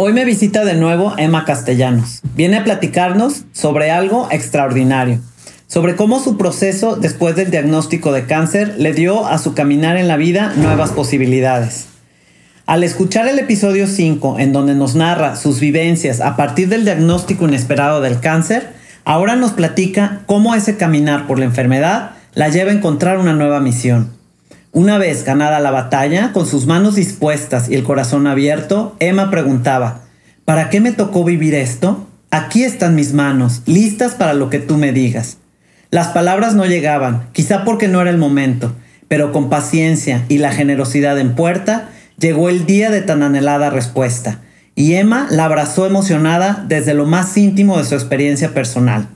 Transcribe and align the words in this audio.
Hoy 0.00 0.12
me 0.12 0.24
visita 0.24 0.64
de 0.64 0.74
nuevo 0.74 1.14
Emma 1.18 1.44
Castellanos. 1.44 2.20
Viene 2.36 2.58
a 2.58 2.62
platicarnos 2.62 3.46
sobre 3.50 3.90
algo 3.90 4.28
extraordinario, 4.30 5.18
sobre 5.66 5.96
cómo 5.96 6.20
su 6.22 6.36
proceso 6.38 6.94
después 6.94 7.34
del 7.34 7.50
diagnóstico 7.50 8.12
de 8.12 8.24
cáncer 8.24 8.76
le 8.78 8.92
dio 8.92 9.26
a 9.26 9.38
su 9.38 9.54
caminar 9.54 9.96
en 9.96 10.06
la 10.06 10.16
vida 10.16 10.52
nuevas 10.54 10.92
posibilidades. 10.92 11.86
Al 12.64 12.84
escuchar 12.84 13.26
el 13.26 13.40
episodio 13.40 13.88
5, 13.88 14.38
en 14.38 14.52
donde 14.52 14.76
nos 14.76 14.94
narra 14.94 15.34
sus 15.34 15.58
vivencias 15.58 16.20
a 16.20 16.36
partir 16.36 16.68
del 16.68 16.84
diagnóstico 16.84 17.48
inesperado 17.48 18.00
del 18.00 18.20
cáncer, 18.20 18.68
ahora 19.04 19.34
nos 19.34 19.50
platica 19.50 20.20
cómo 20.26 20.54
ese 20.54 20.76
caminar 20.76 21.26
por 21.26 21.40
la 21.40 21.46
enfermedad 21.46 22.12
la 22.34 22.50
lleva 22.50 22.70
a 22.70 22.74
encontrar 22.74 23.18
una 23.18 23.32
nueva 23.32 23.58
misión. 23.58 24.17
Una 24.72 24.98
vez 24.98 25.24
ganada 25.24 25.60
la 25.60 25.70
batalla, 25.70 26.32
con 26.32 26.46
sus 26.46 26.66
manos 26.66 26.94
dispuestas 26.94 27.70
y 27.70 27.74
el 27.74 27.84
corazón 27.84 28.26
abierto, 28.26 28.94
Emma 28.98 29.30
preguntaba, 29.30 30.02
¿para 30.44 30.68
qué 30.68 30.80
me 30.80 30.92
tocó 30.92 31.24
vivir 31.24 31.54
esto? 31.54 32.06
Aquí 32.30 32.64
están 32.64 32.94
mis 32.94 33.14
manos, 33.14 33.62
listas 33.64 34.14
para 34.14 34.34
lo 34.34 34.50
que 34.50 34.58
tú 34.58 34.76
me 34.76 34.92
digas. 34.92 35.38
Las 35.90 36.08
palabras 36.08 36.54
no 36.54 36.66
llegaban, 36.66 37.28
quizá 37.32 37.64
porque 37.64 37.88
no 37.88 38.02
era 38.02 38.10
el 38.10 38.18
momento, 38.18 38.74
pero 39.08 39.32
con 39.32 39.48
paciencia 39.48 40.26
y 40.28 40.36
la 40.36 40.52
generosidad 40.52 41.18
en 41.18 41.34
puerta, 41.34 41.88
llegó 42.18 42.50
el 42.50 42.66
día 42.66 42.90
de 42.90 43.00
tan 43.00 43.22
anhelada 43.22 43.70
respuesta, 43.70 44.42
y 44.74 44.94
Emma 44.94 45.28
la 45.30 45.46
abrazó 45.46 45.86
emocionada 45.86 46.64
desde 46.68 46.92
lo 46.92 47.06
más 47.06 47.34
íntimo 47.38 47.78
de 47.78 47.84
su 47.84 47.94
experiencia 47.94 48.52
personal. 48.52 49.08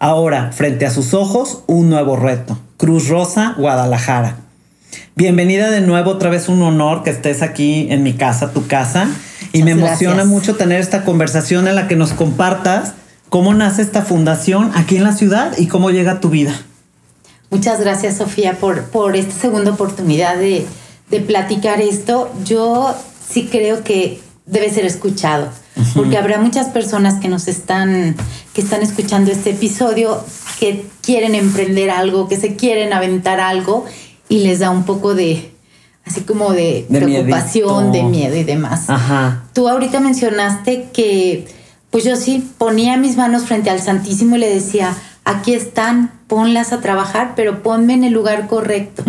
Ahora, 0.00 0.50
frente 0.50 0.86
a 0.86 0.90
sus 0.90 1.14
ojos, 1.14 1.62
un 1.68 1.88
nuevo 1.88 2.16
reto. 2.16 2.58
Cruz 2.76 3.08
Rosa, 3.08 3.54
Guadalajara. 3.56 4.47
Bienvenida 5.14 5.70
de 5.70 5.80
nuevo, 5.80 6.12
otra 6.12 6.30
vez 6.30 6.48
un 6.48 6.62
honor 6.62 7.02
que 7.02 7.10
estés 7.10 7.42
aquí 7.42 7.88
en 7.90 8.02
mi 8.02 8.14
casa, 8.14 8.52
tu 8.52 8.66
casa. 8.66 9.08
Y 9.52 9.62
me 9.62 9.72
emociona 9.72 10.24
mucho 10.24 10.56
tener 10.56 10.80
esta 10.80 11.04
conversación 11.04 11.68
en 11.68 11.74
la 11.74 11.88
que 11.88 11.96
nos 11.96 12.12
compartas 12.12 12.94
cómo 13.28 13.54
nace 13.54 13.82
esta 13.82 14.02
fundación 14.02 14.70
aquí 14.74 14.96
en 14.96 15.04
la 15.04 15.12
ciudad 15.12 15.56
y 15.58 15.66
cómo 15.66 15.90
llega 15.90 16.12
a 16.12 16.20
tu 16.20 16.30
vida. 16.30 16.54
Muchas 17.50 17.80
gracias, 17.80 18.18
Sofía, 18.18 18.58
por, 18.58 18.84
por 18.84 19.16
esta 19.16 19.34
segunda 19.34 19.72
oportunidad 19.72 20.36
de, 20.36 20.66
de 21.10 21.20
platicar 21.20 21.80
esto. 21.80 22.30
Yo 22.44 22.94
sí 23.28 23.48
creo 23.50 23.82
que 23.82 24.20
debe 24.44 24.70
ser 24.70 24.84
escuchado, 24.84 25.48
porque 25.94 26.16
habrá 26.16 26.38
muchas 26.38 26.68
personas 26.68 27.20
que 27.20 27.28
nos 27.28 27.48
están, 27.48 28.16
que 28.54 28.60
están 28.60 28.82
escuchando 28.82 29.30
este 29.30 29.50
episodio, 29.50 30.22
que 30.58 30.86
quieren 31.02 31.34
emprender 31.34 31.90
algo, 31.90 32.28
que 32.28 32.36
se 32.36 32.56
quieren 32.56 32.92
aventar 32.92 33.40
algo 33.40 33.84
y 34.28 34.40
les 34.40 34.58
da 34.58 34.70
un 34.70 34.84
poco 34.84 35.14
de, 35.14 35.52
así 36.06 36.22
como 36.22 36.52
de, 36.52 36.86
preocupación, 36.88 37.92
de 37.92 38.02
miedo 38.02 38.36
y 38.36 38.44
demás. 38.44 38.88
Ajá. 38.88 39.44
Tú 39.52 39.68
ahorita 39.68 40.00
mencionaste 40.00 40.88
que, 40.92 41.46
pues 41.90 42.04
yo 42.04 42.16
sí 42.16 42.50
ponía 42.58 42.96
mis 42.96 43.16
manos 43.16 43.44
frente 43.44 43.70
al 43.70 43.80
Santísimo 43.80 44.36
y 44.36 44.40
le 44.40 44.52
decía, 44.52 44.94
aquí 45.24 45.54
están, 45.54 46.12
ponlas 46.26 46.72
a 46.72 46.80
trabajar, 46.80 47.32
pero 47.36 47.62
ponme 47.62 47.94
en 47.94 48.04
el 48.04 48.12
lugar 48.12 48.46
correcto. 48.46 49.02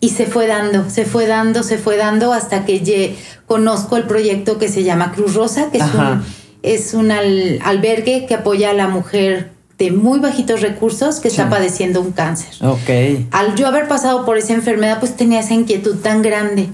Y 0.00 0.10
se 0.10 0.26
fue 0.26 0.46
dando, 0.46 0.88
se 0.88 1.04
fue 1.04 1.26
dando, 1.26 1.62
se 1.62 1.78
fue 1.78 1.96
dando 1.96 2.32
hasta 2.32 2.64
que 2.64 3.16
conozco 3.46 3.96
el 3.96 4.04
proyecto 4.04 4.58
que 4.58 4.68
se 4.68 4.84
llama 4.84 5.12
Cruz 5.12 5.34
Rosa, 5.34 5.70
que 5.70 5.78
es 5.78 5.94
un, 5.94 6.22
es 6.62 6.94
un 6.94 7.10
albergue 7.10 8.26
que 8.26 8.34
apoya 8.34 8.70
a 8.70 8.74
la 8.74 8.86
mujer 8.86 9.57
de 9.78 9.92
muy 9.92 10.18
bajitos 10.18 10.60
recursos 10.60 11.20
que 11.20 11.28
está 11.28 11.48
padeciendo 11.48 12.00
un 12.00 12.10
cáncer. 12.10 12.50
Ok. 12.62 13.26
Al 13.30 13.54
yo 13.54 13.68
haber 13.68 13.86
pasado 13.86 14.24
por 14.24 14.36
esa 14.36 14.52
enfermedad, 14.52 14.98
pues 14.98 15.16
tenía 15.16 15.40
esa 15.40 15.54
inquietud 15.54 15.96
tan 15.96 16.20
grande. 16.20 16.68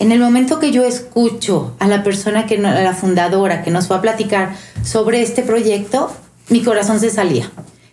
En 0.00 0.12
el 0.12 0.20
momento 0.20 0.58
que 0.58 0.70
yo 0.70 0.84
escucho 0.84 1.74
a 1.78 1.86
la 1.86 2.02
persona 2.02 2.46
que 2.46 2.56
a 2.56 2.82
la 2.82 2.94
fundadora 2.94 3.62
que 3.62 3.70
nos 3.70 3.90
va 3.90 3.96
a 3.96 4.00
platicar 4.00 4.54
sobre 4.82 5.22
este 5.22 5.42
proyecto, 5.42 6.12
mi 6.48 6.62
corazón 6.62 7.00
se 7.00 7.10
salía. 7.10 7.50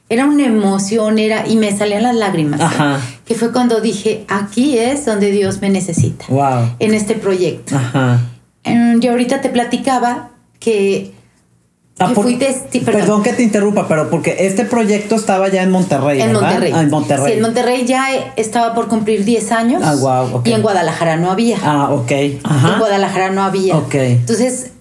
Era 0.07 0.25
una 0.25 0.45
emoción, 0.45 1.17
era 1.17 1.47
y 1.47 1.55
me 1.55 1.75
salían 1.75 2.03
las 2.03 2.15
lágrimas. 2.15 2.61
Ajá. 2.61 3.01
Que 3.25 3.33
fue 3.33 3.51
cuando 3.51 3.81
dije, 3.81 4.23
aquí 4.27 4.77
es 4.77 5.05
donde 5.05 5.31
Dios 5.31 5.61
me 5.61 5.69
necesita. 5.69 6.25
Wow. 6.29 6.75
En 6.77 6.93
este 6.93 7.15
proyecto. 7.15 7.75
Ajá. 7.75 8.19
Yo 8.99 9.11
ahorita 9.11 9.41
te 9.41 9.49
platicaba 9.49 10.29
que 10.59 11.14
Ah, 11.97 12.11
perdón. 12.83 13.23
que 13.23 13.31
te 13.31 13.41
interrumpa, 13.41 13.87
pero 13.87 14.09
porque 14.09 14.35
este 14.39 14.65
proyecto 14.65 15.15
estaba 15.15 15.47
ya 15.47 15.63
en 15.63 15.71
Monterrey. 15.71 16.21
En 16.21 16.33
Monterrey. 16.33 16.73
Ah, 16.75 16.81
en 16.81 16.89
Monterrey. 16.89 17.25
Sí, 17.25 17.33
en 17.37 17.41
Monterrey 17.41 17.85
ya 17.85 18.07
estaba 18.35 18.73
por 18.73 18.89
cumplir 18.89 19.23
10 19.23 19.51
años. 19.53 19.81
Ah, 19.85 19.95
wow. 19.95 20.41
Y 20.43 20.51
en 20.51 20.61
Guadalajara 20.61 21.15
no 21.15 21.31
había. 21.31 21.57
Ah, 21.63 21.89
ok. 21.91 22.11
Ajá. 22.43 22.73
En 22.73 22.79
Guadalajara 22.79 23.29
no 23.29 23.43
había. 23.43 23.77
Ok. 23.77 23.95
Entonces, 23.95 24.71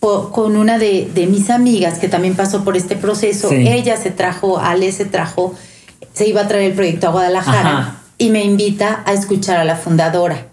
con 0.00 0.56
una 0.56 0.78
de, 0.78 1.10
mis 1.30 1.48
amigas 1.48 1.98
que 1.98 2.08
también 2.08 2.34
pasó 2.34 2.62
por 2.62 2.76
este 2.76 2.94
proceso, 2.94 3.50
ella 3.52 3.96
se 3.96 4.10
trajo, 4.10 4.58
Ale 4.58 4.92
se 4.92 5.06
trajo, 5.06 5.54
se 6.12 6.26
iba 6.26 6.42
a 6.42 6.48
traer 6.48 6.70
el 6.70 6.72
proyecto 6.72 7.08
a 7.08 7.10
Guadalajara 7.10 8.00
y 8.18 8.28
me 8.28 8.44
invita 8.44 9.02
a 9.06 9.14
escuchar 9.14 9.58
a 9.58 9.64
la 9.64 9.76
fundadora. 9.76 10.46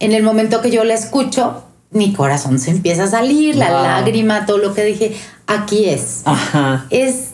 En 0.00 0.12
el 0.12 0.22
momento 0.22 0.60
que 0.60 0.70
yo 0.70 0.84
la 0.84 0.94
escucho, 0.94 1.64
mi 1.90 2.12
corazón 2.12 2.58
se 2.58 2.70
empieza 2.70 3.04
a 3.04 3.06
salir, 3.08 3.56
la 3.56 3.70
lágrima, 3.70 4.46
todo 4.46 4.58
lo 4.58 4.74
que 4.74 4.84
dije, 4.84 5.16
aquí 5.46 5.86
es. 5.86 6.22
Ajá. 6.24 6.86
Es, 6.90 7.30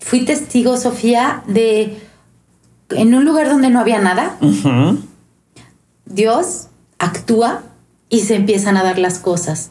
fui 0.00 0.24
testigo, 0.24 0.76
Sofía, 0.76 1.42
de, 1.46 2.00
en 2.90 3.14
un 3.14 3.24
lugar 3.24 3.48
donde 3.48 3.68
no 3.70 3.80
había 3.80 3.98
nada, 3.98 4.38
Dios 6.06 6.68
actúa 6.98 7.62
y 8.08 8.20
se 8.20 8.36
empiezan 8.36 8.76
a 8.76 8.82
dar 8.82 8.98
las 8.98 9.18
cosas. 9.18 9.70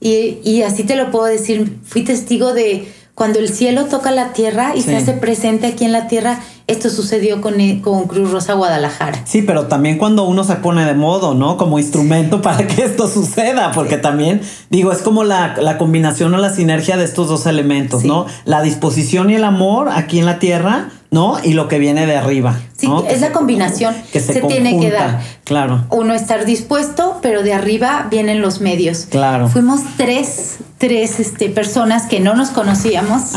Y, 0.00 0.40
y, 0.42 0.62
así 0.62 0.84
te 0.84 0.96
lo 0.96 1.10
puedo 1.10 1.24
decir, 1.26 1.78
fui 1.84 2.02
testigo 2.02 2.52
de 2.52 2.92
cuando 3.14 3.38
el 3.38 3.48
cielo 3.48 3.86
toca 3.86 4.10
la 4.10 4.34
tierra 4.34 4.76
y 4.76 4.82
se 4.82 4.94
hace 4.94 5.14
presente 5.14 5.66
aquí 5.68 5.86
en 5.86 5.92
la 5.92 6.06
tierra 6.06 6.40
esto 6.66 6.90
sucedió 6.90 7.40
con, 7.40 7.60
eh, 7.60 7.80
con 7.82 8.08
Cruz 8.08 8.30
Rosa 8.30 8.54
Guadalajara. 8.54 9.20
Sí, 9.24 9.42
pero 9.42 9.66
también 9.66 9.98
cuando 9.98 10.24
uno 10.24 10.42
se 10.42 10.56
pone 10.56 10.84
de 10.84 10.94
modo, 10.94 11.34
¿no? 11.34 11.56
Como 11.56 11.78
instrumento 11.78 12.42
para 12.42 12.66
que 12.66 12.84
esto 12.84 13.06
suceda, 13.08 13.70
porque 13.72 13.98
también, 13.98 14.40
digo, 14.68 14.90
es 14.90 14.98
como 14.98 15.22
la, 15.22 15.76
combinación 15.78 16.34
o 16.34 16.38
la 16.38 16.52
sinergia 16.52 16.96
de 16.96 17.04
estos 17.04 17.28
dos 17.28 17.46
elementos, 17.46 18.04
¿no? 18.04 18.26
La 18.44 18.62
disposición 18.62 19.30
y 19.30 19.36
el 19.36 19.44
amor 19.44 19.90
aquí 19.90 20.18
en 20.18 20.26
la 20.26 20.38
tierra, 20.38 20.88
¿no? 21.10 21.36
Y 21.42 21.52
lo 21.52 21.68
que 21.68 21.78
viene 21.78 22.04
de 22.06 22.16
arriba. 22.16 22.58
Sí, 22.76 22.88
es 23.08 23.20
la 23.20 23.32
combinación 23.32 23.94
que 24.12 24.20
se, 24.20 24.40
tiene 24.42 24.78
que 24.78 24.90
dar. 24.90 25.20
Claro. 25.44 25.84
Uno 25.90 26.14
estar 26.14 26.44
dispuesto, 26.44 27.18
pero 27.22 27.42
de 27.42 27.54
arriba 27.54 28.08
vienen 28.10 28.42
los 28.42 28.60
medios. 28.60 29.06
Claro. 29.08 29.48
Fuimos 29.48 29.80
tres, 29.96 30.58
tres 30.78 31.20
este, 31.20 31.48
personas 31.48 32.06
que 32.06 32.20
no 32.20 32.34
nos 32.34 32.50
conocíamos, 32.50 33.32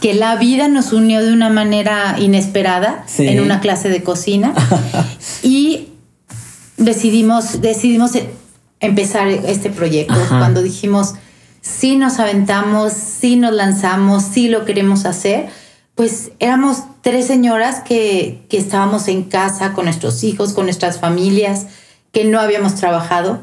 que 0.00 0.14
la 0.14 0.36
vida 0.36 0.68
nos 0.68 0.92
unió 0.92 1.22
de 1.22 1.32
una 1.32 1.50
manera 1.50 2.16
inesperada 2.18 2.67
en 3.18 3.40
una 3.40 3.60
clase 3.60 3.88
de 3.88 4.02
cocina. 4.02 4.54
Y 5.42 5.88
decidimos, 6.76 7.60
decidimos 7.60 8.12
empezar 8.80 9.28
este 9.28 9.70
proyecto. 9.70 10.14
Cuando 10.28 10.62
dijimos, 10.62 11.14
si 11.60 11.96
nos 11.96 12.18
aventamos, 12.18 12.92
si 12.92 13.36
nos 13.36 13.52
lanzamos, 13.52 14.22
si 14.22 14.48
lo 14.48 14.64
queremos 14.64 15.04
hacer, 15.04 15.48
pues 15.94 16.30
éramos 16.38 16.78
tres 17.02 17.26
señoras 17.26 17.80
que, 17.80 18.44
que 18.48 18.58
estábamos 18.58 19.08
en 19.08 19.24
casa 19.24 19.72
con 19.72 19.86
nuestros 19.86 20.22
hijos, 20.22 20.52
con 20.52 20.66
nuestras 20.66 20.98
familias, 21.00 21.66
que 22.12 22.24
no 22.24 22.40
habíamos 22.40 22.76
trabajado, 22.76 23.42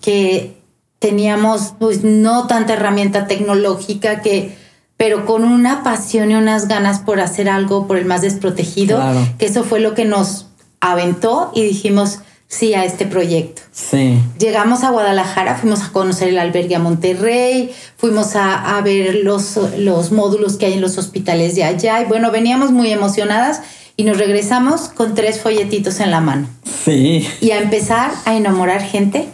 que 0.00 0.56
teníamos 0.98 1.74
pues 1.78 2.04
no 2.04 2.46
tanta 2.46 2.74
herramienta 2.74 3.26
tecnológica 3.26 4.20
que 4.20 4.56
pero 5.02 5.26
con 5.26 5.42
una 5.42 5.82
pasión 5.82 6.30
y 6.30 6.36
unas 6.36 6.68
ganas 6.68 7.00
por 7.00 7.18
hacer 7.18 7.48
algo 7.48 7.88
por 7.88 7.96
el 7.96 8.04
más 8.04 8.22
desprotegido, 8.22 9.02
que 9.36 9.46
eso 9.46 9.64
fue 9.64 9.80
lo 9.80 9.94
que 9.94 10.04
nos 10.04 10.46
aventó 10.80 11.50
y 11.56 11.64
dijimos 11.64 12.20
sí 12.46 12.74
a 12.74 12.84
este 12.84 13.06
proyecto. 13.06 13.62
Sí. 13.72 14.20
Llegamos 14.38 14.84
a 14.84 14.90
Guadalajara, 14.90 15.56
fuimos 15.56 15.82
a 15.82 15.88
conocer 15.90 16.28
el 16.28 16.38
albergue 16.38 16.76
a 16.76 16.78
Monterrey, 16.78 17.72
fuimos 17.96 18.36
a, 18.36 18.80
ver 18.84 19.16
los, 19.24 19.58
los 19.76 20.12
módulos 20.12 20.56
que 20.56 20.66
hay 20.66 20.74
en 20.74 20.80
los 20.80 20.96
hospitales 20.98 21.56
de 21.56 21.64
allá 21.64 22.00
y 22.00 22.04
bueno, 22.04 22.30
veníamos 22.30 22.70
muy 22.70 22.92
emocionadas 22.92 23.60
y 23.96 24.04
nos 24.04 24.18
regresamos 24.18 24.82
con 24.82 25.16
tres 25.16 25.40
folletitos 25.40 25.98
en 25.98 26.12
la 26.12 26.20
mano. 26.20 26.46
Sí. 26.84 27.28
Y 27.40 27.50
a 27.50 27.58
empezar 27.58 28.12
a 28.24 28.36
enamorar 28.36 28.82
gente, 28.82 29.26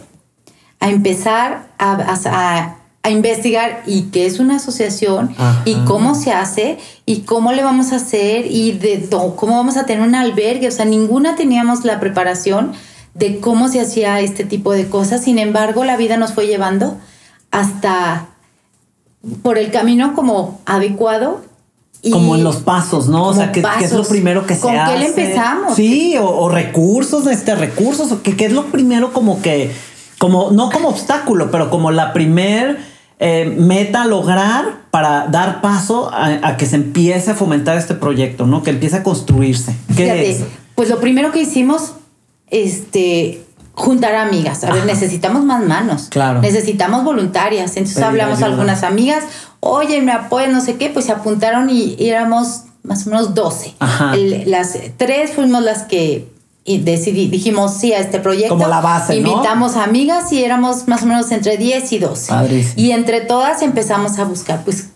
a 0.79 0.89
empezar 0.89 1.67
a, 1.77 2.15
a 2.25 2.78
investigar 3.07 3.83
y 3.85 4.03
qué 4.03 4.25
es 4.25 4.39
una 4.39 4.57
asociación 4.57 5.33
y 5.65 5.75
cómo 5.85 6.15
se 6.15 6.31
hace 6.31 6.77
y 7.05 7.21
cómo 7.21 7.53
le 7.53 7.63
vamos 7.63 7.93
a 7.93 7.95
hacer 7.95 8.45
y 8.49 8.73
de 8.73 9.07
cómo 9.09 9.55
vamos 9.55 9.77
a 9.77 9.85
tener 9.85 10.05
un 10.05 10.15
albergue. 10.15 10.67
O 10.67 10.71
sea, 10.71 10.85
ninguna 10.85 11.35
teníamos 11.35 11.85
la 11.85 11.99
preparación 11.99 12.73
de 13.13 13.39
cómo 13.39 13.69
se 13.69 13.79
hacía 13.79 14.19
este 14.19 14.43
tipo 14.43 14.73
de 14.73 14.89
cosas. 14.89 15.23
Sin 15.23 15.39
embargo, 15.39 15.85
la 15.85 15.97
vida 15.97 16.17
nos 16.17 16.33
fue 16.33 16.47
llevando 16.47 16.97
hasta 17.51 18.27
por 19.41 19.57
el 19.57 19.71
camino 19.71 20.13
como 20.13 20.59
adecuado. 20.65 21.41
Y 22.01 22.11
como 22.11 22.35
en 22.35 22.43
los 22.43 22.57
pasos, 22.57 23.07
¿no? 23.09 23.27
O 23.27 23.33
sea, 23.33 23.51
¿qué, 23.51 23.61
es 23.81 23.91
lo 23.91 24.03
primero 24.03 24.45
que 24.45 24.55
se 24.55 24.69
hace? 24.69 24.77
¿Con 24.77 24.93
qué 24.93 24.99
le 24.99 25.05
empezamos? 25.07 25.75
Sí, 25.75 26.15
o, 26.17 26.47
recursos, 26.47 27.27
este, 27.27 27.55
recursos, 27.55 28.13
¿qué, 28.23 28.37
¿qué 28.37 28.45
es 28.45 28.53
lo 28.53 28.67
primero 28.67 29.11
como 29.11 29.41
que 29.41 29.71
como, 30.19 30.51
no 30.51 30.69
como 30.69 30.89
obstáculo, 30.89 31.49
pero 31.49 31.71
como 31.71 31.89
la 31.89 32.13
primer 32.13 32.77
eh, 33.19 33.45
meta 33.57 34.03
a 34.03 34.05
lograr 34.05 34.81
para 34.91 35.27
dar 35.27 35.61
paso 35.61 36.11
a, 36.13 36.55
que 36.57 36.65
se 36.65 36.75
empiece 36.75 37.31
a 37.31 37.35
fomentar 37.35 37.77
este 37.77 37.95
proyecto, 37.95 38.45
¿no? 38.45 38.61
Que 38.61 38.69
empiece 38.69 38.97
a 38.97 39.03
construirse. 39.03 39.75
¿Qué 39.95 40.29
es? 40.29 40.43
Pues 40.75 40.89
lo 40.89 40.99
primero 40.99 41.31
que 41.31 41.41
hicimos, 41.41 41.93
este, 42.47 43.43
juntar 43.73 44.15
amigas. 44.15 44.63
A 44.63 44.73
ver, 44.73 44.85
necesitamos 44.85 45.43
más 45.43 45.65
manos. 45.65 46.07
Claro. 46.09 46.41
Necesitamos 46.41 47.03
voluntarias. 47.03 47.77
Entonces 47.77 48.03
hablamos 48.03 48.41
a 48.41 48.45
algunas 48.45 48.83
amigas, 48.83 49.23
oye, 49.61 50.01
me 50.01 50.11
apoyan, 50.11 50.51
no 50.51 50.61
sé 50.61 50.75
qué, 50.75 50.89
pues 50.89 51.05
se 51.05 51.11
apuntaron 51.11 51.69
y, 51.69 51.95
éramos 51.99 52.63
más 52.83 53.07
o 53.07 53.09
menos 53.09 53.33
12. 53.35 53.75
las 54.45 54.77
tres 54.97 55.31
fuimos 55.31 55.63
las 55.63 55.83
que 55.83 56.27
y 56.65 56.79
decidí, 56.79 57.27
dijimos 57.27 57.73
sí 57.73 57.93
a 57.93 57.99
este 57.99 58.19
proyecto. 58.19 58.55
Como 58.55 58.67
la 58.67 58.81
base, 58.81 59.15
Invitamos 59.15 59.75
amigas 59.75 60.31
y 60.31 60.43
éramos 60.43 60.87
más 60.87 61.03
o 61.03 61.05
menos 61.07 61.31
entre 61.31 61.57
10 61.57 61.93
y 61.93 61.99
12. 61.99 62.33
Y 62.75 62.91
entre 62.91 63.21
todas 63.21 63.61
empezamos 63.61 64.19
a 64.19 64.25
buscar, 64.25 64.63
pues, 64.63 64.89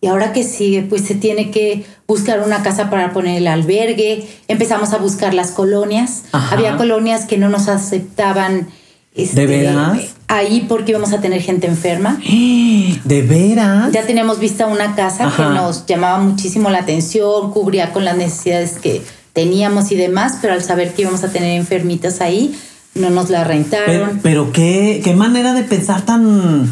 ¿y 0.00 0.06
ahora 0.06 0.32
qué 0.32 0.42
sigue? 0.42 0.82
Pues 0.82 1.02
se 1.02 1.14
tiene 1.14 1.50
que 1.50 1.84
buscar 2.06 2.40
una 2.40 2.62
casa 2.62 2.88
para 2.88 3.12
poner 3.12 3.36
el 3.36 3.46
albergue. 3.46 4.26
Empezamos 4.46 4.92
a 4.92 4.98
buscar 4.98 5.34
las 5.34 5.50
colonias. 5.50 6.24
Había 6.32 6.76
colonias 6.76 7.26
que 7.26 7.36
no 7.36 7.48
nos 7.48 7.68
aceptaban. 7.68 8.68
Este, 9.14 9.40
¿De 9.40 9.46
veras? 9.46 10.14
Ahí 10.28 10.66
porque 10.68 10.92
íbamos 10.92 11.12
a 11.12 11.20
tener 11.20 11.42
gente 11.42 11.66
enferma. 11.66 12.18
¿De 13.04 13.22
veras? 13.22 13.92
Ya 13.92 14.06
teníamos 14.06 14.38
vista 14.38 14.66
una 14.66 14.94
casa 14.94 15.32
que 15.36 15.42
nos 15.42 15.84
llamaba 15.84 16.18
muchísimo 16.18 16.70
la 16.70 16.78
atención, 16.78 17.50
cubría 17.50 17.92
con 17.92 18.04
las 18.04 18.16
necesidades 18.16 18.78
que 18.78 19.02
teníamos 19.38 19.92
y 19.92 19.94
demás, 19.94 20.38
pero 20.42 20.52
al 20.52 20.64
saber 20.64 20.94
que 20.94 21.02
íbamos 21.02 21.22
a 21.22 21.30
tener 21.30 21.56
enfermitas 21.56 22.20
ahí, 22.20 22.58
no 22.96 23.08
nos 23.08 23.30
la 23.30 23.44
rentaron. 23.44 24.18
Pero, 24.20 24.50
qué, 24.50 25.00
qué 25.04 25.14
manera 25.14 25.52
de 25.52 25.62
pensar 25.62 26.02
tan, 26.02 26.68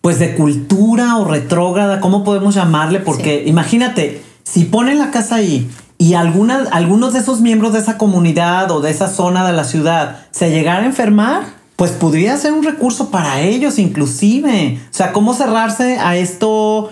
pues 0.00 0.20
de 0.20 0.36
cultura 0.36 1.16
o 1.16 1.24
retrógrada, 1.24 1.98
¿cómo 1.98 2.22
podemos 2.22 2.54
llamarle? 2.54 3.00
Porque 3.00 3.42
imagínate, 3.46 4.22
si 4.44 4.66
ponen 4.66 5.00
la 5.00 5.10
casa 5.10 5.34
ahí 5.34 5.68
y 5.98 6.14
alguna, 6.14 6.68
algunos 6.70 7.14
de 7.14 7.18
esos 7.18 7.40
miembros 7.40 7.72
de 7.72 7.80
esa 7.80 7.98
comunidad 7.98 8.70
o 8.70 8.80
de 8.80 8.92
esa 8.92 9.08
zona 9.08 9.44
de 9.44 9.52
la 9.52 9.64
ciudad 9.64 10.26
se 10.30 10.50
llegara 10.50 10.84
a 10.84 10.86
enfermar, 10.86 11.42
pues 11.74 11.90
podría 11.90 12.36
ser 12.36 12.52
un 12.52 12.62
recurso 12.62 13.10
para 13.10 13.40
ellos 13.40 13.80
inclusive. 13.80 14.78
O 14.88 14.94
sea, 14.94 15.10
¿cómo 15.10 15.34
cerrarse 15.34 15.98
a 15.98 16.16
esto? 16.16 16.90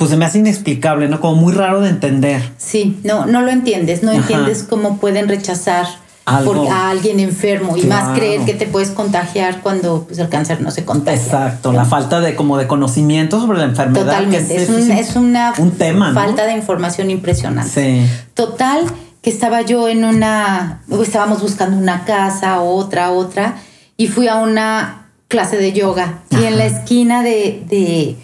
Pues 0.00 0.08
se 0.08 0.16
me 0.16 0.24
hace 0.24 0.38
inexplicable, 0.38 1.08
¿no? 1.08 1.20
Como 1.20 1.34
muy 1.42 1.52
raro 1.52 1.82
de 1.82 1.90
entender. 1.90 2.40
Sí, 2.56 2.98
no, 3.04 3.26
no 3.26 3.42
lo 3.42 3.50
entiendes, 3.50 4.02
no 4.02 4.12
entiendes 4.12 4.62
cómo 4.66 4.96
pueden 4.96 5.28
rechazar 5.28 5.86
a 6.24 6.88
alguien 6.88 7.20
enfermo 7.20 7.76
y 7.76 7.82
más 7.82 8.16
creer 8.16 8.46
que 8.46 8.54
te 8.54 8.64
puedes 8.64 8.88
contagiar 8.88 9.60
cuando 9.60 10.04
pues, 10.06 10.18
el 10.18 10.30
cáncer 10.30 10.62
no 10.62 10.70
se 10.70 10.86
contagia. 10.86 11.20
Exacto, 11.20 11.74
la 11.74 11.84
falta 11.84 12.20
de 12.20 12.34
como 12.34 12.56
de 12.56 12.66
conocimiento 12.66 13.42
sobre 13.42 13.58
la 13.58 13.64
enfermedad. 13.64 14.06
Totalmente, 14.06 14.56
es, 14.56 14.70
es, 14.70 15.16
una 15.16 15.52
un 15.58 15.72
tema, 15.72 16.14
falta 16.14 16.46
de 16.46 16.54
información 16.54 17.10
impresionante. 17.10 17.70
Sí. 17.70 18.10
Total, 18.32 18.86
que 19.20 19.28
estaba 19.28 19.60
yo 19.60 19.86
en 19.86 20.06
una, 20.06 20.80
estábamos 21.02 21.42
buscando 21.42 21.76
una 21.76 22.06
casa, 22.06 22.62
otra, 22.62 23.10
otra, 23.10 23.56
y 23.98 24.06
fui 24.06 24.28
a 24.28 24.36
una 24.36 25.10
clase 25.28 25.58
de 25.58 25.74
yoga 25.74 26.20
y 26.30 26.44
en 26.44 26.56
la 26.56 26.64
esquina 26.64 27.22
de 27.22 28.16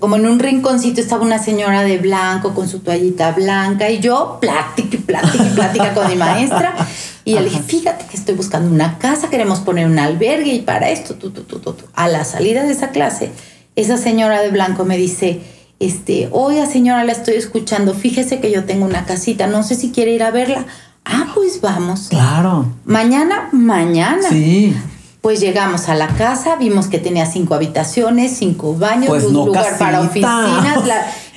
como 0.00 0.16
en 0.16 0.26
un 0.26 0.38
rinconcito 0.38 1.00
estaba 1.00 1.22
una 1.22 1.38
señora 1.38 1.82
de 1.82 1.98
blanco 1.98 2.54
con 2.54 2.68
su 2.68 2.80
toallita 2.80 3.32
blanca 3.32 3.90
y 3.90 4.00
yo 4.00 4.38
plática 4.40 4.96
y 4.96 4.98
plática 4.98 5.44
y 5.44 5.54
plática 5.54 5.94
con 5.94 6.08
mi 6.08 6.16
maestra 6.16 6.74
y 7.24 7.34
le 7.34 7.44
dije, 7.44 7.62
fíjate 7.62 8.04
que 8.06 8.16
estoy 8.16 8.34
buscando 8.34 8.70
una 8.70 8.98
casa, 8.98 9.30
queremos 9.30 9.60
poner 9.60 9.86
un 9.86 9.98
albergue 9.98 10.52
y 10.52 10.60
para 10.60 10.90
esto, 10.90 11.14
tú, 11.14 11.30
tú, 11.30 11.42
tú. 11.42 11.74
A 11.94 12.08
la 12.08 12.24
salida 12.24 12.64
de 12.64 12.72
esa 12.72 12.90
clase, 12.90 13.30
esa 13.76 13.96
señora 13.96 14.40
de 14.40 14.50
blanco 14.50 14.84
me 14.84 14.98
dice, 14.98 15.40
este, 15.80 16.28
oiga 16.32 16.66
señora, 16.66 17.04
la 17.04 17.12
estoy 17.12 17.34
escuchando, 17.34 17.94
fíjese 17.94 18.40
que 18.40 18.50
yo 18.50 18.64
tengo 18.64 18.84
una 18.84 19.06
casita, 19.06 19.46
no 19.46 19.62
sé 19.62 19.74
si 19.74 19.90
quiere 19.90 20.12
ir 20.12 20.22
a 20.22 20.30
verla. 20.30 20.66
Ah, 21.06 21.32
pues 21.34 21.60
vamos. 21.60 22.08
Claro. 22.08 22.66
Mañana, 22.84 23.48
mañana. 23.52 24.28
Sí. 24.28 24.74
Pues 25.24 25.40
llegamos 25.40 25.88
a 25.88 25.94
la 25.94 26.08
casa, 26.08 26.56
vimos 26.56 26.88
que 26.88 26.98
tenía 26.98 27.24
cinco 27.24 27.54
habitaciones, 27.54 28.36
cinco 28.36 28.74
baños, 28.74 29.08
pues 29.08 29.24
un 29.24 29.32
lugar 29.32 29.78
para 29.78 30.02
oficinas. 30.02 30.80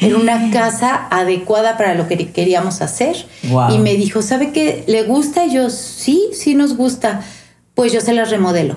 era 0.01 0.17
una 0.17 0.51
casa 0.51 1.07
adecuada 1.09 1.77
para 1.77 1.93
lo 1.93 2.05
que 2.05 2.33
queríamos 2.33 2.81
hacer. 2.81 3.15
Y 3.69 3.77
me 3.77 3.93
dijo, 3.93 4.21
¿sabe 4.21 4.51
qué? 4.51 4.83
¿Le 4.87 5.03
gusta? 5.03 5.45
Y 5.45 5.53
yo, 5.53 5.69
sí, 5.69 6.21
sí 6.33 6.53
nos 6.53 6.75
gusta. 6.75 7.21
Pues 7.75 7.93
yo 7.93 8.01
se 8.01 8.11
las 8.11 8.29
remodelo. 8.29 8.75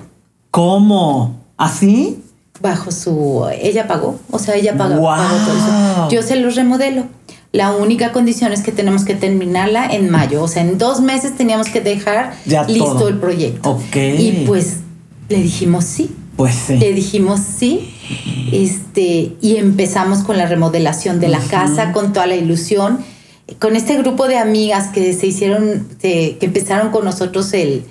¿Cómo? 0.49 1.41
¿Así? 1.57 2.23
Bajo 2.61 2.89
su... 2.91 3.45
Ella 3.61 3.89
pagó, 3.89 4.17
o 4.31 4.39
sea, 4.39 4.55
ella 4.55 4.77
pagó, 4.77 4.95
todo 4.95 5.57
eso. 5.57 6.09
Yo 6.09 6.21
se 6.21 6.37
los 6.37 6.55
remodelo. 6.55 7.03
La 7.51 7.75
única 7.75 8.13
condición 8.13 8.53
es 8.53 8.61
que 8.61 8.71
tenemos 8.71 9.03
que 9.03 9.15
terminarla 9.15 9.87
en 9.87 10.09
mayo. 10.09 10.41
O 10.41 10.47
sea, 10.47 10.61
en 10.61 10.77
dos 10.77 11.01
meses 11.01 11.35
teníamos 11.35 11.67
que 11.67 11.81
dejar 11.81 12.31
listo 12.69 13.09
el 13.09 13.17
proyecto. 13.17 13.71
Ok. 13.71 13.97
Y 13.97 14.45
pues 14.47 14.77
le 15.31 15.41
dijimos 15.41 15.85
sí. 15.85 16.15
Pues 16.35 16.55
sí. 16.55 16.77
Le 16.77 16.93
dijimos 16.93 17.39
sí. 17.39 17.93
Este, 18.51 19.35
y 19.41 19.57
empezamos 19.57 20.19
con 20.19 20.37
la 20.37 20.45
remodelación 20.45 21.19
de 21.19 21.29
la 21.29 21.39
casa, 21.39 21.91
con 21.91 22.13
toda 22.13 22.27
la 22.27 22.35
ilusión. 22.35 22.99
Con 23.59 23.75
este 23.75 23.97
grupo 23.97 24.27
de 24.27 24.37
amigas 24.37 24.89
que 24.89 25.13
se 25.13 25.27
hicieron, 25.27 25.87
que 25.99 26.37
empezaron 26.41 26.89
con 26.91 27.05
nosotros 27.05 27.53
el, 27.53 27.85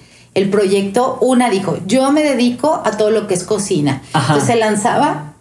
proyecto, 0.50 1.18
una 1.20 1.50
dijo, 1.50 1.78
yo 1.86 2.12
me 2.12 2.22
dedico 2.22 2.80
a 2.84 2.92
todo 2.92 3.10
lo 3.10 3.26
que 3.26 3.34
es 3.34 3.44
cocina. 3.44 4.02
Entonces 4.14 4.44
se 4.44 4.56
lanzaba, 4.56 5.34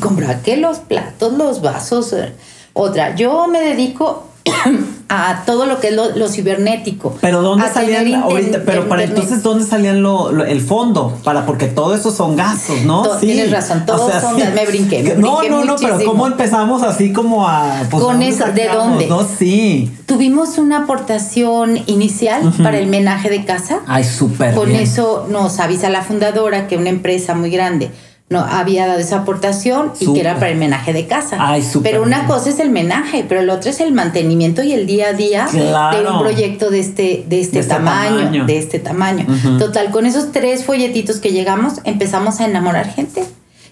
compraba 0.00 0.42
que 0.42 0.56
los 0.56 0.78
platos, 0.78 1.34
los 1.34 1.62
vasos. 1.62 2.12
Eh, 2.14 2.32
otra, 2.72 3.14
yo 3.14 3.46
me 3.46 3.60
dedico 3.60 4.31
a 5.08 5.42
todo 5.44 5.66
lo 5.66 5.78
que 5.78 5.88
es 5.88 5.94
lo, 5.94 6.28
cibernético. 6.28 7.16
Pero 7.20 7.42
¿dónde 7.42 7.68
salían 7.68 8.14
ahorita? 8.14 8.62
Pero 8.64 8.88
para 8.88 9.04
entonces, 9.04 9.42
¿dónde 9.42 9.64
salían 9.64 10.02
lo, 10.02 10.44
el 10.44 10.60
fondo? 10.60 11.18
Para, 11.22 11.44
porque 11.44 11.66
todo 11.66 11.94
eso 11.94 12.10
son 12.10 12.36
gastos, 12.36 12.82
¿no? 12.82 13.04
sí. 13.20 13.26
Tienes 13.26 13.50
razón, 13.50 13.84
todos 13.86 14.10
son 14.20 14.38
gastos. 14.38 14.54
Me 14.54 14.66
brinqué. 14.66 15.14
no, 15.18 15.42
no, 15.42 15.64
no, 15.64 15.76
pero 15.76 15.98
¿cómo 16.04 16.26
empezamos 16.26 16.82
así 16.82 17.12
como 17.12 17.46
a. 17.46 17.82
Pues, 17.90 18.02
Con 18.02 18.22
eso, 18.22 18.46
¿de 18.52 18.68
dónde? 18.68 19.06
No, 19.06 19.24
sí. 19.24 19.90
Tuvimos 20.06 20.58
una 20.58 20.84
aportación 20.84 21.78
inicial 21.86 22.52
para 22.62 22.78
el 22.78 22.86
menaje 22.86 23.30
de 23.30 23.44
casa. 23.44 23.80
Ay, 23.86 24.04
súper. 24.04 24.54
Con 24.54 24.70
eso 24.70 25.26
nos 25.28 25.60
avisa 25.60 25.90
la 25.90 26.02
fundadora 26.02 26.66
que 26.68 26.76
una 26.76 26.90
empresa 26.90 27.34
muy 27.34 27.50
grande 27.50 27.90
no 28.32 28.40
había 28.40 28.86
dado 28.86 28.98
esa 28.98 29.18
aportación 29.18 29.92
y 30.00 30.12
que 30.12 30.20
era 30.20 30.34
para 30.34 30.48
el 30.48 30.58
menaje 30.58 30.92
de 30.92 31.06
casa. 31.06 31.38
pero 31.82 32.02
una 32.02 32.26
cosa 32.26 32.50
es 32.50 32.58
el 32.58 32.70
menaje, 32.70 33.24
pero 33.28 33.40
el 33.40 33.50
otro 33.50 33.70
es 33.70 33.80
el 33.80 33.92
mantenimiento 33.92 34.62
y 34.62 34.72
el 34.72 34.86
día 34.86 35.08
a 35.08 35.12
día 35.12 35.46
de 35.52 36.06
un 36.08 36.18
proyecto 36.18 36.70
de 36.70 36.80
este, 36.80 37.24
de 37.28 37.40
este, 37.40 37.60
este 37.60 37.74
tamaño, 37.74 38.46
de 38.46 38.58
este 38.58 38.78
tamaño. 38.78 39.26
Total, 39.58 39.90
con 39.90 40.06
esos 40.06 40.32
tres 40.32 40.64
folletitos 40.64 41.18
que 41.18 41.30
llegamos, 41.30 41.74
empezamos 41.84 42.40
a 42.40 42.46
enamorar 42.46 42.92
gente. 42.92 43.24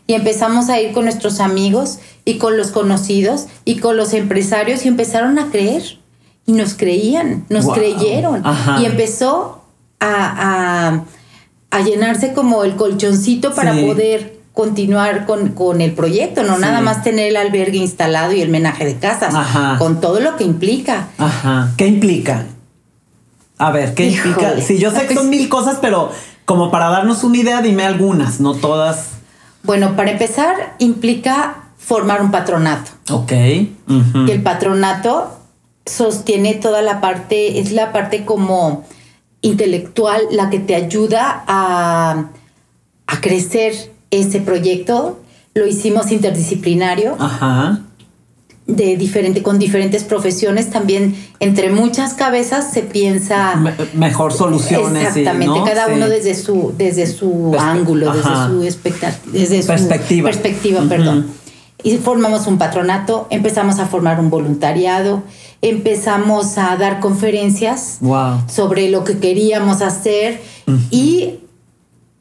Y 0.07 0.15
empezamos 0.15 0.69
a 0.71 0.81
ir 0.81 0.93
con 0.93 1.05
nuestros 1.05 1.39
amigos 1.39 2.01
y 2.25 2.39
con 2.39 2.57
los 2.57 2.73
conocidos 2.73 3.47
y 3.65 3.77
con 3.77 3.97
los 3.97 4.13
empresarios 4.13 4.85
y 4.85 4.89
empezaron 4.89 5.39
a 5.39 5.51
creer. 5.51 5.99
Y 6.47 6.53
nos 6.53 6.75
creían, 6.75 7.47
nos 7.49 7.69
creyeron. 7.69 8.43
Y 8.81 8.87
empezó 8.87 9.63
a, 10.01 11.05
a, 11.71 11.81
llenarse 11.83 12.33
como 12.33 12.65
el 12.65 12.75
colchoncito 12.75 13.55
para 13.55 13.73
poder 13.73 14.40
continuar 14.53 15.27
con, 15.27 15.49
con 15.51 15.81
el 15.81 15.93
proyecto, 15.93 16.43
no 16.43 16.57
Sí. 16.57 16.61
nada 16.63 16.81
más 16.81 17.03
tener 17.03 17.29
el 17.29 17.37
albergue 17.37 17.79
instalado 17.79 18.33
y 18.33 18.41
el 18.43 18.49
menaje 18.49 18.85
de 18.85 18.97
casas, 18.97 19.35
Ajá. 19.35 19.77
con 19.79 20.01
todo 20.01 20.21
lo 20.21 20.37
que 20.37 20.45
implica. 20.45 21.09
Ajá. 21.19 21.71
¿Qué 21.77 21.87
implica? 21.87 22.45
A 23.59 23.71
ver, 23.71 23.95
¿qué 23.95 24.07
Híjole. 24.07 24.31
implica? 24.31 24.61
Sí, 24.61 24.79
yo 24.79 24.91
sé 24.91 25.07
que 25.07 25.15
son 25.15 25.31
mil 25.31 25.49
cosas, 25.49 25.79
pero 25.81 26.11
como 26.45 26.71
para 26.71 26.89
darnos 26.91 27.23
una 27.25 27.39
idea, 27.39 27.63
dime 27.63 27.85
algunas, 27.85 28.41
no 28.41 28.55
todas. 28.55 29.11
Bueno, 29.63 29.95
para 29.97 30.11
empezar, 30.11 30.75
implica 30.79 31.65
formar 31.79 32.23
un 32.23 32.31
patronato. 32.31 32.91
Ok. 33.11 33.33
Y 33.33 34.31
el 34.31 34.43
patronato 34.43 35.37
sostiene 35.87 36.55
toda 36.55 36.83
la 36.83 37.01
parte, 37.01 37.61
es 37.61 37.73
la 37.73 37.93
parte 37.93 38.25
como 38.25 38.85
intelectual, 39.43 40.23
la 40.33 40.51
que 40.51 40.59
te 40.59 40.75
ayuda 40.75 41.45
a, 41.47 42.25
a 43.07 43.21
crecer 43.21 43.75
ese 44.11 44.41
proyecto. 44.41 45.21
Lo 45.55 45.67
hicimos 45.67 46.13
interdisciplinario, 46.13 47.17
Ajá. 47.19 47.81
de 48.67 48.97
diferente, 48.97 49.43
con 49.43 49.59
diferentes 49.59 50.05
profesiones. 50.05 50.71
También 50.71 51.17
entre 51.41 51.71
muchas 51.73 52.15
cabezas 52.15 52.73
se 52.73 52.83
piensa. 52.83 53.57
Me- 53.57 53.75
mejor 53.95 54.33
soluciones. 54.33 55.09
Exactamente, 55.09 55.59
¿no? 55.59 55.65
cada 55.65 55.87
Sí. 55.87 55.93
uno 55.97 56.09
desde 56.09 56.35
su, 56.37 56.73
desde 56.79 57.07
su 57.09 57.51
Perspe- 57.53 57.59
ángulo, 57.59 58.13
desde 58.13 58.23
su 58.47 58.61
desde 59.33 59.63
su 59.63 59.67
Perspectiva. 59.69 60.83
perdón. 60.89 61.27
Y 61.83 61.97
formamos 61.97 62.47
un 62.47 62.59
patronato, 62.59 63.27
empezamos 63.31 63.79
a 63.79 63.87
formar 63.87 64.21
un 64.21 64.29
voluntariado, 64.31 65.23
empezamos 65.63 66.59
a 66.59 66.77
dar 66.77 67.01
conferencias 67.01 67.97
Wow. 68.03 68.43
sobre 68.49 68.91
lo 68.91 69.03
que 69.03 69.19
queríamos 69.19 69.81
hacer 69.81 70.41
y 70.91 71.41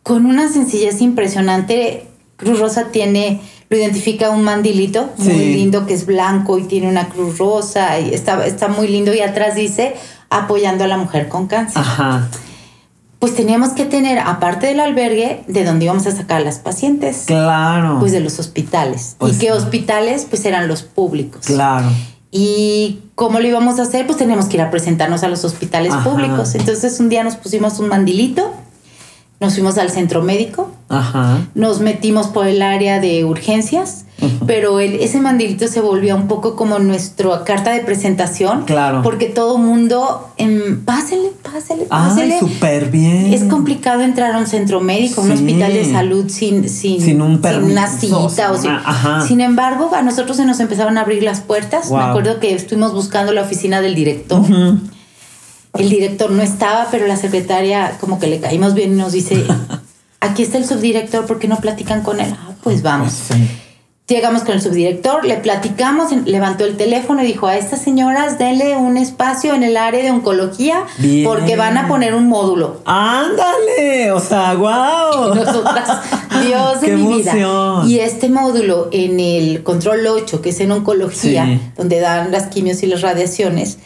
con 0.10 0.26
una 0.26 0.50
sencillez 0.52 1.02
impresionante, 1.02 2.08
Cruz 2.36 2.58
Rosa 2.60 2.86
tiene, 2.92 3.42
lo 3.70 3.78
identifica 3.78 4.32
un 4.32 4.42
mandilito 4.44 5.12
muy 5.18 5.28
Sí. 5.28 5.54
lindo 5.54 5.86
que 5.86 5.94
es 5.94 6.08
blanco 6.08 6.58
y 6.58 6.64
tiene 6.64 6.88
una 6.90 7.10
cruz 7.10 7.38
rosa 7.38 8.00
y 8.00 8.12
está, 8.12 8.44
está 8.48 8.70
muy 8.70 8.88
lindo 8.88 9.14
y 9.14 9.20
atrás 9.20 9.54
dice 9.54 9.94
apoyando 10.32 10.84
a 10.84 10.88
la 10.88 10.98
mujer 10.98 11.30
con 11.30 11.46
cáncer. 11.46 11.80
Ajá. 11.80 12.28
Pues 13.20 13.36
teníamos 13.36 13.70
que 13.74 13.86
tener, 13.86 14.18
aparte 14.18 14.66
del 14.66 14.80
albergue, 14.80 15.44
de 15.48 15.64
donde 15.64 15.86
íbamos 15.86 16.08
a 16.08 16.12
sacar 16.12 16.38
a 16.42 16.44
las 16.44 16.58
pacientes, 16.58 17.26
Claro. 17.28 17.98
pues 18.00 18.12
de 18.12 18.20
los 18.22 18.40
hospitales. 18.40 19.16
Pues 19.20 19.36
¿Y 19.36 19.40
qué 19.42 19.46
sí. 19.46 19.52
hospitales? 19.52 20.26
Pues 20.28 20.44
eran 20.46 20.68
los 20.68 20.82
públicos. 20.82 21.46
Claro. 21.46 21.86
¿Y 22.32 23.00
cómo 23.14 23.40
lo 23.40 23.48
íbamos 23.48 23.78
a 23.78 23.84
hacer? 23.84 24.08
Pues 24.08 24.18
teníamos 24.18 24.46
que 24.46 24.58
ir 24.58 24.62
a 24.64 24.72
presentarnos 24.72 25.22
a 25.22 25.28
los 25.28 25.44
hospitales 25.46 25.94
Ajá. 25.94 26.10
públicos. 26.10 26.56
Entonces 26.56 27.00
un 27.00 27.10
día 27.10 27.24
nos 27.24 27.36
pusimos 27.36 27.78
un 27.80 27.90
mandilito, 27.90 28.52
nos 29.40 29.54
fuimos 29.54 29.78
al 29.78 29.90
centro 29.90 30.22
médico, 30.22 30.70
Ajá. 30.90 31.48
nos 31.56 31.80
metimos 31.80 32.28
por 32.28 32.46
el 32.48 32.62
área 32.62 33.00
de 33.00 33.24
urgencias, 33.24 34.04
pero 34.46 34.82
el- 34.82 34.96
ese 34.96 35.22
mandilito 35.22 35.66
se 35.70 35.80
volvió 35.80 36.14
un 36.18 36.28
poco 36.28 36.58
como 36.58 36.78
nuestra 36.80 37.46
carta 37.46 37.72
de 37.72 37.80
presentación. 37.80 38.66
Claro. 38.66 39.02
Porque 39.02 39.28
todo 39.28 39.58
mundo, 39.58 40.28
em, 40.36 40.84
pásele, 40.84 41.30
pásele, 41.42 41.84
Ay, 41.84 41.88
pásele. 42.10 42.40
súper 42.40 42.92
bien. 42.92 43.32
Es 43.34 43.46
complicado 43.46 44.02
entrar 44.02 44.36
a 44.36 44.40
un 44.40 44.48
centro 44.48 44.82
médico, 44.82 45.22
a 45.22 45.24
un 45.24 45.32
hospital 45.32 45.72
de 45.72 45.90
salud 45.90 46.26
sin, 46.28 46.68
sin, 46.68 47.00
Sin 47.02 47.22
un 47.22 47.32
una 47.34 47.42
permiso, 47.42 48.30
cita. 48.30 48.52
o 48.52 48.56
sin 48.56 48.62
sin- 48.64 48.72
una- 48.72 48.84
ajá. 48.90 49.22
Sin 49.22 49.40
embargo, 49.40 49.90
a 49.96 50.02
nosotros 50.02 50.36
se 50.36 50.46
nos 50.46 50.60
empezaron 50.60 50.98
a 50.98 51.02
abrir 51.02 51.24
las 51.24 51.40
puertas. 51.40 51.88
Wow. 51.88 51.98
Me 52.00 52.04
acuerdo 52.04 52.40
que 52.42 52.54
estuvimos 52.54 52.94
buscando 52.94 53.32
la 53.32 53.44
oficina 53.44 53.80
del 53.80 53.96
director. 53.96 54.42
El 55.78 55.90
director 55.90 56.32
no 56.32 56.42
estaba, 56.42 56.88
pero 56.92 57.08
la 57.08 57.16
secretaria 57.18 57.98
como 58.00 58.20
que 58.20 58.28
le 58.28 58.40
caímos 58.40 58.74
bien 58.74 58.94
y 58.94 58.96
nos 58.96 59.12
dice, 59.12 59.44
aquí 60.20 60.44
está 60.44 60.58
el 60.58 60.66
subdirector, 60.66 61.26
¿por 61.26 61.40
qué 61.40 61.48
no 61.48 61.58
platican 61.58 62.02
con 62.02 62.20
él? 62.20 62.34
Ah, 62.38 62.52
pues 62.64 62.82
vamos. 62.82 63.14
Pues 63.28 63.40
sí. 63.40 63.48
Llegamos 64.08 64.42
con 64.42 64.54
el 64.56 64.62
subdirector, 64.64 65.24
le 65.24 65.38
platicamos, 65.38 66.12
levantó 66.26 66.66
el 66.66 66.78
teléfono 66.78 67.22
y 67.24 67.28
dijo 67.28 67.46
a 67.46 67.56
estas 67.58 67.80
señoras 67.84 68.40
denle 68.40 68.76
un 68.76 68.98
espacio 68.98 69.54
en 69.54 69.62
el 69.62 69.78
área 69.78 70.02
de 70.02 70.10
oncología 70.10 70.84
Bien. 70.98 71.24
porque 71.24 71.56
van 71.56 71.78
a 71.78 71.88
poner 71.88 72.16
un 72.16 72.28
módulo. 72.28 72.82
Ándale, 72.86 74.12
o 74.12 74.20
sea, 74.20 74.56
wow. 74.56 75.36
Nosotras, 75.36 76.00
Dios 76.44 76.82
de 76.82 76.88
Qué 76.88 76.96
mi 76.96 77.18
vida. 77.18 77.34
emoción. 77.34 77.88
Y 77.88 78.00
este 78.00 78.30
módulo 78.30 78.90
en 78.92 79.20
el 79.20 79.62
control 79.62 80.08
8, 80.08 80.42
que 80.42 80.50
es 80.50 80.60
en 80.60 80.72
oncología, 80.72 81.46
Sí. 81.46 81.62
donde 81.78 82.00
dan 82.00 82.32
las 82.32 82.48
quimios 82.48 82.82
y 82.82 82.88
las 82.88 83.02
radiaciones, 83.02 83.78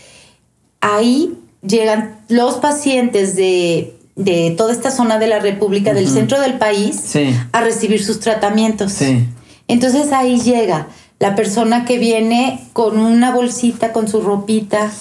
ahí 0.80 1.34
llegan 1.68 2.18
los 2.30 2.56
pacientes 2.56 3.36
de, 3.36 3.96
de 4.16 4.54
toda 4.58 4.72
esta 4.74 4.92
zona 4.92 5.18
de 5.20 5.28
la 5.28 5.40
República, 5.40 5.94
del 5.94 6.08
centro 6.08 6.40
del 6.42 6.56
país, 6.56 7.00
Sí. 7.04 7.34
a 7.52 7.62
recibir 7.62 8.04
sus 8.04 8.20
tratamientos. 8.20 8.92
Sí. 8.94 9.26
Entonces 9.68 10.12
ahí 10.12 10.40
llega 10.40 10.88
la 11.20 11.36
persona 11.36 11.86
que 11.86 11.98
viene 11.98 12.60
con 12.74 12.98
una 13.00 13.32
bolsita, 13.32 13.94
con 13.94 14.08
su 14.08 14.22
ropita, 14.22 14.92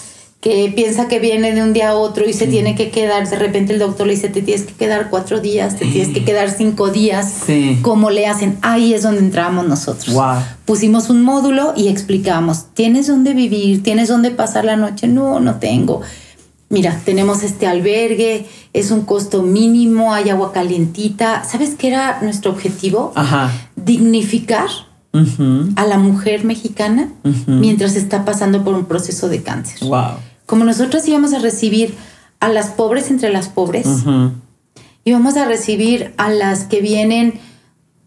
que 0.40 0.73
piensa 0.75 1.07
que 1.07 1.21
viene 1.21 1.52
de 1.52 1.62
un 1.62 1.73
día 1.73 1.90
a 1.90 1.95
otro 1.95 2.28
y 2.28 2.33
se 2.33 2.49
tiene 2.49 2.75
que 2.75 2.90
quedar, 2.90 3.28
de 3.28 3.37
repente 3.38 3.73
el 3.73 3.78
doctor 3.78 4.09
le 4.09 4.14
dice, 4.14 4.28
te 4.28 4.42
tienes 4.42 4.64
que 4.66 4.73
quedar 4.75 5.09
cuatro 5.09 5.38
días, 5.40 5.76
te 5.76 5.87
tienes 5.87 6.09
que 6.12 6.25
quedar 6.25 6.50
cinco 6.50 6.88
días, 6.90 7.33
Sí. 7.47 7.78
¿cómo 7.83 8.11
le 8.11 8.26
hacen? 8.26 8.59
Ahí 8.61 8.92
es 8.92 9.02
donde 9.02 9.21
entramos 9.21 9.69
nosotros. 9.69 10.12
Wow. 10.14 10.38
Pusimos 10.64 11.11
un 11.11 11.23
módulo 11.23 11.75
y 11.76 11.87
explicamos, 11.88 12.66
¿tienes 12.75 13.07
dónde 13.07 13.35
vivir? 13.35 13.85
¿Tienes 13.85 14.09
dónde 14.09 14.33
pasar 14.33 14.64
la 14.64 14.75
noche? 14.75 15.07
No, 15.07 15.38
no 15.38 15.57
tengo. 15.61 16.00
Mira, 16.73 16.99
tenemos 17.05 17.43
este 17.43 17.67
albergue, 17.67 18.47
es 18.73 18.91
un 18.91 19.02
costo 19.02 19.43
mínimo, 19.43 20.14
hay 20.14 20.31
agua 20.31 20.52
calientita. 20.52 21.45
¿Sabes 21.45 21.75
qué 21.76 21.88
era 21.88 22.21
nuestro 22.23 22.50
objetivo? 22.50 23.12
Ajá. 23.14 23.52
Dignificar 23.76 24.69
a 25.76 25.85
la 25.85 25.99
mujer 25.99 26.45
mexicana 26.47 27.11
mientras 27.47 27.97
está 27.97 28.25
pasando 28.25 28.64
por 28.64 28.75
un 28.75 28.87
proceso 28.87 29.29
de 29.29 29.43
cáncer. 29.43 29.87
Wow. 29.87 30.14
Como 30.47 30.64
nosotros 30.64 31.07
íbamos 31.07 31.35
a 31.35 31.38
recibir 31.41 31.95
a 32.41 32.49
las 32.49 32.69
pobres 32.71 33.11
entre 33.11 33.31
las 33.31 33.49
pobres, 33.50 33.87
Ujú. 33.87 34.33
íbamos 35.05 35.37
a 35.37 35.45
recibir 35.45 36.14
a 36.17 36.31
las 36.31 36.64
que 36.64 36.81
vienen 36.81 37.35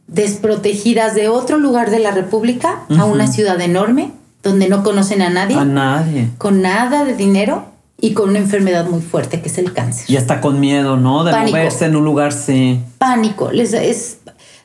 desprotegidas 0.07 1.13
de 1.13 1.29
otro 1.29 1.59
lugar 1.59 1.91
de 1.91 1.99
la 1.99 2.09
República 2.09 2.81
a 2.97 3.05
una 3.05 3.27
ciudad 3.27 3.61
enorme 3.61 4.11
donde 4.41 4.67
no 4.69 4.81
conocen 4.83 5.21
a 5.21 5.29
nadie, 5.29 5.55
A 5.57 5.65
nadie. 5.65 6.29
con 6.39 6.63
nada 6.63 7.05
de 7.05 7.15
dinero 7.15 7.65
y 8.05 8.13
con 8.13 8.29
una 8.29 8.39
enfermedad 8.39 8.85
muy 8.87 9.01
fuerte 9.01 9.41
que 9.41 9.49
es 9.49 9.57
el 9.57 9.73
cáncer. 9.73 10.05
Y 10.07 10.15
está 10.15 10.39
con 10.41 10.59
miedo, 10.59 10.95
¿no? 10.97 11.23
De 11.23 11.31
Pánico. 11.31 11.57
moverse 11.57 11.85
en 11.85 11.95
un 11.95 12.05
lugar, 12.05 12.33
sí. 12.33 12.79
pánico, 12.99 13.51
les 13.51 13.73
es 13.73 14.17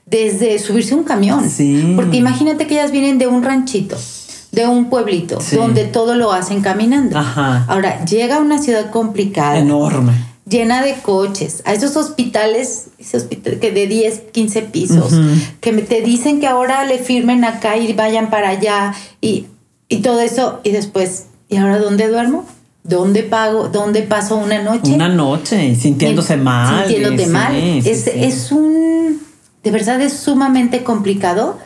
desde 0.04 0.58
subirse 0.58 0.92
a 0.94 0.96
un 0.98 1.04
camión. 1.04 1.48
Sí. 1.48 1.94
Porque 1.96 2.16
imagínate 2.18 2.66
que 2.66 2.74
ellas 2.74 2.90
vienen 2.90 3.16
de 3.18 3.26
un 3.28 3.42
ranchito, 3.42 3.96
de 4.52 4.66
un 4.66 4.90
pueblito, 4.90 5.40
Sí. 5.40 5.56
donde 5.56 5.84
todo 5.84 6.14
lo 6.16 6.32
hacen 6.32 6.60
caminando. 6.60 7.16
Ajá. 7.18 7.64
Ahora, 7.68 8.04
llega 8.04 8.36
a 8.36 8.40
una 8.40 8.58
ciudad 8.58 8.90
complicada, 8.90 9.58
Enorme. 9.58 10.12
llena 10.46 10.82
de 10.82 10.94
coches, 10.94 11.62
a 11.64 11.72
esos 11.72 11.96
hospitales, 11.96 12.88
ese 12.98 13.16
hospital 13.16 13.58
que 13.58 13.70
de 13.70 13.86
10, 13.86 14.22
15 14.32 14.62
pisos, 14.62 15.12
Ujú. 15.12 15.28
que 15.60 15.72
me- 15.72 15.82
te 15.82 16.02
dicen 16.02 16.40
que 16.40 16.46
ahora 16.46 16.84
le 16.84 16.98
firmen 16.98 17.44
acá 17.44 17.76
y 17.78 17.90
vayan 17.94 18.28
para 18.28 18.50
allá 18.50 18.92
y, 19.22 19.46
y 19.88 19.98
todo 20.02 20.20
eso, 20.20 20.60
y 20.64 20.72
después, 20.72 21.26
¿y 21.48 21.56
ahora 21.56 21.78
dónde 21.78 22.08
duermo? 22.08 22.44
¿Dónde 22.82 23.22
pago? 23.22 23.68
¿Dónde 23.68 24.02
paso 24.02 24.36
una 24.36 24.62
noche? 24.62 24.92
Una 24.92 25.08
noche 25.08 25.74
sintiéndose 25.74 26.36
mal. 26.36 26.86
Sintiéndote 26.86 27.24
sí, 27.24 27.30
mal. 27.30 27.52
sí, 27.52 27.82
es, 27.84 28.04
sí. 28.04 28.10
es 28.14 28.52
un. 28.52 29.20
De 29.62 29.70
verdad 29.70 30.00
es 30.00 30.14
sumamente 30.14 30.82
complicado 30.82 31.58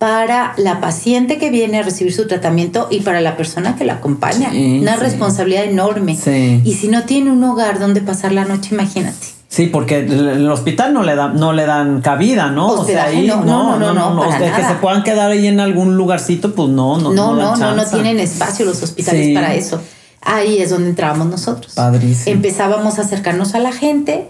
para 0.00 0.54
la 0.56 0.80
paciente 0.80 1.36
que 1.38 1.50
viene 1.50 1.78
a 1.78 1.82
recibir 1.82 2.12
su 2.12 2.26
tratamiento 2.26 2.88
y 2.90 3.00
para 3.00 3.20
la 3.20 3.36
persona 3.36 3.76
que 3.76 3.84
la 3.84 3.94
acompaña. 3.94 4.50
Una 4.50 4.96
responsabilidad 4.96 5.64
enorme. 5.64 6.16
Sí. 6.16 6.62
Y 6.64 6.74
si 6.74 6.88
no 6.88 7.04
tiene 7.04 7.30
un 7.30 7.44
hogar 7.44 7.78
donde 7.78 8.00
pasar 8.00 8.32
la 8.32 8.46
noche, 8.46 8.70
imagínate. 8.72 9.26
Sí, 9.48 9.66
porque 9.66 9.98
el, 9.98 10.48
hospital 10.48 10.94
no 10.94 11.02
le 11.02 11.16
da, 11.16 11.28
no 11.28 11.52
le 11.52 11.66
dan 11.66 12.00
cabida, 12.02 12.50
¿no? 12.50 12.68
Hospedaje, 12.68 13.24
no, 13.24 13.44
no, 13.44 13.78
no, 13.78 13.92
no, 13.92 14.20
para 14.20 14.38
de 14.38 14.52
que 14.52 14.64
se 14.64 14.74
puedan 14.74 15.02
quedar 15.02 15.32
ahí 15.32 15.48
en 15.48 15.58
algún 15.58 15.96
lugarcito, 15.96 16.54
pues 16.54 16.68
no, 16.68 16.98
no. 16.98 17.12
No, 17.12 17.34
no, 17.34 17.56
no, 17.56 17.74
no, 17.74 17.84
tienen 17.84 18.20
espacio 18.20 18.64
los 18.64 18.80
hospitales 18.82 19.34
para 19.34 19.52
eso. 19.54 19.82
Ahí 20.22 20.58
es 20.58 20.70
donde 20.70 20.90
entrábamos 20.90 21.28
nosotros. 21.28 21.74
Padrísimo. 21.74 22.34
Empezábamos 22.36 22.98
a 22.98 23.02
acercarnos 23.02 23.54
a 23.54 23.58
la 23.58 23.72
gente. 23.72 24.26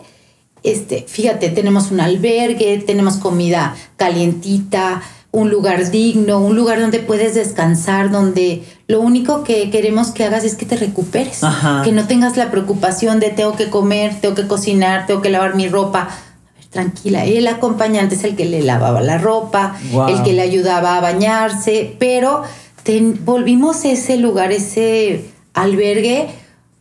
Este, 0.63 1.05
fíjate, 1.09 1.49
tenemos 1.51 1.91
un 1.91 2.01
albergue, 2.01 2.79
tenemos 2.87 3.17
comida 3.17 3.75
calientita, 3.97 5.03
un 5.33 5.49
lugar 5.49 5.91
digno, 5.91 6.41
un 6.41 6.55
lugar 6.57 6.81
donde 6.81 6.99
puedes 6.99 7.35
descansar, 7.35 8.11
donde 8.11 8.65
lo 8.89 9.01
único 9.01 9.43
que 9.45 9.71
queremos 9.71 10.11
que 10.11 10.25
hagas 10.25 10.45
es 10.45 10.57
que 10.57 10.67
te 10.67 10.77
recuperes, 10.77 11.43
Ajá. 11.45 11.83
que 11.85 11.93
no 11.93 12.07
tengas 12.07 12.37
la 12.37 12.51
preocupación 12.51 13.21
de 13.21 13.31
tengo 13.31 13.57
que 13.57 13.71
comer, 13.71 14.21
tengo 14.21 14.35
que 14.35 14.47
cocinar, 14.47 15.07
tengo 15.07 15.23
que 15.23 15.31
lavar 15.31 15.55
mi 15.55 15.69
ropa. 15.69 16.01
A 16.03 16.59
ver, 16.59 16.67
tranquila, 16.71 17.25
el 17.25 17.47
acompañante 17.47 18.17
es 18.17 18.25
el 18.25 18.37
que 18.37 18.45
le 18.45 18.63
lavaba 18.63 19.01
la 19.01 19.19
ropa, 19.19 19.77
Wow. 19.93 20.09
el 20.09 20.23
que 20.25 20.33
le 20.33 20.43
ayudaba 20.43 20.97
a 20.97 21.01
bañarse, 21.01 21.95
pero 22.01 22.43
ten- 22.83 23.25
volvimos 23.25 23.85
ese 23.85 24.17
lugar, 24.17 24.51
ese 24.53 25.25
albergue, 25.55 26.29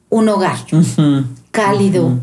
un 0.10 0.30
hogar 0.30 0.58
cálido. 1.52 2.18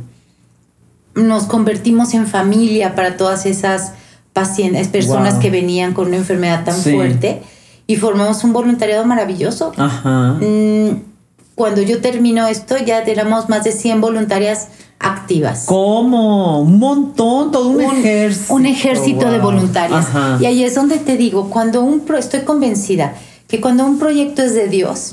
Nos 1.15 1.45
convertimos 1.45 2.13
en 2.15 2.27
familia 2.27 2.95
para 2.95 3.17
todas 3.17 3.47
esas 3.47 3.93
pacientes, 4.33 4.89
personas 4.89 5.35
Wow. 5.35 5.43
que 5.43 5.51
venían 5.51 5.95
con 5.95 6.09
una 6.09 6.17
enfermedad 6.17 6.65
tan 6.65 6.77
Sí. 6.77 6.93
fuerte 6.93 7.43
y 7.87 7.97
formamos 7.97 8.45
un 8.45 8.53
voluntariado 8.53 9.05
maravilloso. 9.07 9.73
Ajá. 9.77 10.37
Mm, 10.41 11.03
Cuando 11.55 11.81
yo 11.81 12.03
termino 12.03 12.47
esto, 12.47 12.77
ya 12.77 13.03
tenemos 13.05 13.49
más 13.49 13.65
de 13.65 13.73
100 13.73 14.03
voluntarias 14.03 14.69
activas. 14.99 15.65
¿Cómo? 15.65 16.61
Un 16.61 16.79
montón, 16.79 17.51
todo 17.51 17.69
un, 17.71 17.81
ejército. 17.81 18.53
un 18.53 18.67
ejército 18.67 19.31
de 19.31 19.39
voluntarias. 19.39 20.05
Ajá. 20.07 20.37
Y 20.39 20.45
ahí 20.45 20.65
es 20.65 20.75
donde 20.75 20.99
te 20.99 21.17
digo, 21.17 21.49
cuando 21.49 21.83
un 21.83 22.01
pro, 22.01 22.19
estoy 22.19 22.41
convencida 22.41 23.15
que 23.49 23.63
cuando 23.63 23.87
un 23.87 23.99
proyecto 23.99 24.43
es 24.43 24.53
de 24.53 24.69
Dios. 24.69 25.13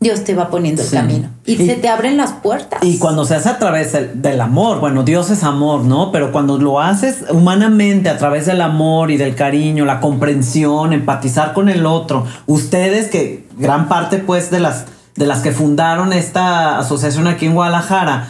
Dios 0.00 0.22
te 0.22 0.34
va 0.34 0.48
poniendo 0.48 0.80
el 0.82 0.88
Sí. 0.88 0.94
camino 0.96 1.28
y, 1.44 1.54
Y- 1.60 1.66
se 1.66 1.74
te 1.74 1.88
abren 1.88 2.16
las 2.16 2.30
puertas. 2.32 2.80
Y 2.84 2.98
cuando 2.98 3.24
se 3.24 3.34
hace 3.34 3.48
a 3.48 3.58
través 3.58 3.92
del, 3.92 4.22
del 4.22 4.40
amor, 4.40 4.78
bueno, 4.78 5.02
Dios 5.02 5.28
es 5.30 5.42
amor, 5.42 5.80
¿no? 5.82 6.12
Pero 6.12 6.30
cuando 6.30 6.56
lo 6.58 6.80
haces 6.80 7.24
humanamente, 7.30 8.08
a 8.08 8.16
través 8.16 8.46
del 8.46 8.60
amor 8.60 9.10
y 9.10 9.16
del 9.16 9.34
cariño, 9.34 9.84
la 9.84 9.98
comprensión, 10.00 10.92
empatizar 10.92 11.52
con 11.52 11.68
el 11.68 11.84
otro, 11.84 12.26
ustedes 12.46 13.08
que 13.08 13.48
gran 13.58 13.88
parte 13.88 14.18
pues 14.18 14.52
de 14.52 14.60
las, 14.60 14.84
de 15.16 15.26
las 15.26 15.40
que 15.40 15.50
fundaron 15.50 16.12
esta 16.12 16.78
asociación 16.78 17.26
aquí 17.26 17.46
en 17.46 17.54
Guadalajara, 17.54 18.28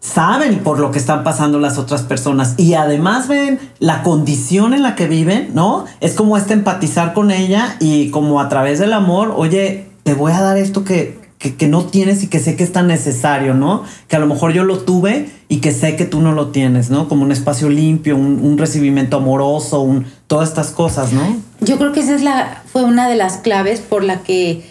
saben 0.00 0.60
por 0.60 0.78
lo 0.78 0.90
que 0.90 0.98
están 0.98 1.22
pasando 1.24 1.58
las 1.58 1.76
otras 1.76 2.00
personas 2.00 2.54
y 2.56 2.72
además 2.72 3.28
ven 3.28 3.58
la 3.78 4.02
condición 4.02 4.72
en 4.72 4.82
la 4.82 4.94
que 4.94 5.06
viven, 5.06 5.50
¿no? 5.52 5.84
Es 6.00 6.14
como 6.14 6.38
este 6.38 6.54
empatizar 6.54 7.12
con 7.12 7.30
ella 7.30 7.76
y 7.80 8.08
como 8.10 8.40
a 8.40 8.48
través 8.48 8.78
del 8.78 8.94
amor, 8.94 9.34
oye, 9.36 9.89
te 10.02 10.14
voy 10.14 10.32
a 10.32 10.40
dar 10.40 10.56
esto 10.58 10.84
que, 10.84 11.18
que, 11.38 11.54
que 11.56 11.68
no 11.68 11.84
tienes 11.84 12.22
y 12.22 12.26
que 12.28 12.38
sé 12.38 12.56
que 12.56 12.64
es 12.64 12.72
tan 12.72 12.86
necesario, 12.86 13.54
¿no? 13.54 13.84
Que 14.08 14.16
a 14.16 14.18
lo 14.18 14.26
mejor 14.26 14.52
yo 14.52 14.64
lo 14.64 14.78
tuve 14.80 15.28
y 15.48 15.58
que 15.58 15.72
sé 15.72 15.96
que 15.96 16.04
tú 16.04 16.20
no 16.20 16.32
lo 16.32 16.48
tienes, 16.48 16.90
¿no? 16.90 17.08
Como 17.08 17.22
un 17.24 17.32
espacio 17.32 17.68
limpio, 17.68 18.16
un, 18.16 18.40
un 18.42 18.58
recibimiento 18.58 19.16
amoroso, 19.18 19.80
un, 19.80 20.06
todas 20.26 20.48
estas 20.48 20.70
cosas, 20.70 21.12
¿no? 21.12 21.36
Yo 21.60 21.78
creo 21.78 21.92
que 21.92 22.00
esa 22.00 22.14
es 22.14 22.22
la, 22.22 22.62
fue 22.72 22.84
una 22.84 23.08
de 23.08 23.16
las 23.16 23.38
claves 23.38 23.80
por 23.80 24.04
la 24.04 24.22
que 24.22 24.62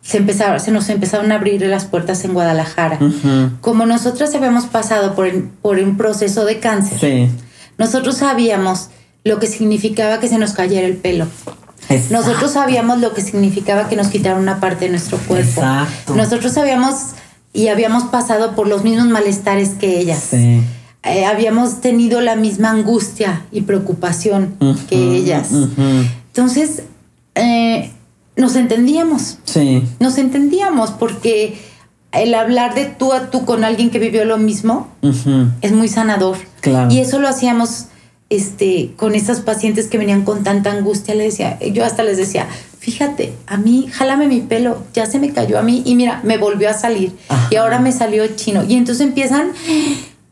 se, 0.00 0.18
empezaron, 0.18 0.60
se 0.60 0.70
nos 0.70 0.88
empezaron 0.88 1.32
a 1.32 1.36
abrir 1.36 1.60
las 1.62 1.84
puertas 1.84 2.24
en 2.24 2.32
Guadalajara. 2.34 2.98
Como 3.60 3.84
nosotros 3.84 4.34
habíamos 4.34 4.64
pasado 4.66 5.14
por, 5.14 5.30
por 5.62 5.78
un 5.78 5.96
proceso 5.96 6.44
de 6.44 6.58
cáncer, 6.60 6.98
Sí. 6.98 7.28
nosotros 7.78 8.16
sabíamos 8.16 8.88
lo 9.24 9.38
que 9.38 9.46
significaba 9.46 10.20
que 10.20 10.28
se 10.28 10.38
nos 10.38 10.52
cayera 10.52 10.86
el 10.86 10.96
pelo. 10.96 11.26
Exacto. 11.88 12.14
Nosotros 12.14 12.52
sabíamos 12.52 13.00
lo 13.00 13.14
que 13.14 13.22
significaba 13.22 13.88
que 13.88 13.96
nos 13.96 14.08
quitaran 14.08 14.40
una 14.40 14.60
parte 14.60 14.86
de 14.86 14.90
nuestro 14.90 15.18
cuerpo. 15.18 15.48
Exacto. 15.60 16.14
Nosotros 16.14 16.52
sabíamos 16.52 16.94
y 17.52 17.68
habíamos 17.68 18.04
pasado 18.04 18.54
por 18.54 18.66
los 18.68 18.84
mismos 18.84 19.06
malestares 19.08 19.70
que 19.70 19.98
ellas. 20.00 20.22
Sí. 20.30 20.60
Eh, 21.04 21.24
habíamos 21.24 21.80
tenido 21.80 22.20
la 22.20 22.36
misma 22.36 22.70
angustia 22.70 23.44
y 23.52 23.62
preocupación 23.62 24.56
que 24.88 24.96
ellas. 25.16 25.48
Entonces, 25.52 26.82
eh, 27.34 27.92
nos 28.36 28.56
entendíamos, 28.56 29.38
Sí. 29.44 29.82
nos 30.00 30.18
entendíamos 30.18 30.90
porque 30.90 31.58
el 32.12 32.34
hablar 32.34 32.74
de 32.74 32.86
tú 32.86 33.12
a 33.12 33.30
tú 33.30 33.44
con 33.44 33.64
alguien 33.64 33.90
que 33.90 33.98
vivió 33.98 34.24
lo 34.24 34.38
mismo 34.38 34.88
es 35.60 35.72
muy 35.72 35.88
sanador. 35.88 36.36
Claro. 36.60 36.90
Y 36.90 36.98
eso 37.00 37.18
lo 37.18 37.28
hacíamos 37.28 37.86
este, 38.30 38.92
con 38.96 39.14
esas 39.14 39.40
pacientes 39.40 39.86
que 39.88 39.98
venían 39.98 40.22
con 40.24 40.42
tanta 40.44 40.70
angustia. 40.72 41.14
Le 41.14 41.24
decía, 41.24 41.58
yo 41.72 41.84
hasta 41.84 42.02
les 42.02 42.16
decía, 42.18 42.46
fíjate, 42.78 43.32
a 43.46 43.56
mí, 43.56 43.88
jálame 43.90 44.28
mi 44.28 44.40
pelo, 44.40 44.82
ya 44.94 45.06
se 45.06 45.18
me 45.18 45.32
cayó 45.32 45.58
a 45.58 45.62
mí 45.62 45.82
y 45.84 45.94
mira, 45.94 46.20
me 46.24 46.36
volvió 46.38 46.68
a 46.70 46.74
salir 46.74 47.12
Ajá. 47.28 47.48
y 47.50 47.56
ahora 47.56 47.78
me 47.78 47.92
salió 47.92 48.26
chino. 48.36 48.64
Y 48.64 48.74
entonces 48.74 49.06
empiezan 49.06 49.48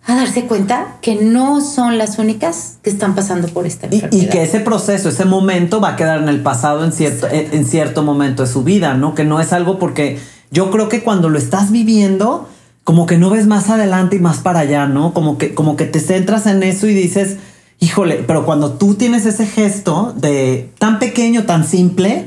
a 0.04 0.14
darse 0.14 0.44
cuenta 0.44 0.98
que 1.02 1.16
no 1.16 1.60
son 1.60 1.98
las 1.98 2.18
únicas 2.18 2.78
que 2.82 2.90
están 2.90 3.14
pasando 3.16 3.48
por 3.48 3.66
esta 3.66 3.86
Y, 3.90 3.96
enfermedad. 3.96 4.24
y 4.24 4.28
que 4.28 4.42
ese 4.42 4.60
proceso, 4.60 5.08
ese 5.08 5.24
momento 5.24 5.80
va 5.80 5.90
a 5.90 5.96
quedar 5.96 6.22
en 6.22 6.28
el 6.28 6.40
pasado 6.42 6.84
en 6.84 6.92
cierto, 6.92 7.26
en, 7.28 7.52
en 7.52 7.66
cierto 7.66 8.02
momento 8.04 8.44
de 8.44 8.48
su 8.48 8.62
vida, 8.62 8.94
¿no? 8.94 9.14
Que 9.16 9.24
no 9.24 9.40
es 9.40 9.52
algo 9.52 9.78
porque 9.80 10.18
yo 10.52 10.70
creo 10.70 10.88
que 10.88 11.02
cuando 11.02 11.28
lo 11.28 11.38
estás 11.38 11.72
viviendo, 11.72 12.48
como 12.84 13.06
que 13.06 13.18
no 13.18 13.30
ves 13.30 13.48
más 13.48 13.68
adelante 13.68 14.14
y 14.14 14.18
más 14.20 14.38
para 14.38 14.60
allá, 14.60 14.86
¿no? 14.86 15.12
Como 15.12 15.38
que, 15.38 15.54
como 15.54 15.74
que 15.74 15.86
te 15.86 15.98
centras 15.98 16.46
en 16.46 16.62
eso 16.62 16.86
y 16.86 16.94
dices, 16.94 17.38
híjole, 17.80 18.24
pero 18.26 18.44
cuando 18.46 18.72
tú 18.72 18.94
tienes 18.94 19.26
ese 19.26 19.46
gesto 19.46 20.14
de 20.16 20.70
tan 20.78 20.98
pequeño, 20.98 21.44
tan 21.44 21.66
simple, 21.66 22.26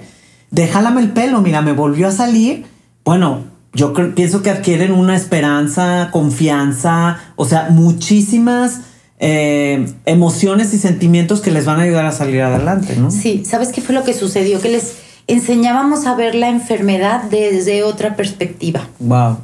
de 0.52 0.68
jálame 0.68 1.02
el 1.02 1.12
pelo, 1.12 1.42
mira, 1.42 1.62
me 1.62 1.74
volvió 1.74 2.08
a 2.08 2.12
salir, 2.12 2.66
bueno, 3.06 3.44
yo 3.74 3.94
creo- 3.94 4.14
pienso 4.16 4.42
que 4.42 4.50
adquieren 4.50 4.92
una 4.92 5.16
esperanza, 5.16 6.10
confianza, 6.12 7.20
o 7.36 7.46
sea, 7.46 7.68
muchísimas 7.70 8.82
eh, 9.22 9.86
emociones 10.06 10.74
y 10.74 10.78
sentimientos 10.78 11.42
que 11.42 11.52
les 11.52 11.66
van 11.66 11.80
a 11.80 11.84
ayudar 11.84 12.06
a 12.06 12.12
salir 12.14 12.42
adelante, 12.42 12.96
¿no? 12.96 13.12
Sí, 13.12 13.44
¿sabes 13.46 13.70
qué 13.70 13.82
fue 13.82 13.94
lo 13.94 14.06
que 14.06 14.14
sucedió? 14.14 14.62
Que 14.62 14.70
les 14.70 14.94
enseñábamos 15.28 16.06
a 16.06 16.16
ver 16.16 16.36
la 16.36 16.48
enfermedad 16.48 17.24
desde 17.24 17.84
otra 17.84 18.16
perspectiva. 18.16 18.88
Wow. 19.00 19.38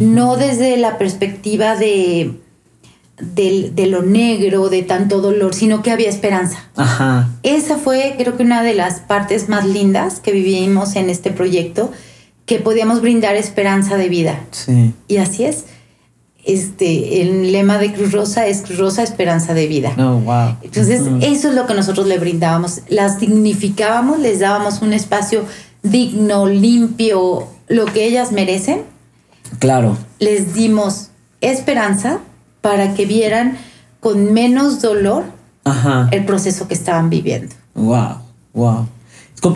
no 0.00 0.36
desde 0.36 0.76
la 0.76 0.96
perspectiva 0.98 1.74
de, 1.76 2.38
del- 3.20 3.74
de 3.74 3.86
lo 3.86 4.02
negro, 4.02 4.68
de 4.68 4.82
tanto 4.82 5.20
dolor, 5.20 5.54
sino 5.54 5.82
que 5.82 5.90
había 5.90 6.08
esperanza. 6.08 6.58
Ajá. 6.76 7.30
Esa 7.42 7.76
fue, 7.78 8.14
creo 8.18 8.36
que 8.36 8.42
una 8.42 8.62
de 8.62 8.74
las 8.74 9.00
partes 9.00 9.48
más 9.48 9.64
lindas 9.66 10.20
que 10.20 10.32
vivimos 10.32 10.96
en 10.96 11.08
este 11.10 11.30
proyecto, 11.30 11.90
que 12.44 12.58
podíamos 12.58 13.00
brindar 13.00 13.34
esperanza 13.36 13.96
de 13.96 14.08
vida. 14.08 14.40
Sí. 14.50 14.92
Y 15.08 15.16
así 15.16 15.44
es. 15.44 15.64
Este, 16.44 17.22
el 17.22 17.50
lema 17.50 17.78
de 17.78 17.92
Cruz 17.92 18.12
Rosa 18.12 18.46
es 18.46 18.62
Cruz 18.62 18.78
Rosa, 18.78 19.02
esperanza 19.02 19.52
de 19.52 19.66
vida. 19.66 19.92
No, 19.96 20.20
wow. 20.20 20.56
Entonces, 20.62 21.00
eso 21.22 21.48
es 21.48 21.54
lo 21.56 21.66
que 21.66 21.74
nosotros 21.74 22.06
le 22.06 22.18
brindábamos. 22.18 22.82
Las 22.88 23.18
dignificábamos, 23.18 24.20
les 24.20 24.38
dábamos 24.38 24.80
un 24.80 24.92
espacio 24.92 25.44
digno, 25.82 26.46
limpio, 26.46 27.48
lo 27.68 27.86
que 27.86 28.04
ellas 28.06 28.30
merecen 28.30 28.82
Claro. 29.58 29.96
les 30.20 30.54
dimos 30.54 31.08
esperanza 31.40 32.20
para 32.66 32.94
que 32.94 33.06
vieran 33.06 33.56
con 34.00 34.32
menos 34.32 34.82
dolor 34.82 35.22
Ajá. 35.64 36.08
el 36.10 36.24
proceso 36.24 36.66
que 36.66 36.74
estaban 36.74 37.10
viviendo. 37.10 37.54
Wow. 37.74 38.16
Wow. 38.54 38.88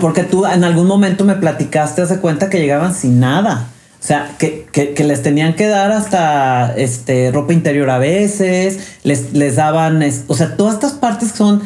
Porque 0.00 0.22
tú 0.22 0.46
en 0.46 0.62
algún 0.62 0.86
momento 0.86 1.24
me 1.24 1.34
platicaste, 1.34 2.02
hace 2.02 2.18
cuenta 2.20 2.48
que 2.48 2.58
llegaban 2.60 2.94
sin 2.94 3.18
nada. 3.18 3.66
O 4.00 4.02
sea, 4.06 4.30
que, 4.38 4.68
que- 4.72 4.94
que 4.94 5.02
les 5.04 5.22
tenían 5.22 5.54
que 5.56 5.66
dar 5.66 5.90
hasta 5.90 6.72
este, 6.76 7.32
ropa 7.32 7.52
interior 7.52 7.90
a 7.90 7.98
veces, 7.98 8.78
les, 9.02 9.32
les 9.32 9.56
daban, 9.56 10.02
es- 10.04 10.22
o 10.28 10.34
sea, 10.34 10.56
todas 10.56 10.74
estas 10.74 10.92
partes 10.92 11.32
son 11.32 11.62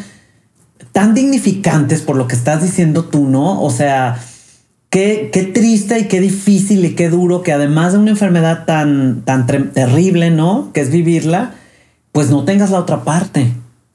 tan 0.92 1.12
dignificantes 1.14 2.00
por 2.00 2.16
lo 2.16 2.26
que 2.26 2.36
estás 2.36 2.62
diciendo 2.62 3.04
tú, 3.04 3.28
¿no? 3.28 3.60
O 3.62 3.70
sea, 3.70 4.16
qué, 4.94 5.30
qué 5.32 5.42
triste 5.42 5.98
y 5.98 6.04
qué 6.04 6.20
difícil 6.20 6.84
y 6.84 6.94
qué 6.94 7.10
duro 7.10 7.42
que 7.42 7.52
además 7.52 7.94
de 7.94 7.98
una 7.98 8.12
enfermedad 8.12 8.64
tan, 8.64 9.22
tan 9.24 9.44
terrible, 9.44 10.30
¿no? 10.30 10.70
Que 10.72 10.82
es 10.82 10.90
vivirla, 10.90 11.54
pues 12.12 12.30
no 12.30 12.44
tengas 12.44 12.70
la 12.70 12.78
otra 12.78 13.02
parte, 13.02 13.52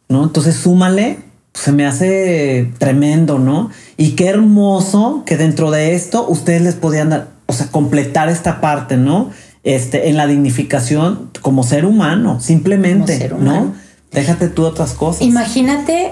¿no? 0.09 0.25
Entonces 0.25 0.57
súmale, 0.57 1.19
pues, 1.53 1.63
se 1.63 1.71
me 1.71 1.85
hace 1.85 2.69
tremendo, 2.79 3.39
¿no? 3.39 3.71
Y 3.95 4.12
qué 4.12 4.27
hermoso 4.27 5.23
que 5.25 5.38
dentro 5.38 5.71
de 5.71 5.95
esto 5.95 6.27
ustedes 6.27 6.63
les 6.63 6.75
podían 6.75 7.12
dar, 7.12 7.29
o 7.45 7.53
sea, 7.53 7.67
completar 7.67 8.27
esta 8.27 8.59
parte, 8.59 8.97
¿no? 8.97 9.29
Este, 9.63 10.09
en 10.09 10.17
la 10.17 10.27
dignificación 10.27 11.29
como 11.41 11.63
ser 11.63 11.85
humano, 11.85 12.41
simplemente, 12.41 13.13
Como 13.13 13.21
ser 13.21 13.33
humano. 13.35 13.65
¿no? 13.67 13.75
Déjate 14.12 14.49
tú 14.49 14.65
otras 14.65 14.91
cosas. 14.91 15.21
Imagínate, 15.21 16.12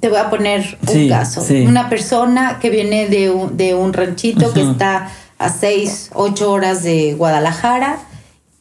te 0.00 0.08
voy 0.08 0.18
a 0.18 0.30
poner 0.30 0.78
un 0.82 0.88
Sí, 0.88 1.08
caso, 1.08 1.42
sí. 1.42 1.62
una 1.66 1.88
persona 1.88 2.58
que 2.60 2.70
viene 2.70 3.08
de 3.08 3.30
un, 3.30 3.56
de 3.56 3.74
un 3.74 3.92
ranchito 3.92 4.52
que 4.52 4.62
está 4.62 5.08
a 5.38 5.48
6, 5.50 6.10
8 6.14 6.50
horas 6.50 6.82
de 6.82 7.14
Guadalajara, 7.14 7.98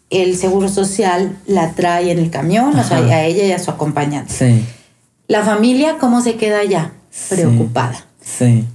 el 0.09 0.37
Seguro 0.37 0.69
Social 0.69 1.37
la 1.47 1.71
trae 1.71 2.11
en 2.11 2.19
el 2.19 2.29
camión, 2.29 2.77
o 2.77 2.83
sea, 2.83 2.97
a 2.97 3.25
ella 3.25 3.43
y 3.45 3.51
a 3.51 3.59
su 3.59 3.71
acompañante. 3.71 4.33
Sí, 4.33 4.65
La 5.27 5.43
familia, 5.43 5.97
¿cómo 5.99 6.21
se 6.21 6.35
queda 6.35 6.59
allá? 6.59 6.91
Preocupada. 7.29 8.05
sí, 8.21 8.65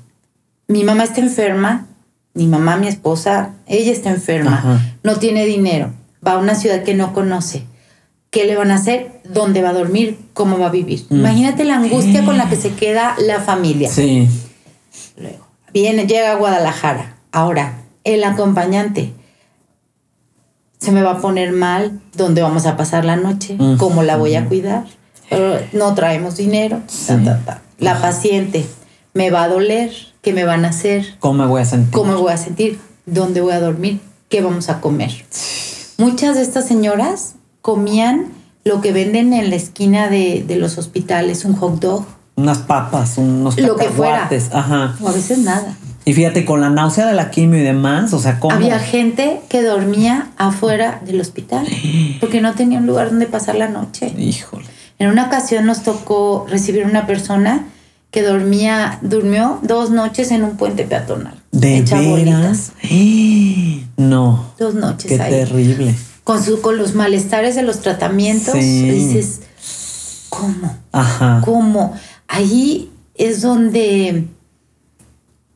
mi 0.69 0.85
mamá 0.85 1.05
está 1.05 1.21
enferma, 1.21 1.87
mi 2.35 2.47
mamá, 2.47 2.77
mi 2.77 2.87
esposa, 2.89 3.51
ella 3.67 3.91
está 3.93 4.11
enferma, 4.11 4.55
Ajá. 4.59 4.81
no 5.03 5.17
tiene 5.17 5.45
dinero, 5.47 5.93
va 6.27 6.33
a 6.33 6.39
una 6.39 6.55
ciudad 6.55 6.83
que 6.85 6.95
no 6.95 7.13
conoce. 7.13 7.65
¿Qué 8.31 8.45
le 8.47 8.55
van 8.57 8.71
a 8.71 8.77
hacer? 8.77 9.21
¿Dónde 9.25 9.61
va 9.63 9.71
a 9.71 9.73
dormir? 9.73 10.19
¿Cómo 10.35 10.59
va 10.59 10.67
a 10.67 10.71
vivir? 10.71 11.05
Mm. 11.11 11.17
Imagínate 11.17 11.65
la 11.65 11.77
angustia 11.77 12.25
con 12.25 12.39
la 12.39 12.49
que 12.49 12.57
se 12.57 12.71
queda 12.75 13.17
la 13.19 13.41
familia. 13.41 13.91
sí, 13.91 14.29
Luego, 15.17 15.47
viene, 15.73 16.07
llega 16.07 16.33
a 16.33 16.37
Guadalajara. 16.37 17.17
Ahora, 17.33 17.83
el 18.05 18.23
acompañante. 18.25 19.13
Se 20.79 20.93
me 20.93 21.03
va 21.03 21.13
a 21.13 21.19
poner 21.21 21.53
mal, 21.53 22.01
¿dónde 22.15 22.41
vamos 22.41 22.65
a 22.67 22.77
pasar 22.77 23.05
la 23.05 23.17
noche? 23.17 23.57
Mm. 23.59 23.77
¿Cómo 23.77 24.03
la 24.03 24.17
voy 24.17 24.35
a 24.37 24.47
cuidar? 24.47 24.85
Pero 25.29 25.61
no 25.73 25.95
traemos 25.95 26.37
dinero. 26.37 26.79
ta, 26.87 26.93
Sí. 26.93 27.25
ta, 27.25 27.39
ta. 27.45 27.63
La 27.79 28.01
paciente, 28.01 28.65
¿me 29.13 29.31
va 29.31 29.43
a 29.45 29.49
doler? 29.49 29.91
¿Qué 30.23 30.33
me 30.33 30.45
van 30.45 30.65
a 30.65 30.69
hacer? 30.69 31.17
¿cómo 31.19 31.43
me 31.43 31.47
voy 31.47 31.63
a 31.63 31.65
sentir? 31.65 31.91
¿Cómo 31.93 32.13
me 32.13 32.19
voy 32.19 32.33
a 32.33 32.37
sentir? 32.37 32.79
¿Dónde 33.07 33.41
voy 33.41 33.53
a 33.53 33.61
dormir? 33.61 34.01
¿Qué 34.29 34.41
vamos 34.41 34.69
a 34.69 34.81
comer? 34.81 35.11
Muchas 35.99 36.37
de 36.37 36.43
estas 36.43 36.67
señoras 36.67 37.35
comían 37.63 38.27
lo 38.65 38.81
que 38.81 38.93
venden 38.93 39.33
en 39.33 39.51
la 39.51 39.57
esquina 39.57 40.09
de, 40.09 40.45
de 40.47 40.57
los 40.57 40.79
hospitales, 40.79 41.45
un 41.45 41.55
hot 41.57 41.81
dog, 41.81 42.05
Unas 42.37 42.59
papas, 42.59 43.19
unos 43.19 43.59
Lo 43.59 43.77
que 43.77 43.89
fuera. 43.89 44.29
Ajá. 44.53 44.97
O 45.01 45.09
a 45.09 45.13
veces 45.13 45.39
nada. 45.39 45.77
Y 46.05 46.15
fíjate, 46.15 46.45
con 46.45 46.61
la 46.61 46.71
náusea 46.71 47.07
de 47.07 47.15
la 47.15 47.31
quimio 47.31 47.61
y 47.61 47.63
demás, 47.63 48.13
o 48.15 48.19
sea, 48.19 48.41
¿cómo? 48.41 48.55
Había 48.55 48.79
gente 48.79 49.41
que 49.49 49.63
dormía 49.63 50.29
afuera 50.37 51.01
del 51.05 51.21
hospital 51.21 51.67
porque 52.21 52.41
no 52.41 52.55
tenía 52.55 52.79
un 52.79 52.87
lugar 52.87 53.11
donde 53.11 53.27
pasar 53.27 53.57
la 53.57 53.69
noche. 53.69 54.13
Híjole. 54.19 54.67
En 54.99 55.09
una 55.09 55.27
ocasión 55.27 55.67
nos 55.67 55.83
tocó 55.83 56.47
recibir 56.49 56.85
una 56.85 57.07
persona 57.07 57.67
que 58.11 58.23
dormía, 58.23 58.99
durmió 59.03 59.59
dos 59.63 59.91
noches 59.91 60.31
en 60.31 60.43
un 60.43 60.57
puente 60.57 60.85
peatonal. 60.85 61.41
¿De 61.53 61.83
veras? 61.83 62.73
No. 63.97 64.53
Dos 64.59 64.75
noches 64.75 65.13
Qué 65.13 65.21
ahí. 65.21 65.31
terrible. 65.31 65.95
Con, 66.25 66.43
su, 66.43 66.61
con 66.61 66.77
los 66.77 66.95
malestares 66.95 67.55
de 67.55 67.63
los 67.63 67.81
tratamientos, 67.81 68.55
Sí. 68.55 68.91
dices, 68.91 69.41
¿cómo? 70.29 70.77
Ajá. 70.93 71.41
¿Cómo? 71.45 71.95
Ahí 72.29 72.91
es 73.15 73.43
donde 73.43 74.27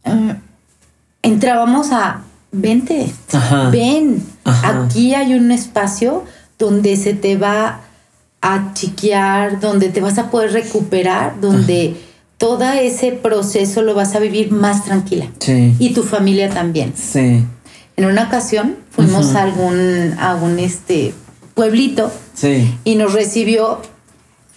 mm, 0.05 0.31
entrábamos 1.23 1.93
a, 1.93 2.23
vente, 2.53 3.13
Ajá. 3.33 3.71
ven, 3.71 4.25
Ajá. 4.45 4.85
aquí 4.85 5.15
hay 5.15 5.35
un 5.35 5.51
espacio 5.53 6.25
donde 6.59 6.97
se 6.97 7.15
te 7.15 7.37
va 7.37 7.81
a 8.41 8.73
chiquear, 8.75 9.61
donde 9.61 9.89
te 9.89 10.01
vas 10.01 10.19
a 10.19 10.31
poder 10.31 10.53
recuperar, 10.53 11.41
donde 11.41 11.97
todo 12.37 12.65
ese 12.73 13.13
proceso 13.13 13.83
lo 13.83 13.95
vas 13.95 14.15
a 14.15 14.19
vivir 14.19 14.51
más 14.53 14.85
tranquila. 14.85 15.29
Sí. 15.41 15.75
Y 15.79 15.95
tu 15.95 16.03
familia 16.03 16.51
también. 16.51 16.93
Sí. 16.97 17.45
En 17.97 18.07
una 18.07 18.25
ocasión 18.25 18.77
fuimos 18.91 19.35
a 19.35 19.43
algún, 19.43 20.15
a 20.19 20.35
un 20.35 20.59
este 20.59 21.15
pueblito 21.55 22.11
Sí. 22.35 22.77
y 22.85 22.97
nos 22.97 23.13
recibió 23.13 23.81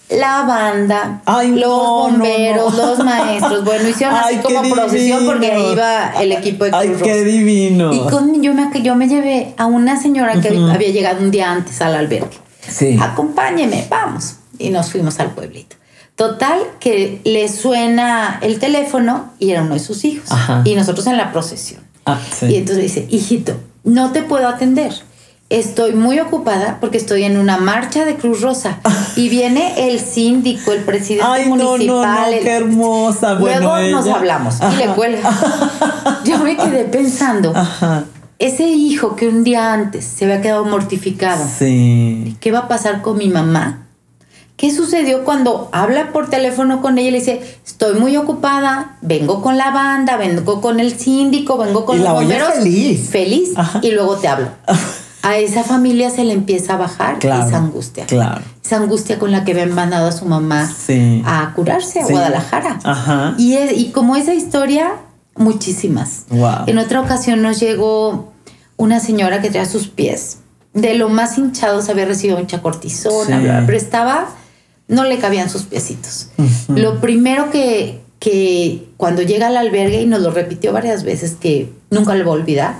la 0.09 0.43
banda, 0.43 1.21
Ay, 1.25 1.49
los 1.49 1.59
no, 1.69 1.77
bomberos, 2.03 2.75
no. 2.77 2.85
los 2.95 3.03
maestros. 3.03 3.63
Bueno, 3.65 3.89
hicieron 3.89 4.15
Ay, 4.15 4.35
así 4.35 4.43
como 4.53 4.73
procesión 4.73 5.25
porque 5.25 5.51
ahí 5.51 5.71
iba 5.73 6.13
el 6.21 6.31
equipo 6.31 6.63
de 6.63 6.71
Cruz 6.71 6.81
Ay, 6.83 6.95
qué 7.03 7.23
divino. 7.25 7.93
Y 7.93 7.99
con, 8.09 8.41
yo, 8.41 8.53
me, 8.53 8.69
yo 8.81 8.95
me 8.95 9.07
llevé 9.09 9.53
a 9.57 9.65
una 9.65 10.01
señora 10.01 10.39
que 10.41 10.47
había 10.47 10.89
llegado 10.89 11.19
un 11.21 11.29
día 11.29 11.51
antes 11.51 11.81
al 11.81 11.93
albergue. 11.95 12.37
Sí. 12.67 12.97
Acompáñeme, 12.99 13.85
vamos. 13.89 14.35
Y 14.57 14.69
nos 14.69 14.89
fuimos 14.91 15.19
al 15.19 15.31
pueblito. 15.31 15.75
Total, 16.15 16.57
que 16.79 17.21
le 17.25 17.47
suena 17.49 18.39
el 18.41 18.57
teléfono 18.59 19.33
y 19.39 19.51
era 19.51 19.61
uno 19.61 19.73
de 19.75 19.79
sus 19.79 20.03
hijos. 20.05 20.31
Ajá. 20.31 20.61
Y 20.65 20.73
nosotros 20.73 21.05
en 21.07 21.17
la 21.17 21.31
procesión. 21.31 21.81
Ah, 22.07 22.19
sí. 22.39 22.47
Y 22.47 22.55
entonces 22.55 22.83
dice, 22.83 23.07
hijito, 23.09 23.53
no 23.83 24.11
te 24.11 24.23
puedo 24.23 24.47
atender. 24.47 24.91
Estoy 25.49 25.93
muy 25.93 26.19
ocupada 26.19 26.77
porque 26.81 26.97
estoy 26.97 27.23
en 27.23 27.37
una 27.37 27.57
marcha 27.57 28.03
de 28.03 28.15
Cruz 28.15 28.41
Rosa 28.41 28.79
y 29.15 29.29
viene 29.29 29.89
el 29.89 29.99
síndico, 29.99 30.73
el 30.73 30.81
presidente 30.81 31.25
Ay, 31.25 31.45
no, 31.49 31.55
no, 31.55 31.71
municipal. 31.71 32.31
no, 32.31 32.37
el- 32.37 32.43
qué 32.43 32.51
hermosa. 32.57 33.33
Luego 33.35 33.69
Bueno, 33.69 33.91
nos 33.97 34.05
ella- 34.05 34.15
hablamos 34.15 34.55
y 34.73 34.75
le 34.75 34.87
cuelga. 34.87 35.29
Yo 36.25 36.39
me 36.39 36.57
quedé 36.57 36.83
pensando, 36.83 37.53
Ajá. 37.55 38.03
ese 38.39 38.67
hijo 38.67 39.15
que 39.15 39.29
un 39.29 39.45
día 39.45 39.71
antes 39.71 40.03
se 40.03 40.25
había 40.25 40.41
quedado 40.41 40.65
mortificado, 40.65 41.45
Sí. 41.57 42.35
¿qué 42.41 42.51
va 42.51 42.59
a 42.59 42.67
pasar 42.67 43.01
con 43.01 43.17
mi 43.17 43.29
mamá? 43.29 43.86
¿Qué 44.57 44.73
sucedió 44.73 45.23
cuando 45.23 45.69
habla 45.71 46.11
por 46.11 46.29
teléfono 46.29 46.81
con 46.81 46.97
ella 46.97 47.09
y 47.09 47.11
le 47.11 47.19
dice, 47.19 47.41
estoy 47.65 47.99
muy 47.99 48.17
ocupada, 48.17 48.97
vengo 49.01 49.41
con 49.41 49.55
la 49.57 49.69
banda, 49.71 50.17
vengo 50.17 50.61
con 50.61 50.79
el 50.79 50.97
síndico, 50.97 51.57
vengo 51.57 51.85
con 51.85 51.95
Y 51.97 51.99
los 51.99 52.07
la 52.07 52.13
bomberos? 52.13 52.53
feliz. 52.55 53.09
Feliz. 53.09 53.49
Ajá. 53.55 53.79
Y 53.83 53.91
luego 53.91 54.15
te 54.17 54.27
hablo. 54.27 54.49
A 55.23 55.37
esa 55.37 55.63
familia 55.63 56.09
se 56.09 56.23
le 56.23 56.31
empieza 56.33 56.75
a 56.75 56.77
bajar 56.77 57.19
Claro. 57.19 57.47
esa 57.47 57.57
angustia. 57.57 58.05
Claro. 58.05 58.41
Esa 58.63 58.77
angustia 58.77 59.19
con 59.19 59.31
la 59.31 59.43
que 59.43 59.51
habían 59.51 59.73
mandado 59.73 60.07
a 60.07 60.11
su 60.11 60.25
mamá 60.25 60.71
Sí. 60.71 61.21
a 61.25 61.51
curarse 61.53 61.99
a 61.99 62.05
Sí. 62.05 62.13
Guadalajara. 62.13 62.79
Ajá. 62.83 63.35
Y, 63.37 63.55
es- 63.55 63.73
y 63.77 63.91
como 63.91 64.15
esa 64.15 64.33
historia, 64.33 64.91
muchísimas. 65.35 66.23
Wow. 66.29 66.63
En 66.67 66.77
otra 66.77 67.01
ocasión 67.01 67.41
nos 67.41 67.59
llegó 67.59 68.31
una 68.77 68.99
señora 68.99 69.41
que 69.41 69.49
traía 69.49 69.65
sus 69.67 69.87
pies. 69.87 70.37
De 70.73 70.93
lo 70.93 71.09
más 71.09 71.37
hinchados 71.37 71.89
había 71.89 72.05
recibido 72.05 72.37
mucha 72.39 72.61
cortisona, 72.61 73.39
Sí. 73.41 73.63
pero 73.65 73.77
estaba, 73.77 74.27
no 74.87 75.03
le 75.03 75.17
cabían 75.19 75.49
sus 75.49 75.63
piecitos. 75.63 76.29
Lo 76.69 76.99
primero 77.01 77.49
que, 77.51 78.01
que 78.19 78.87
cuando 78.97 79.21
llega 79.21 79.47
al 79.47 79.57
albergue, 79.57 80.01
y 80.01 80.05
nos 80.05 80.21
lo 80.21 80.31
repitió 80.31 80.71
varias 80.73 81.03
veces, 81.03 81.35
que 81.39 81.71
nunca 81.91 82.15
le 82.15 82.23
voy 82.23 82.37
a 82.37 82.41
olvidar, 82.41 82.79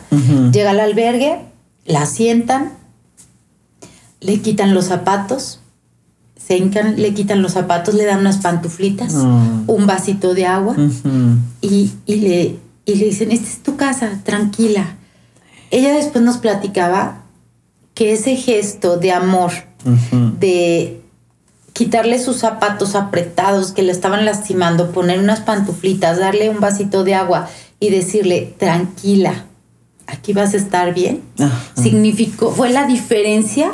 llega 0.51 0.71
al 0.71 0.79
albergue, 0.79 1.39
la 1.85 2.05
sientan, 2.05 2.73
le 4.19 4.41
quitan 4.41 4.73
los 4.73 4.85
zapatos, 4.85 5.59
se 6.37 6.57
hincan, 6.57 6.95
le 7.01 7.13
quitan 7.13 7.41
los 7.41 7.53
zapatos, 7.53 7.93
le 7.93 8.05
dan 8.05 8.19
unas 8.21 8.37
pantuflitas, 8.37 9.13
Mm. 9.13 9.63
un 9.67 9.85
vasito 9.85 10.33
de 10.33 10.45
agua 10.45 10.75
y, 11.61 11.91
y 12.05 12.15
le, 12.15 12.55
y 12.85 12.95
le 12.95 13.05
dicen, 13.05 13.31
esta 13.31 13.47
es 13.47 13.59
tu 13.63 13.75
casa, 13.75 14.21
tranquila. 14.23 14.95
Ella 15.71 15.93
después 15.93 16.23
nos 16.23 16.37
platicaba 16.37 17.23
que 17.93 18.13
ese 18.13 18.35
gesto 18.37 18.97
de 18.97 19.11
amor, 19.11 19.51
de 20.39 20.96
quitarle 21.77 22.17
sus 22.17 22.37
zapatos 22.37 22.95
apretados 22.95 23.71
que 23.71 23.83
le 23.83 23.91
estaban 23.91 24.25
lastimando, 24.25 24.89
poner 24.89 25.19
unas 25.19 25.41
pantuflitas, 25.41 26.17
darle 26.17 26.49
un 26.49 26.59
vasito 26.59 27.03
de 27.03 27.13
agua 27.13 27.47
y 27.79 27.91
decirle, 27.91 28.55
tranquila, 28.57 29.45
aquí 30.07 30.33
vas 30.33 30.55
a 30.55 30.57
estar 30.57 30.95
bien, 30.95 31.21
Ajá. 31.37 31.55
significó, 31.79 32.49
fue 32.51 32.71
la 32.71 32.87
diferencia 32.87 33.71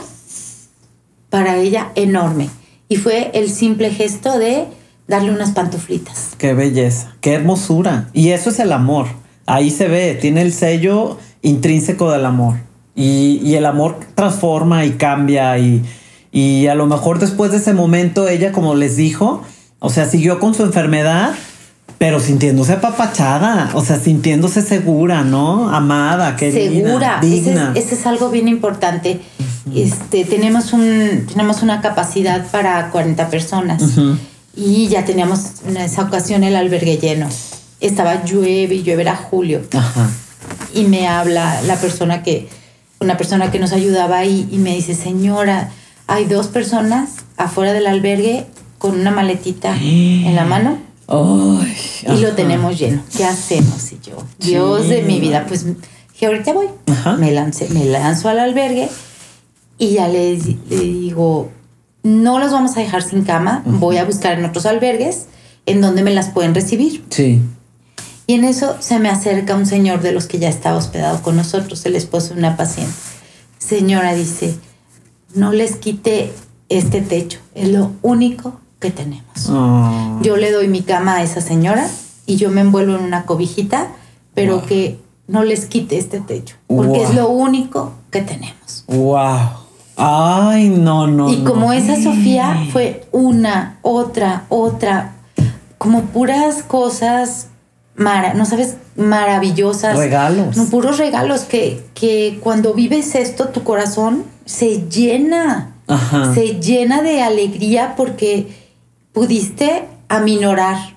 para 1.30 1.56
ella 1.56 1.94
enorme. 1.96 2.50
Y 2.90 2.98
fue 2.98 3.32
el 3.36 3.50
simple 3.50 3.90
gesto 3.90 4.38
de 4.38 4.66
darle 5.08 5.32
unas 5.32 5.52
pantuflitas. 5.52 6.32
Qué 6.38 6.54
belleza, 6.54 7.16
qué 7.22 7.36
hermosura. 7.36 8.10
Y 8.12 8.32
eso 8.32 8.50
es 8.50 8.60
el 8.60 8.74
amor. 8.74 9.08
Ahí 9.46 9.72
se 9.72 9.88
ve, 9.88 10.16
tiene 10.16 10.42
el 10.42 10.52
sello 10.52 11.18
intrínseco 11.42 12.12
del 12.12 12.26
amor. 12.26 12.58
Y, 12.96 13.40
y 13.42 13.56
el 13.56 13.66
amor 13.66 14.02
transforma 14.14 14.84
y 14.84 14.92
cambia. 14.92 15.58
Y, 15.58 15.82
y 16.34 16.66
a 16.66 16.74
lo 16.74 16.88
mejor 16.88 17.20
después 17.20 17.52
de 17.52 17.58
ese 17.58 17.74
momento, 17.74 18.28
ella, 18.28 18.52
como 18.52 18.74
les 18.74 18.96
dijo, 18.96 19.44
o 19.78 19.92
sea, 19.92 20.10
siguió 20.10 20.40
con 20.40 20.56
su 20.56 20.64
enfermedad, 20.64 21.36
pero 22.00 22.20
sintiéndose 22.20 22.74
apapachada, 22.74 23.70
o 23.76 23.86
sea, 23.86 24.00
sintiéndose 24.00 24.64
segura, 24.64 25.24
¿no? 25.24 25.70
Amada, 25.70 26.36
querida, 26.36 26.72
segura. 26.72 27.20
Ese 27.22 27.30
digna. 27.30 27.72
es, 27.76 27.86
ese 27.86 27.96
es 27.96 28.08
algo 28.08 28.32
bien 28.32 28.48
importante. 28.48 29.22
Este, 29.76 30.26
tenemos, 30.26 30.74
un, 30.74 31.28
tenemos 31.28 31.62
una 31.62 31.82
capacidad 31.82 32.50
para 32.50 32.90
40 32.90 33.30
personas 33.30 33.82
Ujú. 33.82 34.18
y 34.56 34.88
ya 34.88 35.06
teníamos 35.06 35.62
en 35.68 35.78
esa 35.78 36.02
ocasión 36.02 36.44
el 36.44 36.56
albergue 36.56 36.98
lleno. 36.98 37.30
Estaba 37.80 38.26
llueve 38.26 38.74
y 38.74 38.84
llueve, 38.84 39.04
era 39.04 39.16
julio. 39.16 39.62
Ajá. 39.72 40.10
Y 40.74 40.86
me 40.86 41.08
habla 41.08 41.62
la 41.62 41.76
persona 41.76 42.24
que, 42.24 42.50
una 43.00 43.18
persona 43.18 43.52
que 43.52 43.60
nos 43.60 43.72
ayudaba 43.72 44.26
y, 44.26 44.48
y 44.52 44.58
me 44.58 44.74
dice, 44.74 44.96
señora, 44.96 45.70
hay 46.08 46.26
dos 46.26 46.48
personas 46.48 47.10
afuera 47.38 47.74
del 47.74 47.88
albergue 47.88 48.46
con 48.78 49.00
una 49.00 49.12
maletita 49.12 49.76
en 49.82 50.36
la 50.36 50.46
mano 50.46 50.78
Ay, 51.08 51.76
y 52.08 52.22
lo 52.22 52.32
tenemos 52.32 52.80
lleno. 52.80 53.04
¿Qué 53.16 53.26
hacemos? 53.26 53.92
Y 53.92 54.00
yo, 54.02 54.18
Dios 54.40 54.88
de 54.88 55.02
mi 55.02 55.20
vida, 55.20 55.46
pues 55.48 55.66
que 56.18 56.26
ahorita 56.26 56.54
voy. 56.54 56.68
Ajá. 56.88 57.18
Me, 57.18 57.32
lancé, 57.32 57.70
me 57.70 57.86
lanzo 57.86 58.30
al 58.30 58.40
albergue 58.40 58.90
y 59.78 59.92
ya 59.92 60.08
le, 60.08 60.38
le 60.38 60.80
digo, 60.80 61.52
no 62.04 62.40
los 62.40 62.52
vamos 62.52 62.78
a 62.78 62.80
dejar 62.80 63.02
sin 63.02 63.24
cama, 63.24 63.64
voy 63.66 63.98
a 63.98 64.06
buscar 64.06 64.40
en 64.40 64.46
otros 64.46 64.66
albergues 64.66 65.26
en 65.66 65.82
donde 65.82 66.04
me 66.04 66.12
las 66.12 66.30
pueden 66.30 66.56
recibir. 66.56 67.04
Sí. 67.10 67.42
Y 68.26 68.36
en 68.36 68.46
eso 68.46 68.78
se 68.80 69.00
me 69.00 69.10
acerca 69.10 69.56
un 69.56 69.66
señor 69.66 70.02
de 70.02 70.14
los 70.14 70.28
que 70.28 70.40
ya 70.40 70.48
estaba 70.48 70.78
hospedado 70.78 71.22
con 71.22 71.36
nosotros, 71.36 71.86
el 71.86 71.96
esposo 71.96 72.34
de 72.34 72.40
una 72.40 72.56
paciente. 72.56 72.94
Señora 73.58 74.14
dice, 74.14 74.56
no 75.36 75.52
les 75.52 75.76
quite 75.76 76.32
este 76.70 77.02
techo, 77.02 77.40
es 77.56 77.70
lo 77.70 77.92
único 78.02 78.54
que 78.80 78.92
tenemos. 78.92 79.50
Oh. 79.50 80.20
Yo 80.22 80.38
le 80.38 80.52
doy 80.52 80.68
mi 80.68 80.82
cama 80.82 81.16
a 81.18 81.24
esa 81.24 81.42
señora 81.42 81.88
y 82.26 82.36
yo 82.38 82.50
me 82.50 82.62
envuelvo 82.62 82.96
en 82.96 83.04
una 83.04 83.26
cobijita, 83.26 83.88
pero 84.34 84.58
Wow. 84.60 84.66
que 84.66 85.00
no 85.28 85.44
les 85.44 85.66
quite 85.66 85.98
este 85.98 86.20
techo, 86.20 86.56
porque 86.68 87.00
Wow. 87.00 87.04
es 87.04 87.16
lo 87.16 87.30
único 87.30 87.94
que 88.12 88.22
tenemos. 88.22 88.84
Wow. 88.88 89.40
Ay, 89.96 90.70
no, 90.70 91.06
no. 91.08 91.32
y 91.32 91.44
como 91.44 91.68
no. 91.68 91.74
esa 91.74 91.96
Sofía 92.02 92.66
fue 92.72 93.06
una, 93.12 93.78
otra, 93.84 94.46
otra, 94.50 95.14
como 95.78 96.02
puras 96.06 96.64
cosas, 96.64 97.48
mara, 97.96 98.34
no 98.34 98.46
sabes, 98.46 98.78
maravillosas. 98.96 99.98
Regalos. 99.98 100.58
No, 100.58 100.66
puros 100.66 100.98
regalos 100.98 101.42
que, 101.42 101.86
que 101.94 102.40
cuando 102.42 102.74
vives 102.74 103.16
esto, 103.16 103.50
tu 103.50 103.64
corazón 103.64 104.24
se 104.46 104.90
llena, 104.90 105.76
Ajá. 105.88 106.34
se 106.34 106.60
llena 106.60 107.02
de 107.02 107.22
alegría 107.22 107.96
porque 107.96 108.48
pudiste 109.14 109.86
aminorar 110.10 110.94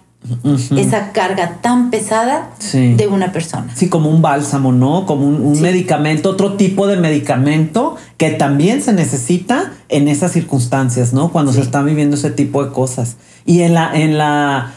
esa 0.77 1.13
carga 1.13 1.59
tan 1.61 1.91
pesada 1.91 2.51
de 2.73 3.07
una 3.07 3.33
persona. 3.33 3.73
Sí, 3.75 3.89
como 3.89 4.11
un 4.11 4.23
bálsamo, 4.23 4.73
¿no? 4.73 5.07
Como 5.07 5.27
un, 5.27 5.61
medicamento, 5.61 6.31
otro 6.31 6.55
tipo 6.55 6.89
de 6.89 6.97
medicamento 6.97 7.97
que 8.17 8.31
también 8.31 8.83
se 8.83 8.93
necesita 8.93 9.73
en 9.89 10.09
esas 10.09 10.33
circunstancias, 10.33 11.13
¿no? 11.13 11.31
Cuando 11.31 11.53
se 11.53 11.61
están 11.61 11.87
viviendo 11.87 12.17
ese 12.17 12.31
tipo 12.31 12.65
de 12.65 12.73
cosas. 12.73 13.17
Y 13.45 13.61
en 13.61 13.75
la, 13.75 13.97
en 13.97 14.19
la 14.19 14.73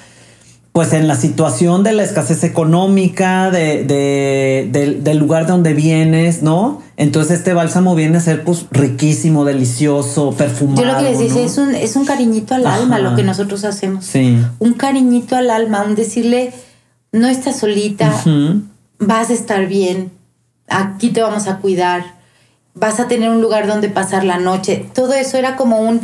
pues 0.72 0.94
en 0.94 1.08
la 1.08 1.16
situación 1.16 1.84
de 1.84 1.94
la 1.94 2.04
escasez 2.04 2.44
económica, 2.44 3.50
de, 3.50 4.68
del 5.02 5.18
lugar 5.18 5.46
de 5.46 5.52
donde 5.52 5.74
vienes, 5.74 6.44
¿no? 6.44 6.82
Entonces 6.96 7.40
este 7.40 7.54
bálsamo 7.54 7.96
viene 7.96 8.18
a 8.18 8.22
ser 8.22 8.44
pues 8.44 8.66
riquísimo, 8.72 9.46
delicioso, 9.46 10.32
perfumado. 10.32 10.82
Yo 10.82 10.86
lo 10.86 10.98
que 10.98 11.04
les 11.04 11.20
decía 11.20 11.44
es, 11.44 11.58
un, 11.58 11.74
es 11.74 11.96
un 11.96 12.06
cariñito 12.06 12.54
al 12.54 12.68
alma 12.68 13.00
lo 13.00 13.16
que 13.16 13.24
nosotros 13.24 13.64
hacemos. 13.64 14.06
Sí. 14.06 14.38
Un 14.60 14.74
cariñito 14.74 15.36
al 15.36 15.50
alma, 15.50 15.84
un 15.84 15.96
decirle, 15.96 16.54
no 17.12 17.28
estás 17.28 17.58
solita, 17.58 18.14
vas 19.00 19.30
a 19.30 19.34
estar 19.34 19.66
bien, 19.68 20.12
aquí 20.68 21.10
te 21.10 21.22
vamos 21.22 21.48
a 21.48 21.58
cuidar, 21.58 22.20
vas 22.76 23.00
a 23.00 23.08
tener 23.08 23.30
un 23.30 23.42
lugar 23.42 23.66
donde 23.68 23.90
pasar 23.90 24.24
la 24.24 24.38
noche. 24.38 24.86
Todo 24.94 25.14
eso 25.14 25.38
era 25.38 25.56
como 25.56 25.80
un 25.80 26.02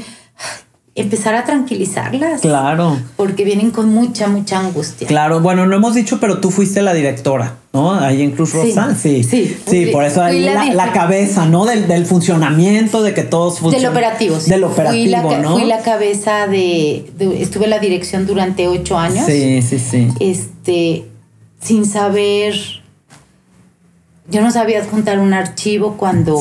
empezar 0.96 1.36
a 1.36 1.44
tranquilizarlas. 1.44 2.40
Claro. 2.40 2.98
Porque 3.18 3.44
vienen 3.44 3.72
con 3.72 3.94
mucha, 3.94 4.28
mucha 4.28 4.60
angustia. 4.60 5.06
Claro, 5.08 5.42
bueno, 5.42 5.66
no 5.66 5.76
hemos 5.76 5.94
dicho, 5.94 6.22
pero 6.22 6.40
tú 6.40 6.52
fuiste 6.52 6.82
la 6.82 6.94
directora, 6.94 7.58
¿no? 7.74 7.94
Ahí 7.94 8.22
en 8.22 8.32
Cruz 8.32 8.54
Rosa. 8.54 8.96
Sí, 8.96 9.24
sí. 9.24 9.58
Sí, 9.68 9.88
por 9.88 10.06
eso 10.06 10.24
ahí 10.24 10.40
la, 10.40 10.92
cabeza, 10.94 11.46
¿no? 11.46 11.66
Del, 11.66 12.06
funcionamiento, 12.06 13.04
de 13.04 13.14
que 13.14 13.24
todos 13.24 13.60
funcionan. 13.60 13.82
Del 13.82 13.92
operativo. 13.92 14.38
Del 14.38 14.64
operativo, 14.64 15.04
fui 15.04 15.08
la, 15.08 15.40
¿no? 15.40 15.58
Fui 15.58 15.66
la 15.66 15.80
cabeza 15.80 16.48
de, 16.48 17.12
Estuve 17.40 17.66
en 17.66 17.72
la 17.72 17.80
dirección 17.80 18.26
durante 18.26 18.70
ocho 18.70 18.98
años. 18.98 19.26
Sí, 19.26 19.62
sí, 19.62 19.78
sí. 19.80 20.08
Este, 20.22 21.06
sin 21.60 21.86
saber... 21.86 22.56
Yo 24.28 24.42
no 24.42 24.50
sabía 24.50 24.84
juntar 24.86 25.20
un 25.20 25.34
archivo 25.34 25.98
cuando... 25.98 26.40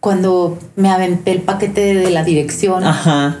Cuando 0.00 0.58
me 0.76 0.88
aventé 0.88 1.30
el 1.30 1.42
paquete 1.42 1.94
de 1.94 2.10
la 2.10 2.24
dirección. 2.24 2.84
Ajá 2.84 3.38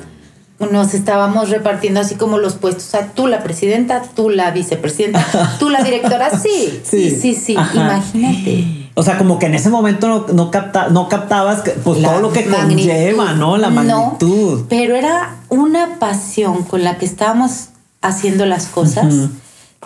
nos 0.66 0.92
estábamos 0.92 1.48
repartiendo 1.48 2.00
así 2.00 2.16
como 2.16 2.38
los 2.38 2.54
puestos. 2.54 2.84
O 2.84 2.90
sea, 2.90 3.12
tú 3.14 3.26
la 3.26 3.42
presidenta, 3.42 4.02
tú 4.14 4.28
la 4.28 4.50
vicepresidenta, 4.50 5.56
tú 5.58 5.70
la 5.70 5.82
directora. 5.82 6.30
Sí, 6.38 6.80
sí, 6.84 7.10
sí, 7.10 7.34
sí. 7.34 7.52
Imagínate. 7.52 8.90
O 8.94 9.02
sea, 9.02 9.16
como 9.16 9.38
que 9.38 9.46
en 9.46 9.54
ese 9.54 9.70
momento 9.70 10.08
no, 10.08 10.26
no, 10.32 10.50
no 10.90 11.08
captabas 11.08 11.62
pues, 11.82 12.02
todo 12.02 12.20
lo 12.20 12.32
que 12.32 12.44
conlleva, 12.44 13.32
¿no? 13.32 13.56
La 13.56 13.70
magnitud. 13.70 14.66
pero 14.68 14.94
era 14.94 15.36
una 15.48 15.98
pasión 15.98 16.64
con 16.64 16.84
la 16.84 16.98
que 16.98 17.06
estábamos 17.06 17.68
haciendo 18.02 18.44
las 18.44 18.66
cosas 18.66 19.30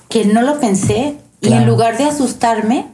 que 0.09 0.25
no 0.25 0.43
lo 0.43 0.59
pensé 0.59 1.17
y 1.41 1.53
en 1.53 1.67
lugar 1.67 1.99
de 1.99 2.05
asustarme, 2.05 2.87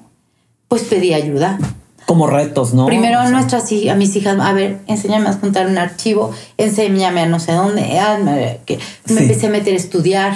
pues 0.68 0.82
pedí 0.82 1.14
ayuda 1.14 1.58
como 2.06 2.26
retos, 2.26 2.74
¿no? 2.74 2.86
Primero 2.86 3.20
a 3.20 3.30
nuestras 3.30 3.70
a 3.88 3.94
mis 3.94 4.16
hijas, 4.16 4.36
a 4.40 4.52
ver, 4.52 4.80
enséñame 4.86 5.28
a 5.28 5.32
juntar 5.34 5.66
un 5.66 5.78
archivo, 5.78 6.32
enséñame 6.56 7.20
a 7.20 7.26
no 7.26 7.38
sé 7.38 7.52
dónde, 7.52 8.60
que 8.66 8.78
me 9.06 9.20
empecé 9.20 9.46
a 9.46 9.50
meter 9.50 9.74
a 9.74 9.76
estudiar 9.76 10.32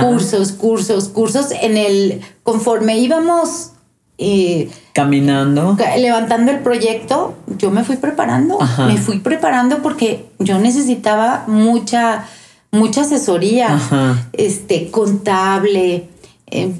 cursos, 0.00 0.52
cursos, 0.52 1.08
cursos 1.08 1.52
en 1.52 1.76
el 1.76 2.20
conforme 2.42 2.98
íbamos 2.98 3.70
eh, 4.18 4.70
caminando, 4.92 5.76
levantando 5.96 6.50
el 6.50 6.58
proyecto, 6.58 7.34
yo 7.58 7.70
me 7.70 7.84
fui 7.84 7.96
preparando, 7.96 8.58
me 8.86 8.96
fui 8.96 9.18
preparando 9.20 9.78
porque 9.82 10.26
yo 10.38 10.58
necesitaba 10.58 11.44
mucha 11.46 12.24
mucha 12.72 13.02
asesoría, 13.02 13.78
este 14.32 14.90
contable, 14.90 16.08
eh, 16.46 16.72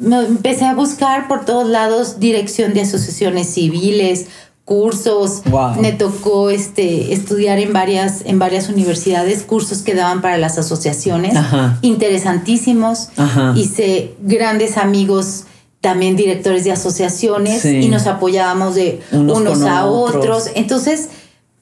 empecé 0.00 0.64
a 0.64 0.74
buscar 0.74 1.28
por 1.28 1.44
todos 1.44 1.68
lados 1.68 2.18
dirección 2.20 2.74
de 2.74 2.82
asociaciones 2.82 3.48
civiles, 3.48 4.26
cursos. 4.64 5.42
Me 5.80 5.92
tocó 5.92 6.50
este, 6.50 7.12
estudiar 7.12 7.58
en 7.58 7.72
varias, 7.72 8.22
en 8.24 8.38
varias 8.38 8.68
universidades, 8.68 9.42
cursos 9.42 9.82
que 9.82 9.94
daban 9.94 10.22
para 10.22 10.38
las 10.38 10.58
asociaciones, 10.58 11.34
interesantísimos. 11.82 13.10
Hice 13.54 14.14
grandes 14.20 14.76
amigos 14.76 15.44
también 15.80 16.16
directores 16.16 16.64
de 16.64 16.72
asociaciones 16.72 17.64
y 17.64 17.88
nos 17.88 18.06
apoyábamos 18.06 18.74
de 18.74 19.02
unos, 19.12 19.62
a 19.62 19.84
otros. 19.86 20.50
Entonces, 20.54 21.10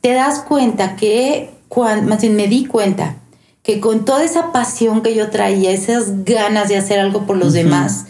te 0.01 0.13
das 0.13 0.41
cuenta 0.41 0.95
que, 0.95 1.51
cuando, 1.69 2.09
más 2.09 2.21
bien 2.21 2.37
me 2.37 2.47
di 2.47 2.67
cuenta 2.67 3.17
que 3.65 3.81
con 3.81 4.05
toda 4.05 4.25
esa 4.25 4.53
pasión 4.53 5.03
que 5.03 5.15
yo 5.15 5.31
traía, 5.31 5.71
esas 5.71 6.25
ganas 6.25 6.69
de 6.69 6.77
hacer 6.77 7.01
algo 7.01 7.27
por 7.27 7.37
los 7.37 7.53
demás, 7.53 8.07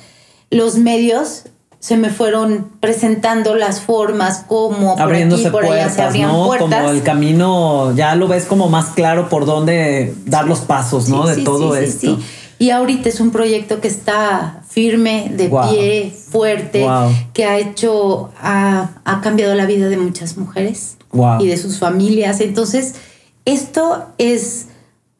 los 0.52 0.76
medios 0.76 1.44
se 1.80 1.96
me 1.96 2.10
fueron 2.10 2.70
presentando 2.78 3.56
las 3.56 3.80
formas 3.80 4.44
como 4.46 4.96
abriéndose 4.96 5.50
por 5.50 5.66
puertas, 5.66 5.94
se 5.94 6.02
abrían 6.02 6.28
¿no? 6.28 6.48
Como 6.56 6.90
el 6.90 7.02
camino 7.02 7.92
ya 7.96 8.14
lo 8.14 8.28
ves 8.28 8.44
como 8.44 8.68
más 8.68 8.90
claro 8.90 9.28
por 9.28 9.46
dónde 9.46 10.14
dar 10.26 10.46
los 10.46 10.60
pasos, 10.60 11.08
¿no? 11.08 11.26
de 11.26 11.42
todo 11.42 11.74
esto. 11.74 12.18
Y 12.60 12.70
ahorita 12.70 13.08
es 13.08 13.18
un 13.18 13.32
proyecto 13.32 13.80
que 13.80 13.88
está 13.88 14.62
firme, 14.68 15.32
de 15.34 15.48
pie, 15.48 16.16
fuerte, 16.30 16.86
que 17.32 17.46
ha 17.46 17.58
hecho, 17.58 18.30
ha, 18.40 18.90
ha, 19.04 19.20
cambiado 19.20 19.56
la 19.56 19.66
vida 19.66 19.88
de 19.88 19.96
muchas 19.96 20.36
mujeres 20.36 20.98
y 21.40 21.48
de 21.48 21.56
sus 21.56 21.80
familias. 21.80 22.40
Entonces, 22.40 22.94
esto 23.44 24.04
es 24.18 24.66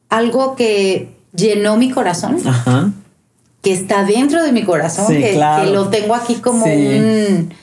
algo 0.09 0.55
que 0.55 1.17
llenó 1.35 1.77
mi 1.77 1.91
corazón. 1.91 2.37
Ajá 2.47 2.93
que 3.63 3.73
está 3.73 4.05
dentro 4.05 4.43
de 4.43 4.53
mi 4.53 4.65
corazón, 4.65 5.07
que, 5.07 5.39
lo 5.73 5.89
tengo 5.89 6.15
aquí 6.15 6.37
como 6.37 6.67
un 6.67 7.55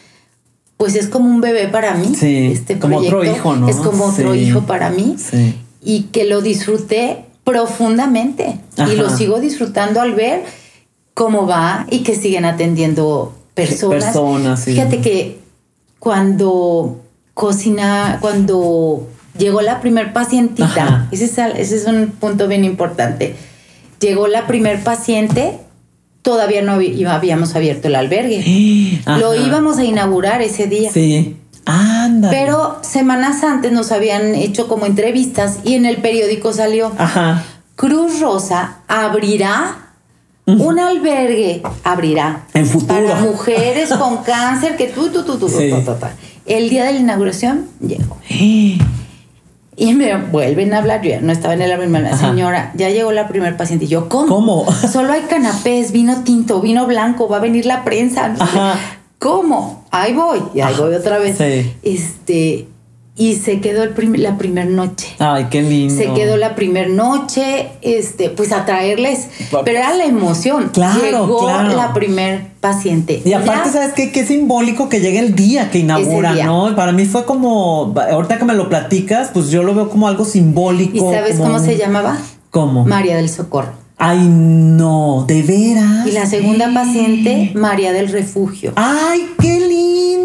pues 0.80 0.96
es 0.96 1.10
como 1.10 1.30
un 1.30 1.42
bebé 1.42 1.68
para 1.68 1.94
mí. 1.94 2.14
este 2.22 2.80
como 2.80 3.00
otro 3.00 3.26
hijo, 3.26 3.54
¿no? 3.54 3.68
Es 3.68 3.76
como 3.76 4.06
otro 4.06 4.34
hijo 4.34 4.62
para 4.62 4.90
mí. 4.90 5.18
Y 5.84 6.04
que 6.04 6.24
lo 6.24 6.42
disfruté 6.42 7.26
profundamente. 7.44 8.60
Y 8.78 8.96
lo 8.96 9.10
sigo 9.10 9.42
disfrutando 9.42 10.00
al 10.00 10.16
ver 10.16 10.46
cómo 11.14 11.46
va 11.46 11.86
y 11.92 12.00
que 12.00 12.16
siguen 12.16 12.46
atendiendo 12.46 13.34
personas. 13.56 14.06
Personas, 14.06 14.64
Fíjate 14.64 15.02
que 15.02 15.40
cuando 16.00 17.02
cocina, 17.34 18.20
cuando 18.22 19.06
llegó 19.38 19.60
la 19.60 19.82
primer 19.82 20.14
pacientita, 20.14 21.10
ese 21.12 21.26
es, 21.26 21.38
ese 21.38 21.76
es 21.76 21.86
un 21.88 22.08
punto 22.08 22.48
bien 22.48 22.64
importante. 22.64 23.36
Llegó 24.00 24.28
la 24.28 24.48
primer 24.48 24.82
paciente 24.82 25.60
todavía 26.30 26.62
no 26.62 26.74
habíamos 27.10 27.56
abierto 27.56 27.88
el 27.88 27.96
albergue. 27.96 29.02
Lo 29.20 29.34
íbamos 29.34 29.80
a 29.80 29.84
inaugurar 29.84 30.44
ese 30.44 30.68
día. 30.68 30.92
Sí. 30.92 31.36
Anda. 31.66 32.30
Pero 32.30 32.78
semanas 32.82 33.44
antes 33.44 33.72
nos 33.72 33.92
habían 33.92 34.36
hecho 34.36 34.68
como 34.68 34.86
entrevistas 34.86 35.60
y 35.64 35.74
en 35.74 35.88
el 35.88 35.98
periódico 35.98 36.54
salió. 36.54 36.92
Ajá. 37.00 37.44
Cruz 37.76 38.20
Rosa 38.20 38.78
abrirá 38.88 39.94
un 40.46 40.80
albergue, 40.80 41.64
abrirá. 41.84 42.46
En 42.54 42.68
futuro. 42.68 43.08
Para 43.08 43.22
mujeres 43.22 43.90
con 43.94 44.18
cáncer 44.24 44.78
que 44.78 44.88
tú, 44.88 45.10
tú, 45.10 45.24
tú, 45.24 45.38
tú, 45.38 45.50
sí. 45.50 45.72
El 46.46 46.70
día 46.70 46.86
de 46.86 46.94
la 46.94 47.00
inauguración 47.00 47.68
llegó. 47.82 48.18
Y 49.80 49.94
me 49.94 50.14
vuelven 50.18 50.74
a 50.74 50.80
hablar, 50.80 51.02
yo 51.02 51.12
ya 51.12 51.22
no 51.22 51.32
estaba 51.32 51.54
en 51.54 51.62
el 51.62 51.92
la 52.04 52.18
señora, 52.18 52.74
ya 52.76 52.90
llegó 52.90 53.14
la 53.14 53.30
primer 53.30 53.56
paciente. 53.56 53.86
Y 53.86 53.88
yo, 53.88 54.10
¿cómo? 54.10 54.28
¿Cómo? 54.28 54.72
Solo 54.92 55.14
hay 55.14 55.22
canapés, 55.22 55.94
vino 55.94 56.24
tinto, 56.24 56.60
vino 56.60 56.86
blanco, 56.86 57.30
va 57.30 57.38
a 57.38 57.40
venir 57.40 57.66
la 57.66 57.86
prensa. 57.86 58.36
¿Cómo? 59.20 59.86
Ahí 59.90 60.14
voy. 60.14 60.42
Y 60.54 60.60
ahí 60.60 60.76
voy 60.78 60.94
otra 60.94 61.18
vez. 61.18 61.40
Este, 61.82 62.68
y 63.20 63.36
se 63.36 63.60
quedó 63.60 63.84
el 63.84 63.94
la 64.24 64.38
primera 64.38 64.68
noche. 64.68 65.08
Ay, 65.20 65.48
qué 65.52 65.62
lindo. 65.62 65.94
Se 65.94 66.14
quedó 66.14 66.38
la 66.38 66.56
primera 66.56 66.88
noche, 66.88 67.68
este, 67.82 68.30
pues 68.30 68.54
a 68.54 68.66
traerles, 68.66 69.28
pero 69.66 69.78
era 69.78 69.94
la 69.94 70.06
emoción. 70.06 70.70
Claro, 70.74 71.02
Llegó 71.02 71.40
claro. 71.40 71.76
la 71.76 71.94
primer 71.94 72.48
paciente. 72.62 73.22
Y 73.26 73.34
aparte, 73.34 73.72
¿sabes 73.72 73.92
qué? 73.92 74.14
Qué 74.14 74.26
simbólico 74.26 74.88
que 74.88 75.02
llegue 75.02 75.20
el 75.20 75.36
día 75.36 75.70
que 75.70 75.80
inaugura, 75.80 76.34
¿no? 76.46 76.74
Para 76.78 76.94
mí 76.94 77.06
fue 77.06 77.26
como, 77.26 77.94
ahorita 78.10 78.38
que 78.38 78.46
me 78.46 78.54
lo 78.54 78.70
platicas, 78.70 79.32
pues 79.34 79.50
yo 79.50 79.64
lo 79.64 79.76
veo 79.76 79.90
como 79.90 80.08
algo 80.08 80.24
simbólico. 80.24 80.96
¿Y 80.96 81.14
sabes 81.14 81.38
cómo 81.38 81.60
se 81.60 81.78
llamaba? 81.78 82.18
¿Cómo? 82.52 82.86
María 82.86 83.18
del 83.18 83.30
Socorro. 83.30 83.74
Ay, 83.98 84.30
no, 84.30 85.26
de 85.28 85.44
veras. 85.44 86.08
Y 86.08 86.12
la 86.12 86.26
segunda 86.26 86.74
paciente, 86.74 87.52
María 87.54 87.92
del 87.92 88.08
Refugio. 88.08 88.72
Ay, 88.78 89.30
qué 89.42 89.60
lindo. 89.60 90.19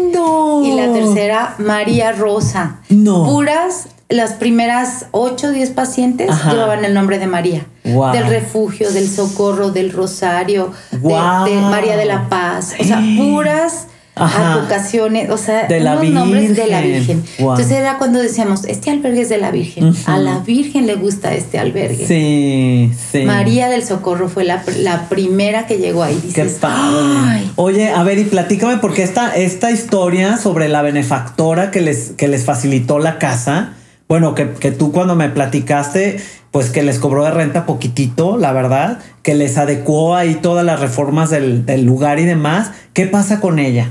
Y 0.63 0.73
la 0.73 0.91
tercera, 0.91 1.55
María 1.57 2.11
Rosa. 2.11 2.77
No. 2.89 3.25
Puras, 3.25 3.87
las 4.09 4.33
primeras 4.33 5.07
8 5.11 5.47
o 5.47 5.51
10 5.51 5.69
pacientes 5.71 6.29
llevaban 6.49 6.85
el 6.85 6.93
nombre 6.93 7.19
de 7.19 7.27
María. 7.27 7.65
Del 7.83 8.27
refugio, 8.27 8.91
del 8.91 9.07
socorro, 9.07 9.71
del 9.71 9.91
rosario, 9.91 10.71
de, 10.91 11.61
María 11.61 11.97
de 11.97 12.05
la 12.05 12.29
Paz. 12.29 12.73
O 12.79 12.83
sea, 12.83 13.01
puras 13.17 13.87
Ajá. 14.15 14.53
advocaciones, 14.53 15.29
o 15.29 15.37
sea, 15.37 15.67
De 15.67 15.79
la 15.81 15.95
unos 15.99 16.09
nombres 16.11 16.55
de 16.55 16.67
la 16.67 16.81
Virgen. 16.81 17.23
Wow. 17.39 17.51
Entonces 17.51 17.77
era 17.77 17.97
cuando 17.97 18.19
decíamos, 18.19 18.63
este 18.65 18.89
albergue 18.89 19.21
es 19.21 19.29
de 19.29 19.37
la 19.37 19.51
Virgen. 19.51 19.93
A 20.05 20.17
la 20.17 20.39
Virgen 20.39 20.87
le 20.87 20.95
gusta 20.95 21.33
este 21.33 21.59
albergue. 21.59 22.07
Sí, 22.07 22.91
sí. 23.11 23.23
María 23.23 23.67
del 23.69 23.83
Socorro 23.83 24.29
fue 24.29 24.45
la, 24.45 24.63
la 24.79 25.09
primera 25.09 25.67
que 25.67 25.77
llegó 25.79 26.03
ahí. 26.03 26.15
Qué 26.33 26.43
Dices, 26.43 26.59
padre. 26.61 26.97
"Ay". 27.27 27.51
Oye, 27.57 27.89
a 27.89 28.03
ver, 28.03 28.17
y 28.19 28.23
platícame, 28.23 28.77
porque 28.77 29.03
esta, 29.03 29.35
esta 29.35 29.71
historia 29.71 30.37
sobre 30.37 30.69
la 30.69 30.81
benefactora 30.81 31.69
que 31.71 31.81
les, 31.81 32.11
que 32.11 32.27
les 32.29 32.45
facilitó 32.45 32.99
la 32.99 33.19
casa, 33.19 33.73
bueno, 34.07 34.33
que, 34.35 34.51
que 34.51 34.71
tú 34.71 34.91
cuando 34.93 35.15
me 35.15 35.29
platicaste, 35.29 36.17
pues 36.51 36.69
que 36.69 36.83
les 36.83 36.99
cobró 36.99 37.25
de 37.25 37.31
renta 37.31 37.65
poquitito, 37.65 38.37
la 38.37 38.53
verdad, 38.53 38.99
que 39.23 39.35
les 39.35 39.57
adecuó 39.57 40.15
ahí 40.15 40.35
todas 40.35 40.65
las 40.65 40.79
reformas 40.79 41.29
del, 41.29 41.65
del 41.65 41.83
lugar 41.83 42.19
y 42.19 42.23
demás, 42.25 42.71
¿qué 42.93 43.07
pasa 43.07 43.41
con 43.41 43.59
ella? 43.59 43.89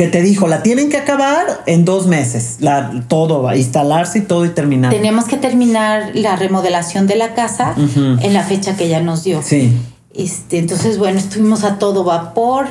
Que 0.00 0.06
te 0.08 0.22
dijo, 0.22 0.48
la 0.48 0.62
tienen 0.62 0.88
que 0.88 0.96
acabar 0.96 1.44
en 1.66 1.84
dos 1.84 2.06
meses, 2.06 2.56
la, 2.60 3.04
todo, 3.06 3.42
va, 3.42 3.54
instalarse 3.54 4.20
y 4.20 4.22
todo 4.22 4.46
y 4.46 4.48
terminar. 4.48 4.90
Tenemos 4.90 5.26
que 5.26 5.36
terminar 5.36 6.12
la 6.14 6.36
remodelación 6.36 7.06
de 7.06 7.16
la 7.16 7.34
casa 7.34 7.74
en 7.76 8.32
la 8.32 8.42
fecha 8.42 8.78
que 8.78 8.84
ella 8.86 9.02
nos 9.02 9.24
dio. 9.24 9.42
Sí, 9.42 9.76
Este, 10.14 10.56
entonces, 10.56 10.96
bueno, 10.96 11.18
estuvimos 11.18 11.64
a 11.64 11.78
todo 11.78 12.02
vapor. 12.02 12.68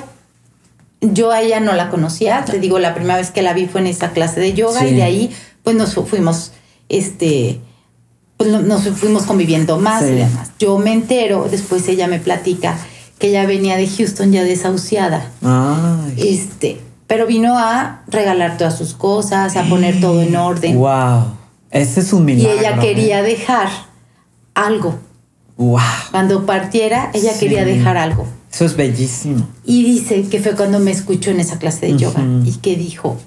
Yo 1.01 1.29
a 1.29 1.43
ella 1.43 1.59
no 1.59 1.73
la 1.73 1.91
conocía, 1.91 2.43
te 2.45 2.57
digo, 2.59 2.79
la 2.79 2.95
primera 2.95 3.17
vez 3.17 3.29
que 3.29 3.43
la 3.43 3.53
vi 3.53 3.67
fue 3.67 3.81
en 3.81 3.85
esa 3.85 4.09
clase 4.09 4.39
de 4.39 4.53
yoga 4.53 4.79
Sí. 4.79 4.87
y 4.87 4.93
de 4.95 5.03
ahí 5.03 5.31
pues 5.61 5.75
nos 5.75 5.93
fu- 5.93 6.05
fuimos, 6.07 6.51
este, 6.89 7.59
pues 8.37 8.49
no- 8.49 8.61
nos 8.61 8.81
fuimos 8.89 9.21
conviviendo 9.27 9.77
más 9.77 10.03
Sí. 10.03 10.09
y 10.13 10.15
demás. 10.15 10.49
Yo 10.57 10.79
me 10.79 10.93
entero, 10.93 11.47
después 11.51 11.87
ella 11.89 12.07
me 12.07 12.17
platica 12.17 12.75
que 13.19 13.27
ella 13.27 13.45
venía 13.45 13.77
de 13.77 13.87
Houston 13.87 14.31
ya 14.31 14.43
desahuciada, 14.43 15.29
Ay. 15.43 16.15
este, 16.27 16.81
pero 17.09 17.27
vino 17.27 17.57
a 17.59 18.03
regalar 18.07 18.57
todas 18.57 18.77
sus 18.77 18.93
cosas, 18.93 19.57
a 19.57 19.63
poner 19.63 19.99
todo 19.99 20.21
en 20.21 20.35
orden 20.37 20.77
Wow. 20.77 21.25
Ese 21.71 21.99
es 21.99 22.13
un 22.13 22.21
y 22.29 22.35
milagro. 22.35 22.59
ella 22.59 22.79
quería 22.79 23.19
¿eh? 23.19 23.23
dejar 23.23 23.67
algo. 24.55 24.97
Wow. 25.57 25.79
Cuando 26.11 26.45
partiera, 26.45 27.11
ella 27.13 27.33
Sí. 27.33 27.39
quería 27.41 27.65
dejar 27.65 27.97
algo. 27.97 28.25
Eso 28.51 28.63
es 28.65 28.75
bellísimo. 28.77 29.47
Y 29.65 29.83
dice 29.83 30.23
que 30.29 30.39
fue 30.39 30.55
cuando 30.55 30.79
me 30.79 30.91
escuchó 30.91 31.31
en 31.31 31.39
esa 31.41 31.59
clase 31.59 31.87
de 31.87 31.97
yoga 31.97 32.21
Ujú. 32.21 32.47
y 32.47 32.53
que 32.53 32.75
dijo, 32.75 33.17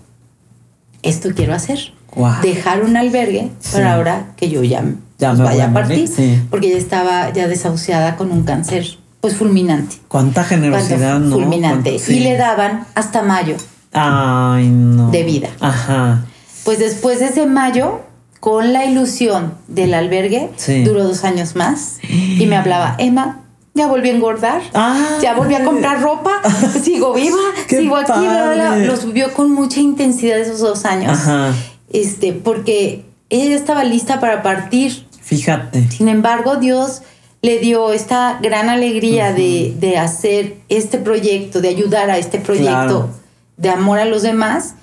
esto 1.03 1.31
quiero 1.35 1.55
hacer. 1.55 1.93
Guau. 2.15 2.41
Dejar 2.43 2.83
un 2.83 2.97
albergue 2.97 3.51
Sí. 3.61 3.73
para 3.75 3.95
ahora 3.95 4.33
que 4.37 4.49
yo 4.49 4.63
ya, 4.63 4.83
Ya 5.19 5.29
pues, 5.29 5.39
me 5.39 5.45
vaya 5.45 5.67
a 5.67 5.73
partir. 5.73 6.09
sí. 6.09 6.41
Porque 6.51 6.69
ella 6.69 6.79
estaba 6.79 7.33
ya 7.33 7.49
desahuciada 7.49 8.17
con 8.17 8.31
un 8.33 8.43
cáncer 8.45 8.99
pues 9.21 9.37
fulminante. 9.37 9.97
Cuánta 10.09 10.43
generosidad, 10.43 11.21
¿no? 11.21 11.37
Fulminante. 11.37 11.91
Cuánto- 11.91 12.05
sí. 12.07 12.17
Y 12.17 12.21
le 12.25 12.37
daban 12.37 12.87
hasta 12.97 13.23
mayo. 13.23 13.55
Ay, 13.93 14.69
no. 14.69 15.11
de 15.11 15.23
vida. 15.23 15.49
Ajá. 15.61 16.25
Pues 16.65 16.79
después 16.79 17.21
de 17.21 17.27
ese 17.27 17.47
mayo, 17.47 18.01
con 18.41 18.73
la 18.73 18.85
ilusión 18.87 19.55
del 19.69 19.95
albergue, 19.95 20.51
Sí. 20.57 20.83
duró 20.85 21.05
dos 21.05 21.25
años 21.25 21.55
más. 21.57 21.99
Y 22.09 22.47
me 22.47 22.57
hablaba, 22.57 22.95
Emma, 22.99 23.41
ya 23.75 23.87
volví 23.87 24.11
a 24.11 24.15
engordar. 24.15 24.61
Ah. 24.75 25.19
ya 25.23 25.35
volví 25.35 25.55
a 25.55 25.65
comprar 25.65 26.01
ropa. 26.03 26.41
Sigo 26.83 27.15
viva. 27.15 27.39
Sigo 27.69 27.97
aquí. 27.97 28.13
bla, 28.21 28.53
bla. 28.55 28.77
Los 28.79 29.05
vivió 29.07 29.33
con 29.35 29.51
mucha 29.53 29.81
intensidad 29.81 30.39
esos 30.39 30.61
dos 30.61 30.85
años. 30.85 31.13
Ajá. 31.13 31.53
Este, 31.93 32.33
porque 32.33 33.05
ella 33.31 33.55
estaba 33.57 33.85
lista 33.85 34.21
para 34.21 34.43
partir. 34.43 35.07
Fíjate. 35.21 35.89
Sin 35.91 36.09
embargo, 36.09 36.57
Dios 36.57 37.03
le 37.43 37.59
dio 37.59 37.93
esta 37.93 38.39
gran 38.43 38.69
alegría 38.69 39.33
de, 39.33 39.75
de 39.79 39.97
hacer 39.99 40.57
este 40.69 40.99
proyecto, 40.99 41.61
de 41.61 41.69
ayudar 41.69 42.11
a 42.11 42.19
este 42.19 42.39
proyecto 42.39 42.71
Claro. 42.71 43.09
De 43.57 43.71
amor 43.71 43.99
a 43.99 44.05
los 44.05 44.23
demás. 44.23 44.75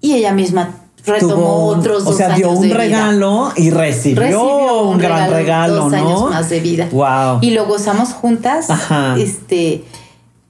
Y 0.00 0.14
ella 0.14 0.32
misma 0.32 0.70
retomó 1.04 1.68
un- 1.70 1.78
otros 1.78 2.02
O 2.02 2.06
dos 2.06 2.16
sea, 2.16 2.30
dio 2.30 2.50
un 2.50 2.62
vida. 2.62 2.76
regalo 2.76 3.52
y 3.56 3.70
recibió, 3.70 4.20
Recibió 4.22 4.82
un, 4.82 4.98
gran 4.98 5.30
regalo, 5.30 5.74
dos 5.84 5.92
¿no? 5.92 5.96
años 5.98 6.30
más 6.30 6.48
de 6.50 6.60
vida. 6.60 6.88
Wow. 6.90 7.38
Y 7.42 7.50
lo 7.52 7.66
gozamos 7.66 8.10
juntas. 8.12 8.70
Ajá. 8.70 9.14
Este, 9.18 9.84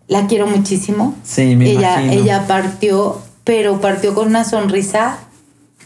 la 0.08 0.26
quiero 0.26 0.46
muchísimo. 0.46 1.14
Sí, 1.24 1.56
me 1.56 1.70
ella, 1.70 2.00
imagino. 2.00 2.22
ella 2.22 2.44
partió, 2.46 3.20
pero 3.44 3.80
partió 3.80 4.14
con 4.14 4.28
una 4.28 4.44
sonrisa 4.44 5.18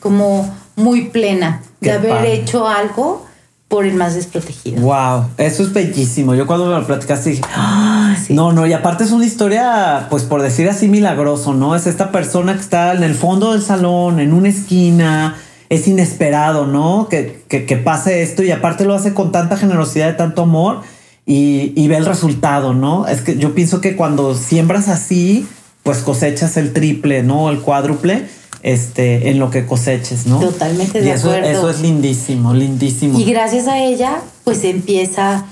como 0.00 0.48
muy 0.76 1.08
plena 1.08 1.62
Qué 1.80 1.88
de 1.90 1.96
haber 1.96 2.10
padre. 2.10 2.32
hecho 2.34 2.68
algo 2.68 3.26
por 3.70 3.86
el 3.86 3.94
más 3.94 4.14
desprotegido. 4.16 4.82
Wow, 4.82 5.26
eso 5.38 5.62
es 5.62 5.72
bellísimo. 5.72 6.34
Yo 6.34 6.44
cuando 6.44 6.66
me 6.66 6.72
lo 6.74 6.84
platicaste 6.86 7.30
dije, 7.30 7.42
"Ay, 7.54 8.16
Sí. 8.16 8.34
no, 8.34 8.52
no, 8.52 8.66
y 8.66 8.72
aparte 8.72 9.04
es 9.04 9.12
una 9.12 9.24
historia, 9.24 10.08
pues 10.10 10.24
por 10.24 10.42
decir 10.42 10.68
así, 10.68 10.88
milagroso, 10.88 11.54
¿no? 11.54 11.76
Es 11.76 11.86
esta 11.86 12.10
persona 12.10 12.54
que 12.54 12.60
está 12.60 12.92
en 12.92 13.04
el 13.04 13.14
fondo 13.14 13.52
del 13.52 13.62
salón, 13.62 14.18
en 14.18 14.32
una 14.34 14.48
esquina, 14.48 15.36
es 15.68 15.86
inesperado, 15.86 16.66
¿no? 16.66 17.06
Que, 17.08 17.44
que, 17.48 17.64
que 17.64 17.76
pase 17.76 18.22
esto 18.24 18.42
y 18.42 18.50
aparte 18.50 18.84
lo 18.84 18.92
hace 18.94 19.14
con 19.14 19.30
tanta 19.30 19.56
generosidad 19.56 20.12
y 20.12 20.16
tanto 20.16 20.42
amor 20.42 20.80
y, 21.24 21.72
y 21.76 21.86
ve 21.86 21.96
el 21.96 22.06
resultado, 22.06 22.74
¿no? 22.74 23.06
Es 23.06 23.20
que 23.20 23.38
yo 23.38 23.54
pienso 23.54 23.80
que 23.80 23.94
cuando 23.94 24.34
siembras 24.34 24.88
así, 24.88 25.46
pues 25.84 25.98
cosechas 25.98 26.56
el 26.56 26.72
triple, 26.72 27.22
¿no? 27.22 27.50
El 27.50 27.60
cuádruple. 27.60 28.26
Este, 28.62 29.30
en 29.30 29.38
lo 29.38 29.50
que 29.50 29.64
coseches, 29.66 30.26
¿no? 30.26 30.38
Totalmente 30.40 30.98
y 30.98 31.02
de 31.02 31.12
eso, 31.12 31.30
acuerdo. 31.30 31.48
Eso 31.50 31.70
es 31.70 31.80
lindísimo, 31.80 32.52
lindísimo. 32.52 33.18
Y 33.18 33.24
gracias 33.24 33.66
a 33.68 33.78
ella, 33.78 34.20
pues 34.44 34.64
empieza, 34.64 35.46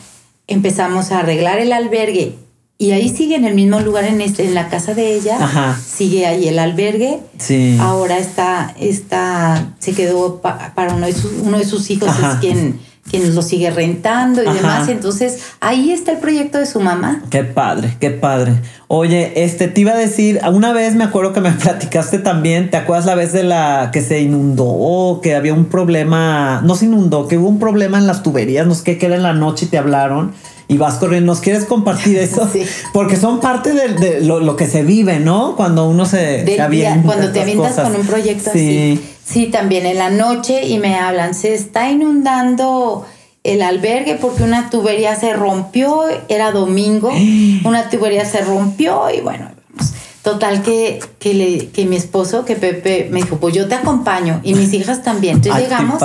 empezamos 0.46 1.10
a 1.12 1.20
arreglar 1.20 1.58
el 1.58 1.72
albergue. 1.72 2.34
Y 2.80 2.92
ahí 2.92 3.08
sigue 3.08 3.34
en 3.34 3.44
el 3.44 3.54
mismo 3.54 3.80
lugar, 3.80 4.04
en, 4.04 4.20
este, 4.20 4.44
en 4.44 4.54
la 4.54 4.68
casa 4.68 4.94
de 4.94 5.14
ella. 5.14 5.36
Ajá. 5.42 5.76
Sigue 5.84 6.26
ahí 6.26 6.46
el 6.46 6.58
albergue. 6.60 7.18
Sí. 7.38 7.76
Ahora 7.80 8.18
está, 8.18 8.72
está, 8.78 9.74
se 9.80 9.94
quedó 9.94 10.40
pa- 10.40 10.72
para 10.76 10.94
uno 10.94 11.06
de, 11.06 11.12
sus, 11.12 11.32
uno 11.42 11.58
de 11.58 11.64
sus 11.64 11.90
hijos, 11.90 12.08
Ajá. 12.08 12.34
es 12.34 12.38
quien, 12.38 12.78
quien 13.10 13.34
lo 13.34 13.42
sigue 13.42 13.70
rentando 13.70 14.42
y 14.42 14.46
Ajá. 14.46 14.54
demás. 14.54 14.88
Entonces, 14.88 15.42
ahí 15.60 15.90
está 15.90 16.12
el 16.12 16.18
proyecto 16.18 16.58
de 16.58 16.66
su 16.66 16.80
mamá. 16.80 17.22
Qué 17.30 17.44
padre, 17.44 17.96
qué 18.00 18.10
padre. 18.10 18.54
Oye, 18.86 19.44
este 19.44 19.68
te 19.68 19.80
iba 19.80 19.92
a 19.92 19.96
decir, 19.96 20.40
una 20.52 20.72
vez 20.72 20.94
me 20.94 21.04
acuerdo 21.04 21.32
que 21.32 21.40
me 21.40 21.50
platicaste 21.62 22.18
también, 22.18 22.70
¿te 22.70 22.76
acuerdas 22.76 23.06
la 23.06 23.14
vez 23.14 23.32
de 23.32 23.42
la 23.42 23.90
que 23.92 24.00
se 24.00 24.20
inundó, 24.20 25.20
que 25.22 25.34
había 25.34 25.54
un 25.54 25.66
problema, 25.66 26.60
no 26.64 26.74
se 26.74 26.86
inundó, 26.86 27.28
que 27.28 27.38
hubo 27.38 27.48
un 27.48 27.58
problema 27.58 27.98
en 27.98 28.06
las 28.06 28.22
tuberías, 28.22 28.66
no 28.66 28.74
sé 28.74 28.84
qué, 28.84 28.98
que 28.98 29.06
era 29.06 29.16
en 29.16 29.22
la 29.22 29.34
noche 29.34 29.66
y 29.66 29.68
te 29.68 29.78
hablaron 29.78 30.32
y 30.68 30.76
vas 30.76 30.96
corriendo, 30.96 31.32
¿nos 31.32 31.40
quieres 31.40 31.64
compartir 31.64 32.18
eso? 32.18 32.48
Sí. 32.52 32.62
Porque 32.92 33.16
son 33.16 33.40
parte 33.40 33.72
de, 33.72 33.88
de 33.94 34.20
lo, 34.20 34.40
lo 34.40 34.54
que 34.54 34.66
se 34.66 34.82
vive, 34.82 35.18
¿no? 35.18 35.56
Cuando 35.56 35.88
uno 35.88 36.04
se, 36.06 36.40
se 36.40 36.44
día, 36.44 36.64
avienta 36.64 37.06
cuando 37.06 37.32
te 37.32 37.40
avientas 37.40 37.70
cosas. 37.70 37.90
con 37.90 38.00
un 38.00 38.06
proyecto 38.06 38.50
sí. 38.52 38.58
así. 38.58 39.14
Sí, 39.24 39.46
también 39.46 39.84
en 39.84 39.98
la 39.98 40.10
noche 40.10 40.66
y 40.66 40.78
me 40.78 40.96
hablan, 40.96 41.34
se 41.34 41.54
está 41.54 41.90
inundando 41.90 43.06
el 43.44 43.62
albergue 43.62 44.16
porque 44.16 44.42
una 44.42 44.70
tubería 44.70 45.16
se 45.16 45.32
rompió, 45.32 46.04
era 46.28 46.50
domingo, 46.50 47.10
una 47.64 47.88
tubería 47.90 48.24
se 48.24 48.42
rompió 48.42 49.10
y 49.10 49.20
bueno, 49.20 49.50
vamos. 49.74 49.92
Total 50.22 50.62
que, 50.62 51.00
que, 51.18 51.32
le, 51.32 51.68
que 51.68 51.86
mi 51.86 51.96
esposo, 51.96 52.44
que 52.44 52.56
Pepe, 52.56 53.08
me 53.10 53.22
dijo, 53.22 53.36
pues 53.36 53.54
yo 53.54 53.66
te 53.68 53.76
acompaño 53.76 54.40
y 54.42 54.54
mis 54.54 54.74
hijas 54.74 55.02
también. 55.02 55.36
Entonces 55.36 55.56
Ay, 55.56 55.64
llegamos 55.64 56.02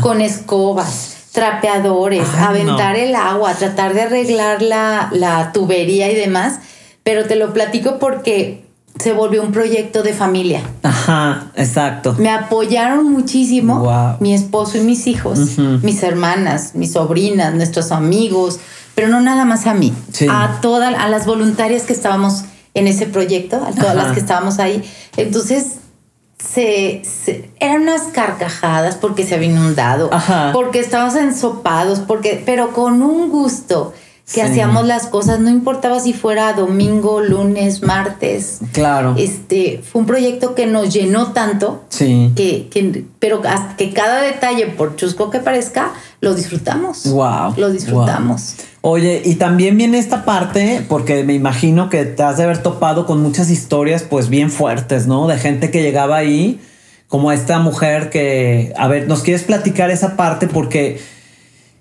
con 0.00 0.20
escobas, 0.20 1.13
trapeadores, 1.34 2.26
Ay, 2.36 2.44
aventar 2.62 2.92
no. 2.96 3.02
el 3.02 3.14
agua, 3.16 3.52
tratar 3.54 3.92
de 3.92 4.02
arreglar 4.02 4.62
la, 4.62 5.10
la 5.12 5.52
tubería 5.52 6.10
y 6.10 6.14
demás. 6.14 6.60
Pero 7.02 7.24
te 7.26 7.34
lo 7.36 7.52
platico 7.52 7.98
porque 7.98 8.64
se 8.98 9.12
volvió 9.12 9.42
un 9.42 9.50
proyecto 9.50 10.02
de 10.04 10.12
familia. 10.14 10.62
Ajá, 10.84 11.50
exacto. 11.56 12.14
Me 12.18 12.30
apoyaron 12.30 13.10
muchísimo 13.12 13.80
Wow. 13.80 14.16
mi 14.20 14.32
esposo 14.32 14.78
y 14.78 14.82
mis 14.82 15.06
hijos, 15.08 15.58
mis 15.82 16.02
hermanas, 16.04 16.70
mis 16.74 16.92
sobrinas, 16.92 17.52
nuestros 17.54 17.90
amigos, 17.90 18.60
pero 18.94 19.08
no 19.08 19.20
nada 19.20 19.44
más 19.44 19.66
a 19.66 19.74
mí, 19.74 19.92
Sí. 20.12 20.28
a 20.30 20.60
todas 20.62 20.94
a 20.94 21.08
las 21.08 21.26
voluntarias 21.26 21.82
que 21.82 21.92
estábamos 21.92 22.44
en 22.74 22.86
ese 22.86 23.06
proyecto, 23.06 23.56
a 23.56 23.72
todas 23.72 23.86
Ajá. 23.96 24.04
las 24.04 24.12
que 24.12 24.20
estábamos 24.20 24.60
ahí. 24.60 24.82
Entonces 25.16 25.78
se, 26.52 27.02
se- 27.04 27.48
eran 27.60 27.82
unas 27.82 28.02
carcajadas 28.12 28.96
porque 28.96 29.24
se 29.24 29.34
había 29.34 29.48
inundado, 29.48 30.10
Ajá. 30.12 30.50
porque 30.52 30.78
estábamos 30.80 31.16
ensopados, 31.16 32.00
porque 32.00 32.42
pero 32.44 32.72
con 32.72 33.02
un 33.02 33.30
gusto 33.30 33.92
que 34.26 34.32
Sí. 34.32 34.40
hacíamos 34.40 34.86
las 34.86 35.06
cosas, 35.06 35.40
no 35.40 35.50
importaba 35.50 36.00
si 36.00 36.14
fuera 36.14 36.54
domingo, 36.54 37.20
lunes, 37.20 37.82
martes. 37.82 38.60
Claro. 38.72 39.14
Este 39.18 39.82
fue 39.82 40.00
un 40.00 40.06
proyecto 40.06 40.54
que 40.54 40.66
nos 40.66 40.92
llenó 40.94 41.32
tanto 41.32 41.84
Sí. 41.90 42.32
que, 42.34 42.68
que- 42.70 43.04
pero 43.18 43.42
hasta 43.46 43.76
que 43.76 43.92
cada 43.92 44.22
detalle, 44.22 44.66
por 44.68 44.96
chusco 44.96 45.28
que 45.30 45.40
parezca, 45.40 45.92
lo 46.20 46.34
disfrutamos. 46.34 47.04
Wow. 47.10 47.54
Lo 47.58 47.70
disfrutamos. 47.70 48.54
Oye, 48.86 49.22
y 49.24 49.36
también 49.36 49.78
viene 49.78 49.96
esta 49.96 50.26
parte, 50.26 50.84
porque 50.90 51.24
me 51.24 51.32
imagino 51.32 51.88
que 51.88 52.04
te 52.04 52.22
has 52.22 52.36
de 52.36 52.42
haber 52.42 52.62
topado 52.62 53.06
con 53.06 53.22
muchas 53.22 53.48
historias, 53.48 54.02
pues 54.02 54.28
bien 54.28 54.50
fuertes, 54.50 55.06
¿no? 55.06 55.26
De 55.26 55.38
gente 55.38 55.70
que 55.70 55.80
llegaba 55.82 56.16
ahí, 56.18 56.60
como 57.08 57.32
esta 57.32 57.58
mujer 57.60 58.10
que, 58.10 58.74
a 58.76 58.86
ver, 58.86 59.08
¿nos 59.08 59.22
quieres 59.22 59.42
platicar 59.44 59.90
esa 59.90 60.16
parte? 60.16 60.48
Porque 60.48 61.00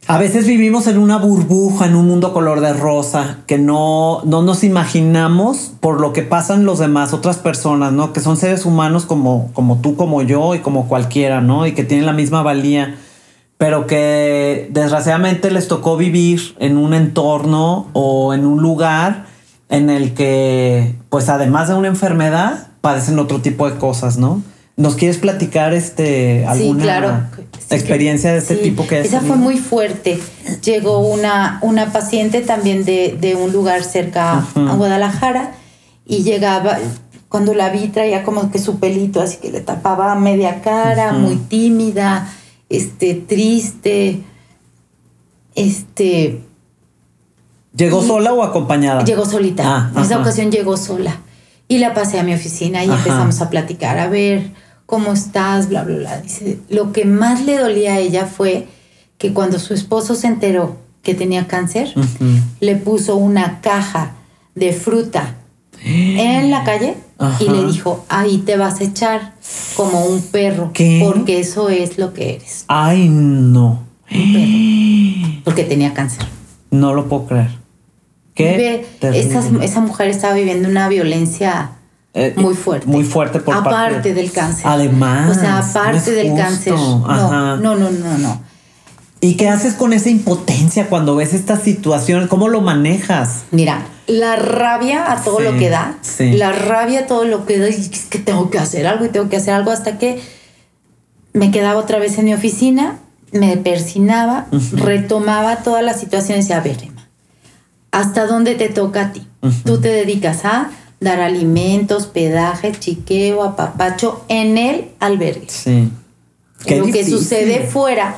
A 0.08 0.18
veces 0.18 0.46
vivimos 0.48 0.88
en 0.88 0.98
una 0.98 1.18
burbuja, 1.18 1.86
en 1.86 1.96
un 1.96 2.08
mundo 2.08 2.34
color 2.34 2.60
de 2.60 2.74
rosa, 2.74 3.40
que 3.48 3.58
no, 3.58 4.22
no 4.26 4.42
nos 4.42 4.66
imaginamos 4.66 5.72
por 5.80 6.02
lo 6.02 6.12
que 6.12 6.24
pasan 6.24 6.66
los 6.66 6.80
demás, 6.80 7.14
otras 7.14 7.38
personas, 7.38 7.94
¿no? 7.94 8.12
Que 8.12 8.20
son 8.20 8.36
seres 8.36 8.66
humanos 8.66 9.06
como, 9.06 9.50
como 9.54 9.78
tú, 9.80 9.96
como 9.96 10.22
yo 10.22 10.56
y 10.56 10.60
como 10.60 10.90
cualquiera, 10.90 11.40
¿no? 11.40 11.66
Y 11.68 11.74
que 11.74 11.86
tienen 11.86 12.06
la 12.06 12.12
misma 12.12 12.44
valía, 12.44 12.96
pero 13.58 13.88
que 13.88 14.68
desgraciadamente 14.72 15.52
les 15.52 15.68
tocó 15.68 15.98
vivir 15.98 16.56
en 16.60 16.78
un 16.78 16.94
entorno 16.94 17.88
o 17.94 18.34
en 18.34 18.46
un 18.46 18.62
lugar 18.62 19.26
en 19.70 19.90
el 19.90 20.14
que, 20.14 20.96
pues 21.10 21.30
además 21.30 21.68
de 21.68 21.76
una 21.76 21.88
enfermedad, 21.88 22.68
padecen 22.82 23.18
otro 23.20 23.42
tipo 23.42 23.70
de 23.70 23.78
cosas, 23.78 24.18
¿no? 24.18 24.42
¿Nos 24.76 24.96
quieres 24.96 25.18
platicar 25.18 25.74
este 25.74 26.46
alguna 26.48 26.80
sí, 26.80 26.84
claro. 26.84 27.24
experiencia 27.70 28.32
de 28.32 28.40
este 28.40 28.56
tipo 28.56 28.88
que 28.88 29.02
Esa 29.02 29.22
fue 29.22 29.36
muy 29.36 29.58
fuerte. 29.58 30.20
Llegó 30.64 31.00
una, 31.00 31.60
una 31.62 31.94
paciente 31.94 32.42
también 32.42 32.84
de, 32.84 33.16
de 33.20 33.36
un 33.36 33.54
lugar 33.54 33.84
cerca 33.84 34.46
a 34.56 34.76
Guadalajara 34.76 35.52
y 36.06 36.24
llegaba, 36.24 36.80
cuando 37.30 37.54
la 37.54 37.70
vi 37.70 37.88
traía 37.88 38.24
como 38.24 38.52
que 38.52 38.60
su 38.60 38.80
pelito, 38.80 39.22
así 39.22 39.38
que 39.38 39.52
le 39.52 39.62
tapaba 39.62 40.14
media 40.16 40.62
cara, 40.62 41.14
muy 41.14 41.36
tímida, 41.36 42.28
este, 42.74 43.14
triste, 43.14 44.22
este... 45.56 46.42
¿Llegó 47.76 48.04
sola 48.04 48.34
o 48.34 48.44
acompañada? 48.44 49.04
Llegó 49.04 49.26
solita. 49.26 49.64
Ah, 49.66 49.92
en 49.96 50.02
esa 50.04 50.20
ocasión 50.20 50.52
llegó 50.52 50.78
sola. 50.78 51.22
Y 51.68 51.78
la 51.80 51.94
pasé 51.94 52.20
a 52.20 52.24
mi 52.24 52.34
oficina 52.34 52.84
y 52.84 52.90
empezamos 52.90 53.42
a 53.42 53.50
platicar, 53.50 53.98
a 53.98 54.08
ver 54.08 54.52
cómo 54.86 55.14
estás, 55.14 55.70
bla, 55.70 55.84
bla, 55.84 55.98
bla. 55.98 56.22
Dice, 56.22 56.60
lo 56.70 56.92
que 56.92 57.06
más 57.06 57.46
le 57.46 57.58
dolía 57.58 57.94
a 57.94 58.00
ella 58.00 58.26
fue 58.26 58.68
que 59.18 59.34
cuando 59.34 59.58
su 59.60 59.74
esposo 59.74 60.14
se 60.16 60.28
enteró 60.28 60.78
que 61.02 61.16
tenía 61.16 61.48
cáncer, 61.48 61.94
le 62.60 62.76
puso 62.76 63.16
una 63.16 63.62
caja 63.62 64.14
de 64.56 64.74
fruta 64.74 65.36
en 65.84 66.52
la 66.52 66.64
calle 66.64 66.96
y 67.40 67.50
le 67.50 67.66
dijo, 67.66 68.06
ahí 68.10 68.40
te 68.40 68.58
vas 68.58 68.82
a 68.82 68.84
echar 68.84 69.34
como 69.76 70.06
un 70.06 70.22
perro, 70.22 70.72
porque 71.02 71.40
eso 71.40 71.70
es 71.70 71.98
lo 71.98 72.14
que 72.14 72.36
eres. 72.36 72.66
Ay, 72.68 73.08
no. 73.10 73.84
porque 75.44 75.64
tenía 75.64 75.94
cáncer. 75.94 76.26
No 76.72 76.94
lo 76.94 77.08
puedo 77.08 77.28
creer. 77.28 77.64
¿Qué? 78.34 78.86
esa 79.02 79.80
mujer 79.82 80.08
estaba 80.10 80.34
viviendo 80.34 80.68
una 80.68 80.90
violencia 80.90 81.72
eh, 82.16 82.34
muy 82.38 82.54
fuerte. 82.54 82.88
Muy 82.88 83.04
fuerte 83.04 83.40
por 83.40 83.56
aparte 83.56 83.96
parte 83.96 84.14
del 84.14 84.32
cáncer. 84.32 84.68
Además. 84.68 85.36
O 85.36 85.40
sea, 85.40 85.58
aparte 85.60 86.12
del 86.12 86.36
cáncer. 86.36 86.74
No, 86.74 87.58
no, 87.58 87.76
no, 87.76 87.90
no, 87.90 88.18
no. 88.18 88.42
¿Y 89.24 89.36
qué 89.36 89.48
haces 89.48 89.76
con 89.76 89.94
esa 89.94 90.10
impotencia 90.10 90.90
cuando 90.90 91.16
ves 91.16 91.34
esta 91.34 91.56
situación? 91.56 92.28
¿Cómo 92.28 92.50
lo 92.50 92.60
manejas? 92.60 93.44
Mira, 93.52 93.86
la 94.06 94.36
rabia 94.36 95.10
a 95.10 95.24
todo 95.24 95.40
lo 95.40 95.58
que 95.58 95.70
da. 95.70 95.98
La 96.20 96.52
rabia 96.52 97.00
a 97.00 97.08
todo 97.08 97.24
lo 97.24 97.46
que 97.46 97.58
da. 97.58 97.70
Y 97.70 97.76
es 97.76 98.08
que 98.10 98.20
tengo 98.20 98.50
que 98.50 98.60
hacer 98.60 98.86
algo 98.86 99.06
y 99.06 99.10
tengo 99.10 99.30
que 99.30 99.38
hacer 99.38 99.54
algo 99.54 99.72
hasta 99.72 99.98
que 99.98 100.20
me 101.32 101.52
quedaba 101.52 101.80
otra 101.80 102.00
vez 102.00 102.18
en 102.18 102.26
mi 102.26 102.34
oficina, 102.34 103.00
me 103.32 103.56
persinaba, 103.56 104.48
retomaba 104.74 105.56
todas 105.64 105.86
las 105.86 106.02
situaciones 106.02 106.50
y 106.50 106.54
a 106.54 106.60
ver, 106.60 106.84
Emma, 106.84 107.08
¿hasta 107.92 108.28
dónde 108.28 108.56
te 108.56 108.68
toca 108.68 109.04
a 109.04 109.14
ti? 109.14 109.26
Tú 109.64 109.80
te 109.80 109.88
dedicas 109.88 110.44
a 110.44 110.70
dar 111.00 111.22
alimentos, 111.22 112.08
pedaje, 112.08 112.74
chiqueo, 112.78 113.42
apapacho 113.42 114.26
en 114.28 114.58
el 114.58 114.90
albergue. 115.00 115.48
Sí. 115.48 115.90
Lo 116.68 116.86
que 116.88 117.06
sucede 117.06 117.66
fuera 117.66 118.18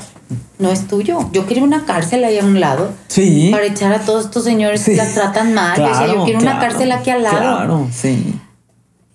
no 0.60 0.72
es 0.72 0.88
tuyo. 0.88 1.20
Yo 1.32 1.46
quiero 1.46 1.64
una 1.64 1.86
cárcel 1.86 2.24
ahí 2.24 2.40
a 2.40 2.44
un 2.44 2.60
lado. 2.60 2.92
Sí. 3.08 3.50
Para 3.52 3.66
echar 3.66 3.94
a 3.94 4.00
todos 4.00 4.26
estos 4.26 4.44
señores 4.44 4.84
que 4.84 4.96
las 4.96 5.14
tratan 5.14 5.54
mal. 5.54 5.74
o 5.82 5.96
sea, 5.96 6.08
yo 6.08 6.24
quiero 6.24 6.40
una 6.40 6.60
cárcel 6.60 6.92
aquí 6.92 7.10
al 7.10 7.24
lado. 7.24 7.38
Claro, 7.38 7.88
sí. 7.94 8.40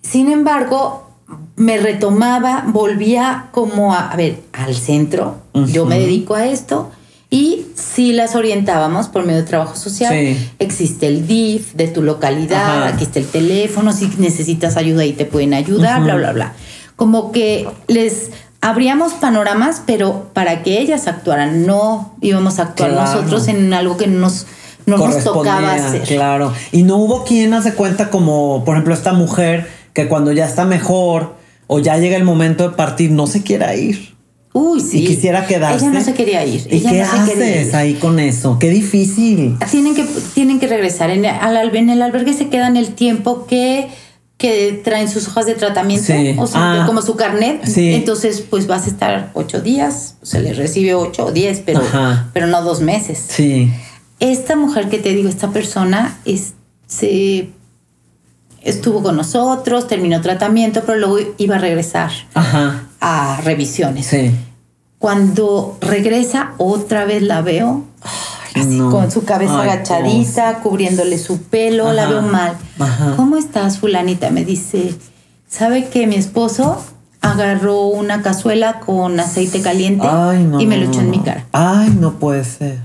Sin 0.01 0.31
embargo, 0.31 1.09
me 1.55 1.77
retomaba, 1.77 2.63
volvía 2.67 3.47
como 3.51 3.93
a, 3.93 4.09
a 4.09 4.15
ver, 4.15 4.41
al 4.53 4.75
centro. 4.75 5.37
Yo 5.53 5.85
me 5.85 5.99
dedico 5.99 6.35
a 6.35 6.47
esto 6.47 6.91
y 7.33 7.67
si 7.75 8.11
las 8.11 8.35
orientábamos 8.35 9.07
por 9.07 9.25
medio 9.25 9.39
de 9.39 9.47
trabajo 9.47 9.77
social. 9.77 10.13
Existe 10.59 11.07
el 11.07 11.25
DIF 11.25 11.73
de 11.75 11.87
tu 11.87 12.03
localidad, 12.03 12.83
aquí 12.83 13.05
está 13.05 13.19
el 13.19 13.25
teléfono, 13.25 13.93
si 13.93 14.11
necesitas 14.17 14.75
ayuda 14.75 15.03
ahí 15.03 15.13
te 15.13 15.23
pueden 15.23 15.53
ayudar, 15.53 16.03
bla, 16.03 16.15
bla, 16.15 16.33
bla. 16.33 16.53
Como 16.97 17.31
que 17.31 17.69
les 17.87 18.31
abríamos 18.61 19.13
panoramas, 19.13 19.81
pero 19.85 20.29
para 20.33 20.63
que 20.63 20.79
ellas 20.79 21.07
actuaran, 21.07 21.65
no 21.65 22.13
íbamos 22.21 22.59
a 22.59 22.63
actuar 22.63 22.93
nosotros 22.93 23.47
en 23.47 23.73
algo 23.73 23.97
que 23.97 24.07
nos, 24.07 24.45
no 24.85 24.97
nos 24.97 25.23
tocaba 25.23 25.73
hacer. 25.73 26.03
Claro. 26.03 26.53
Y 26.71 26.83
no 26.83 26.97
hubo 26.97 27.25
quien 27.25 27.53
hace 27.53 27.73
cuenta 27.73 28.09
como, 28.09 28.63
por 28.63 28.75
ejemplo, 28.75 28.93
esta 28.93 29.13
mujer 29.13 29.67
que 29.93 30.07
cuando 30.07 30.31
ya 30.31 30.45
está 30.45 30.65
mejor 30.65 31.35
o 31.67 31.79
ya 31.79 31.97
llega 31.97 32.15
el 32.15 32.23
momento 32.23 32.69
de 32.69 32.75
partir, 32.75 33.11
no 33.11 33.27
se 33.27 33.43
quiera 33.43 33.75
ir. 33.75 34.11
Uy, 34.53 34.81
sí. 34.81 35.03
Y 35.03 35.07
quisiera 35.07 35.47
quedarse. 35.47 35.85
Ella 35.85 35.97
no 35.97 36.03
se 36.03 36.13
quería 36.13 36.45
ir. 36.45 36.67
¿Y 36.69 36.81
qué 36.81 37.01
haces 37.01 37.73
ahí 37.73 37.93
con 37.93 38.19
eso? 38.19 38.57
Qué 38.59 38.69
difícil. 38.69 39.57
Tienen 39.71 39.95
que, 39.95 40.05
tienen 40.33 40.59
que 40.59 40.67
regresar. 40.67 41.09
En, 41.09 41.25
al, 41.25 41.75
en 41.75 41.89
el 41.89 42.01
albergue 42.01 42.33
se 42.33 42.49
quedan 42.49 42.75
el 42.75 42.93
tiempo 42.93 43.45
que, 43.47 43.87
que 44.41 44.81
traen 44.83 45.07
sus 45.07 45.27
hojas 45.27 45.45
de 45.45 45.53
tratamiento, 45.53 46.11
o 46.41 46.47
sea, 46.47 46.81
ah. 46.81 46.85
como 46.87 47.03
su 47.03 47.15
carnet. 47.15 47.61
Entonces, 47.77 48.41
pues 48.41 48.65
vas 48.65 48.87
a 48.87 48.89
estar 48.89 49.29
ocho 49.35 49.61
días, 49.61 50.15
se 50.23 50.41
le 50.41 50.53
recibe 50.53 50.95
ocho 50.95 51.27
o 51.27 51.31
diez, 51.31 51.61
pero, 51.63 51.83
pero 52.33 52.47
no 52.47 52.63
dos 52.63 52.81
meses. 52.81 53.23
Sí. 53.29 53.71
Esta 54.19 54.55
mujer 54.55 54.89
que 54.89 54.97
te 54.97 55.13
digo, 55.13 55.29
esta 55.29 55.51
persona, 55.51 56.17
es, 56.25 56.53
se 56.87 57.49
estuvo 58.63 59.03
con 59.03 59.15
nosotros, 59.15 59.87
terminó 59.87 60.19
tratamiento, 60.21 60.81
pero 60.87 60.97
luego 60.97 61.19
iba 61.37 61.57
a 61.57 61.59
regresar 61.59 62.09
a 62.99 63.39
revisiones. 63.43 64.07
Sí. 64.07 64.31
Cuando 64.97 65.77
regresa, 65.81 66.53
otra 66.57 67.05
vez 67.05 67.21
la 67.21 67.43
veo 67.43 67.85
así 68.55 68.77
con 68.79 69.11
su 69.11 69.23
cabeza 69.23 69.61
agachadita, 69.61 70.59
cubriéndole 70.59 71.17
su 71.17 71.41
pelo, 71.43 71.93
la 71.93 72.07
veo 72.07 72.21
mal. 72.21 72.57
¿Cómo 73.15 73.37
estás, 73.37 73.79
fulanita? 73.79 74.29
Me 74.31 74.45
dice, 74.45 74.95
¿sabe 75.47 75.89
que 75.89 76.07
mi 76.07 76.15
esposo 76.15 76.81
agarró 77.21 77.85
una 77.85 78.21
cazuela 78.21 78.79
con 78.79 79.19
aceite 79.19 79.61
caliente 79.61 80.07
y 80.59 80.65
me 80.65 80.77
lo 80.77 80.87
echó 80.87 81.01
en 81.01 81.09
mi 81.09 81.19
cara? 81.19 81.45
Ay, 81.51 81.95
no 81.99 82.19
puede 82.19 82.43
ser. 82.43 82.79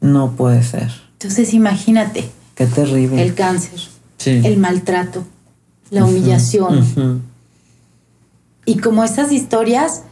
No 0.00 0.32
puede 0.32 0.62
ser. 0.62 0.90
Entonces 1.12 1.52
imagínate. 1.54 2.30
Qué 2.54 2.66
terrible. 2.66 3.22
El 3.22 3.34
cáncer 3.34 3.80
el 4.26 4.58
maltrato, 4.58 5.24
la 5.90 6.04
humillación. 6.04 7.22
Y 8.64 8.78
como 8.78 9.04
esas 9.04 9.32
historias, 9.32 10.02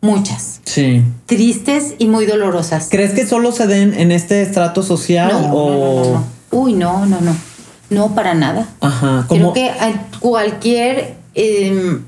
muchas. 0.00 0.60
Sí. 0.64 1.02
Tristes 1.26 1.94
y 1.98 2.06
muy 2.06 2.26
dolorosas. 2.26 2.88
¿Crees 2.90 3.12
que 3.12 3.26
solo 3.26 3.52
se 3.52 3.66
den 3.66 3.94
en 3.94 4.12
este 4.12 4.42
estrato 4.42 4.82
social 4.82 5.32
no, 5.32 5.52
o...? 5.54 6.04
No, 6.04 6.10
no, 6.12 6.24
Uy, 6.50 6.72
no, 6.74 7.06
no, 7.06 7.20
no. 7.20 7.36
No, 7.90 8.14
para 8.14 8.34
nada. 8.34 8.68
Ajá. 8.80 9.26
Creo 9.28 9.52
que 9.52 9.70
cualquier... 10.20 11.16
Em, 11.34 12.02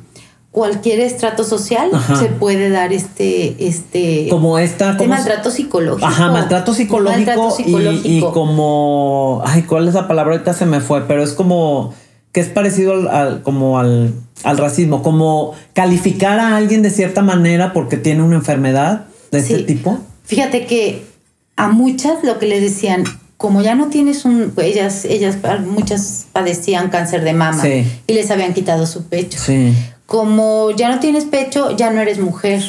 cualquier 0.50 0.98
estrato 0.98 1.44
social 1.44 1.90
se 2.18 2.26
puede 2.26 2.70
dar 2.70 2.92
este 2.92 3.68
este 3.68 4.26
como 4.28 4.58
esta 4.58 4.90
este 4.90 5.06
maltrato 5.06 5.48
psicológico 5.48 6.04
ajá 6.04 6.32
maltrato 6.32 6.74
psicológico, 6.74 7.56
Y, 8.02 8.20
como 8.20 9.42
ay 9.46 9.62
cuál 9.62 9.86
es 9.86 9.94
la 9.94 10.08
palabra 10.08 10.32
ahorita 10.32 10.52
se 10.52 10.66
me 10.66 10.80
fue 10.80 11.06
pero 11.06 11.22
es 11.22 11.34
como 11.34 11.94
que 12.32 12.40
es 12.40 12.48
parecido 12.48 13.10
al, 13.10 13.42
como 13.42 13.78
al, 13.78 14.14
al, 14.42 14.58
racismo 14.58 15.02
como 15.02 15.54
calificar 15.74 16.38
a 16.38 16.56
alguien 16.56 16.82
de 16.82 16.90
cierta 16.90 17.22
manera 17.22 17.72
porque 17.72 17.96
tiene 17.96 18.22
una 18.22 18.36
enfermedad 18.36 19.06
de 19.30 19.38
este 19.38 19.62
tipo. 19.62 19.98
Fíjate 20.24 20.66
que 20.66 21.04
a 21.56 21.68
muchas 21.68 22.22
lo 22.24 22.38
que 22.38 22.46
les 22.46 22.62
decían 22.62 23.04
como 23.36 23.62
ya 23.62 23.74
no 23.74 23.88
tienes 23.88 24.26
un 24.26 24.52
ellas 24.58 25.06
ellas 25.06 25.38
muchas 25.64 26.26
padecían 26.30 26.90
cáncer 26.90 27.24
de 27.24 27.32
mama 27.32 27.64
y 27.66 28.12
les 28.12 28.30
habían 28.30 28.52
quitado 28.52 28.86
su 28.86 29.04
pecho. 29.04 29.38
Sí. 29.38 29.74
Como 30.04 30.70
ya 30.72 30.90
no 30.90 31.00
tienes 31.00 31.24
pecho, 31.24 31.74
ya 31.76 31.90
no 31.90 32.00
eres 32.00 32.18
mujer, 32.18 32.62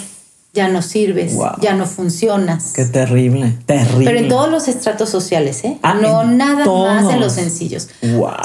ya 0.53 0.67
no 0.67 0.81
sirves, 0.81 1.37
ya 1.61 1.73
no 1.73 1.85
funcionas. 1.85 2.73
Qué 2.75 2.83
terrible, 2.83 3.57
terrible. 3.65 4.05
Pero 4.05 4.19
en 4.19 4.27
todos 4.27 4.51
los 4.51 4.67
estratos 4.67 5.09
sociales, 5.09 5.63
¿eh? 5.63 5.77
Ah, 5.81 5.93
no 5.93 6.25
nada 6.25 6.65
más 6.65 7.13
en 7.13 7.21
los 7.21 7.33
sencillos. 7.33 7.87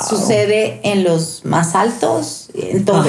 Sucede 0.08 0.80
en 0.84 1.02
los 1.02 1.44
más 1.44 1.74
altos, 1.74 2.48
en 2.54 2.84
todos. 2.84 3.08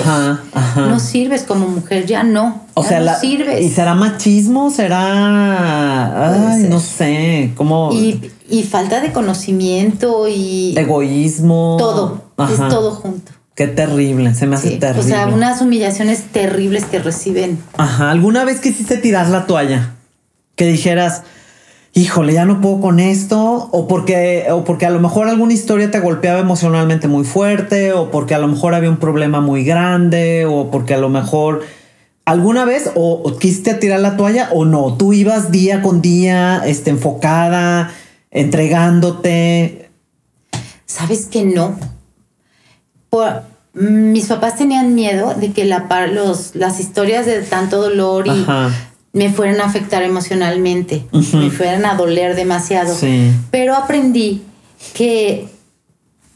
No 0.76 1.00
sirves 1.00 1.44
como 1.44 1.68
mujer, 1.68 2.08
ya 2.08 2.24
no. 2.24 2.66
O 2.74 2.84
sea, 2.84 3.00
no 3.00 3.14
sirves. 3.20 3.64
¿Y 3.64 3.70
será 3.70 3.94
machismo? 3.94 4.72
¿Será.? 4.72 6.54
Ay, 6.54 6.64
no 6.64 6.80
sé. 6.80 7.54
¿Cómo.? 7.56 7.92
Y, 7.94 8.32
y, 8.50 8.64
falta 8.64 9.00
de 9.00 9.12
conocimiento 9.12 10.28
y. 10.28 10.76
Egoísmo. 10.76 11.76
Todo. 11.78 12.22
Es 12.50 12.58
todo 12.70 12.92
junto. 12.92 13.32
Qué 13.58 13.68
terrible, 13.68 14.34
se 14.36 14.48
me 14.48 14.56
hace 14.56 14.78
terrible. 14.78 15.02
O 15.02 15.04
sea, 15.04 15.28
unas 15.28 15.60
humillaciones 15.60 16.22
terribles 16.32 16.86
que 16.86 17.00
reciben. 17.00 17.60
Ajá, 17.76 18.12
¿alguna 18.12 18.46
vez 18.46 18.62
quisiste 18.62 18.98
tirar 18.98 19.28
la 19.28 19.46
toalla? 19.48 19.98
que 20.58 20.66
dijeras, 20.66 21.22
híjole, 21.94 22.34
ya 22.34 22.44
no 22.44 22.60
puedo 22.60 22.82
con 22.82 23.00
esto, 23.00 23.70
o 23.72 23.88
porque, 23.88 24.48
o 24.52 24.66
porque 24.66 24.88
a 24.88 24.90
lo 24.90 25.00
mejor 25.00 25.30
alguna 25.30 25.54
historia 25.54 25.92
te 25.92 26.00
golpeaba 26.00 26.40
emocionalmente 26.40 27.08
muy 27.08 27.24
fuerte, 27.24 27.94
o 27.94 28.12
porque 28.12 28.34
a 28.36 28.40
lo 28.40 28.48
mejor 28.48 28.74
había 28.74 28.90
un 28.90 28.98
problema 28.98 29.40
muy 29.40 29.64
grande, 29.64 30.46
o 30.46 30.72
porque 30.72 30.96
a 30.96 30.98
lo 30.98 31.10
mejor 31.10 31.62
alguna 32.26 32.66
vez 32.66 32.92
o, 32.96 33.38
quisiste 33.40 33.76
tirar 33.76 34.00
la 34.00 34.18
toalla 34.18 34.50
o 34.52 34.66
no, 34.66 34.98
tú 34.98 35.14
ibas 35.14 35.52
día 35.52 35.84
con 35.84 36.02
día, 36.02 36.64
este, 36.66 36.90
enfocada, 36.90 37.92
entregándote. 38.32 39.92
Sabes 40.88 41.28
que 41.28 41.46
no. 41.46 41.78
Mis 43.74 44.26
papás 44.26 44.56
tenían 44.56 44.96
miedo 44.96 45.34
de 45.36 45.52
que 45.52 45.66
la, 45.66 45.88
los, 46.08 46.56
las 46.56 46.80
historias 46.80 47.26
de 47.26 47.42
tanto 47.42 47.82
dolor 47.82 48.28
y 48.28 48.46
me 49.14 49.32
fueran 49.32 49.62
a 49.62 49.66
afectar 49.66 50.04
emocionalmente, 50.04 51.06
me 51.12 51.50
fueran 51.50 51.86
a 51.86 51.96
doler 51.96 52.36
demasiado. 52.36 52.96
Pero 53.52 53.76
aprendí 53.76 54.44
que 54.94 55.48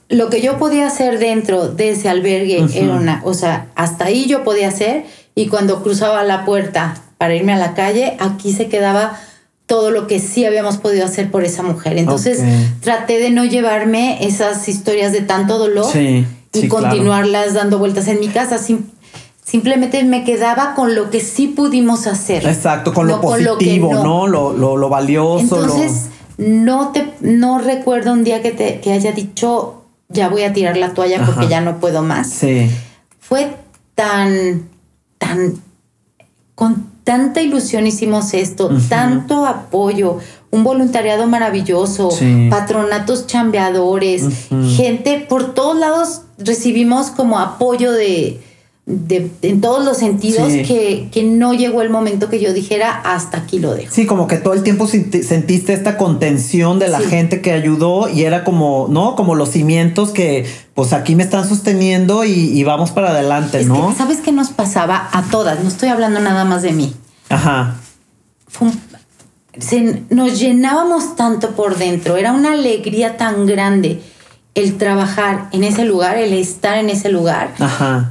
lo 0.09 0.30
que 0.30 0.41
yo 0.41 0.57
podía 0.57 0.88
hacer 0.88 1.19
dentro 1.19 1.67
de 1.67 1.91
ese 1.91 2.09
albergue 2.09 2.65
era 2.74 2.93
una, 2.93 3.22
o 3.24 3.34
sea, 3.34 3.67
hasta 3.76 4.05
ahí 4.05 4.26
yo 4.28 4.43
podía 4.43 4.67
hacer 4.67 5.05
y 5.36 5.47
cuando 5.47 5.82
cruzaba 5.82 6.24
la 6.24 6.43
puerta 6.45 6.95
para 7.17 7.36
irme 7.36 7.53
a 7.53 7.57
la 7.57 7.74
calle, 7.74 8.17
aquí 8.19 8.51
se 8.51 8.67
quedaba 8.67 9.17
todo 9.65 9.89
lo 9.89 10.05
que 10.05 10.19
sí 10.19 10.43
habíamos 10.43 10.78
podido 10.78 11.05
hacer 11.05 11.32
por 11.32 11.45
esa 11.45 11.63
mujer. 11.63 11.97
Entonces 11.97 12.41
traté 12.82 13.19
de 13.19 13.30
no 13.30 13.45
llevarme 13.45 14.26
esas 14.26 14.67
historias 14.67 15.13
de 15.13 15.22
tanto 15.22 15.57
dolor 15.57 15.88
y 16.54 16.68
continuarlas 16.68 17.54
dando 17.54 17.78
vueltas 17.80 18.08
en 18.08 18.20
mi 18.20 18.28
casa. 18.28 18.60
Simplemente 19.43 20.04
me 20.04 20.24
quedaba 20.24 20.76
con 20.76 20.95
lo 20.95 21.10
que 21.10 21.20
sí 21.20 21.47
pudimos 21.47 22.08
hacer. 22.08 22.45
Exacto, 22.45 22.93
con 22.93 23.08
lo 23.08 23.20
positivo, 23.22 23.93
no. 23.93 24.28
Lo, 24.28 24.54
lo, 24.54 24.89
valioso. 24.89 25.41
Entonces, 25.41 26.08
no 26.38 26.91
te 26.91 27.14
no 27.22 27.60
recuerdo 27.60 28.14
un 28.14 28.24
día 28.24 28.41
que 28.41 28.52
te 28.52 28.80
que 28.80 28.91
haya 28.93 29.12
dicho 29.12 29.82
ya 30.12 30.30
voy 30.30 30.43
a 30.43 30.54
tirar 30.54 30.78
la 30.78 30.93
toalla 30.93 31.26
porque 31.26 31.47
ya 31.47 31.62
no 31.62 31.80
puedo 31.80 32.02
más. 32.02 32.30
Sí. 32.30 32.70
Fue 33.20 33.56
tan, 33.95 34.70
tan, 35.18 35.62
con 36.56 36.91
tanta 37.04 37.41
ilusión 37.41 37.88
hicimos 37.88 38.34
esto, 38.34 38.70
tanto 38.89 39.45
apoyo, 39.45 40.20
un 40.52 40.64
voluntariado 40.64 41.28
maravilloso, 41.28 42.10
patronatos 42.49 43.26
chambeadores, 43.26 44.24
gente 44.76 45.26
por 45.28 45.54
todos 45.54 45.78
lados 45.78 46.22
recibimos 46.38 47.08
como 47.08 47.39
apoyo 47.39 47.91
de, 47.93 48.41
en 48.86 49.62
todos 49.62 49.86
los 49.86 49.97
sentidos 49.97 50.52
que, 50.52 51.10
no 51.24 51.54
llegó 51.54 51.82
el 51.82 51.89
momento 51.89 52.30
que 52.30 52.41
yo 52.41 52.52
dijera 52.54 52.91
hasta 52.91 53.38
aquí 53.38 53.60
lo 53.60 53.74
dejo. 53.74 53.93
Sí, 53.93 54.06
como 54.06 54.28
que 54.28 54.38
todo 54.38 54.54
el 54.54 54.64
tiempo 54.64 54.88
sentiste 54.88 55.74
esta 55.74 55.97
contención 55.97 56.80
de 56.80 56.89
la 56.89 56.99
gente 56.99 57.41
que 57.41 57.54
ayudó 57.54 58.10
y 58.10 58.24
era 58.24 58.43
como, 58.43 58.88
¿no? 58.89 59.16
Como 59.16 59.36
los 59.36 59.49
cimientos 59.49 60.10
que 60.10 60.45
pues 60.74 60.91
aquí 60.91 61.16
me 61.16 61.24
están 61.24 61.47
sosteniendo 61.47 62.26
y, 62.26 62.62
vamos 62.64 62.91
para 62.91 63.12
adelante, 63.12 63.64
¿no? 63.64 63.95
¿Sabes 63.97 64.20
qué 64.20 64.32
nos 64.34 64.49
pasaba 64.49 65.10
a 65.14 65.24
todas? 65.24 65.62
No 65.64 65.70
estoy 65.70 65.89
hablando 65.89 66.20
nada 66.20 66.43
más 66.43 66.62
de 66.62 66.74
mí. 66.74 66.93
Ajá. 67.30 67.78
Nos 70.10 70.39
llenábamos 70.39 71.16
tanto 71.16 71.52
por 71.52 71.78
dentro, 71.78 72.18
era 72.18 72.32
una 72.32 72.54
alegría 72.54 73.18
tan 73.18 73.45
grande 73.45 74.02
el 74.54 74.78
trabajar 74.78 75.47
en 75.52 75.64
ese 75.64 75.86
lugar, 75.86 76.18
el 76.18 76.34
estar 76.34 76.78
en 76.78 76.89
ese 76.89 77.10
lugar, 77.10 77.54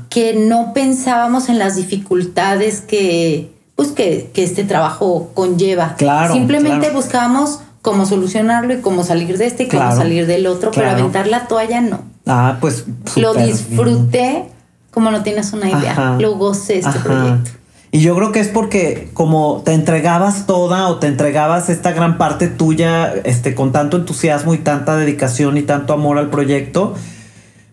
que 0.08 0.34
no 0.34 0.72
pensábamos 0.72 1.48
en 1.48 1.58
las 1.58 1.76
dificultades 1.76 2.80
que, 2.80 3.52
pues, 3.76 3.90
que, 3.90 4.30
este 4.34 4.64
trabajo 4.64 5.30
conlleva. 5.34 5.96
Claro, 5.96 6.32
Simplemente 6.32 6.90
buscábamos 6.90 7.60
cómo 7.82 8.06
solucionarlo 8.06 8.74
y 8.74 8.80
cómo 8.80 9.04
salir 9.04 9.36
de 9.36 9.46
este 9.46 9.64
y 9.64 9.68
cómo 9.68 9.94
salir 9.94 10.26
del 10.26 10.46
otro, 10.46 10.70
pero 10.70 10.90
aventar 10.90 11.26
la 11.26 11.46
toalla 11.46 11.80
no. 11.80 12.00
Ah, 12.26 12.56
pues. 12.60 12.84
Lo 13.16 13.34
disfruté 13.34 14.44
como 14.90 15.10
no 15.10 15.22
tienes 15.22 15.52
una 15.52 15.68
idea. 15.70 16.16
Lo 16.18 16.36
gocé 16.36 16.78
este 16.78 16.98
proyecto. 17.00 17.50
Y 17.92 18.00
yo 18.00 18.14
creo 18.14 18.30
que 18.30 18.38
es 18.38 18.48
porque 18.48 19.08
como 19.14 19.62
te 19.64 19.72
entregabas 19.72 20.46
toda 20.46 20.88
o 20.88 20.98
te 20.98 21.08
entregabas 21.08 21.68
esta 21.68 21.90
gran 21.92 22.18
parte 22.18 22.46
tuya 22.46 23.12
este, 23.24 23.54
con 23.54 23.72
tanto 23.72 23.96
entusiasmo 23.96 24.54
y 24.54 24.58
tanta 24.58 24.96
dedicación 24.96 25.56
y 25.56 25.62
tanto 25.62 25.92
amor 25.92 26.18
al 26.18 26.30
proyecto, 26.30 26.94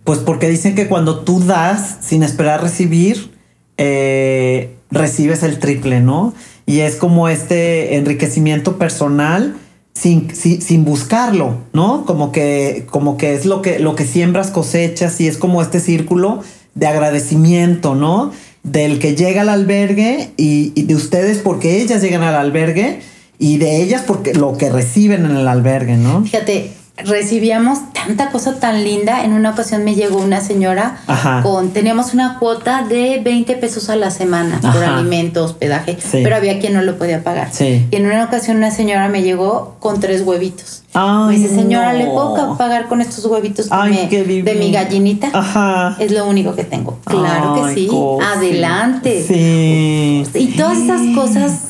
pues 0.04 0.20
porque 0.20 0.50
dicen 0.50 0.74
que 0.74 0.88
cuando 0.88 1.20
tú 1.20 1.44
das 1.44 1.98
sin 2.02 2.24
esperar 2.24 2.64
recibir, 2.64 3.32
eh, 3.78 4.76
recibes 4.90 5.44
el 5.44 5.60
triple, 5.60 6.00
¿no? 6.00 6.34
Y 6.66 6.80
es 6.80 6.96
como 6.96 7.30
este 7.30 7.96
enriquecimiento 7.96 8.78
personal 8.78 9.56
sin, 9.94 10.34
sin, 10.36 10.86
buscarlo, 10.86 11.58
¿no? 11.74 12.06
Como 12.06 12.32
que, 12.32 12.88
como 12.90 13.18
que 13.18 13.34
es 13.34 13.46
lo 13.46 13.62
que, 13.62 13.80
lo 13.80 13.96
que 13.96 14.06
siembras 14.06 14.50
cosechas 14.50 15.20
y 15.22 15.28
es 15.28 15.38
como 15.38 15.62
este 15.62 15.80
círculo 15.80 16.42
de 16.76 16.88
agradecimiento, 16.88 17.96
¿no? 17.96 18.32
Del 18.72 19.00
que 19.00 19.16
llega 19.16 19.42
al 19.42 19.50
albergue 19.50 20.30
y, 20.38 20.70
de 20.84 20.96
ustedes 20.96 21.40
porque 21.40 21.82
ellas 21.82 22.02
llegan 22.02 22.24
al 22.24 22.36
albergue 22.36 23.00
y 23.40 23.58
de 23.58 23.82
ellas 23.82 24.04
porque 24.06 24.34
lo 24.34 24.58
que 24.58 24.70
reciben 24.70 25.26
en 25.26 25.38
el 25.38 25.48
albergue, 25.48 25.96
¿no? 25.96 26.24
Fíjate, 26.24 26.72
recibíamos 26.98 27.94
tanta 27.94 28.30
cosa 28.32 28.60
tan 28.60 28.84
linda. 28.84 29.24
En 29.24 29.34
una 29.34 29.52
ocasión 29.52 29.84
me 29.84 29.96
llegó 29.96 30.18
una 30.18 30.42
señora 30.42 30.98
con, 31.44 31.72
teníamos 31.72 32.14
una 32.14 32.40
cuota 32.40 32.84
de 32.84 33.22
20 33.24 33.56
pesos 33.58 33.90
a 33.90 33.96
la 33.96 34.12
semana 34.12 34.60
por 34.60 34.84
alimento, 34.84 35.44
hospedaje, 35.44 35.98
pero 36.12 36.36
había 36.36 36.60
quien 36.60 36.74
no 36.74 36.82
lo 36.82 36.98
podía 36.98 37.24
pagar. 37.24 37.50
Y 37.60 37.88
en 37.96 38.06
una 38.06 38.26
ocasión 38.26 38.58
una 38.58 38.72
señora 38.72 39.08
me 39.10 39.22
llegó 39.22 39.76
con 39.80 40.00
tres 40.00 40.22
huevitos. 40.24 40.84
me 40.94 41.36
dice, 41.36 41.54
señora, 41.54 41.94
¿le 41.94 42.06
puedo 42.06 42.58
pagar 42.58 42.88
con 42.88 43.02
estos 43.02 43.26
huevitos 43.26 43.70
de 43.70 44.56
mi 44.60 44.72
gallinita? 44.72 45.30
Ajá. 45.34 45.96
Es 46.00 46.12
lo 46.12 46.26
único 46.28 46.56
que 46.56 46.64
tengo. 46.64 47.00
Claro 47.06 47.56
que 47.56 47.74
sí. 47.74 47.90
Adelante. 48.22 49.24
Sí. 49.28 50.24
Y 50.34 50.48
todas 50.58 50.78
esas 50.80 51.02
cosas... 51.16 51.62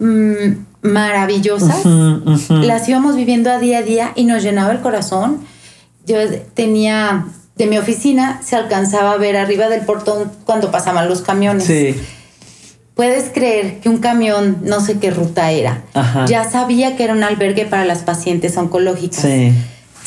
Mm, 0.00 0.73
maravillosas, 0.84 1.82
las 2.50 2.88
íbamos 2.88 3.16
viviendo 3.16 3.50
a 3.50 3.58
día 3.58 3.78
a 3.78 3.82
día 3.82 4.12
y 4.14 4.24
nos 4.24 4.42
llenaba 4.42 4.70
el 4.70 4.80
corazón. 4.80 5.40
Yo 6.06 6.18
tenía, 6.52 7.26
de 7.56 7.66
mi 7.66 7.78
oficina 7.78 8.40
se 8.44 8.54
alcanzaba 8.54 9.12
a 9.12 9.16
ver 9.16 9.36
arriba 9.36 9.68
del 9.68 9.80
portón 9.80 10.30
cuando 10.44 10.70
pasaban 10.70 11.08
los 11.08 11.22
camiones. 11.22 11.64
Sí. 11.64 11.96
Puedes 12.94 13.30
creer 13.30 13.80
que 13.80 13.88
un 13.88 13.98
camión, 13.98 14.58
no 14.62 14.80
sé 14.80 14.98
qué 15.00 15.10
ruta 15.10 15.50
era, 15.50 15.82
ya 16.26 16.48
sabía 16.48 16.96
que 16.96 17.04
era 17.04 17.14
un 17.14 17.24
albergue 17.24 17.64
para 17.64 17.84
las 17.86 18.02
pacientes 18.02 18.56
oncológicas. 18.56 19.22
Sí. 19.22 19.52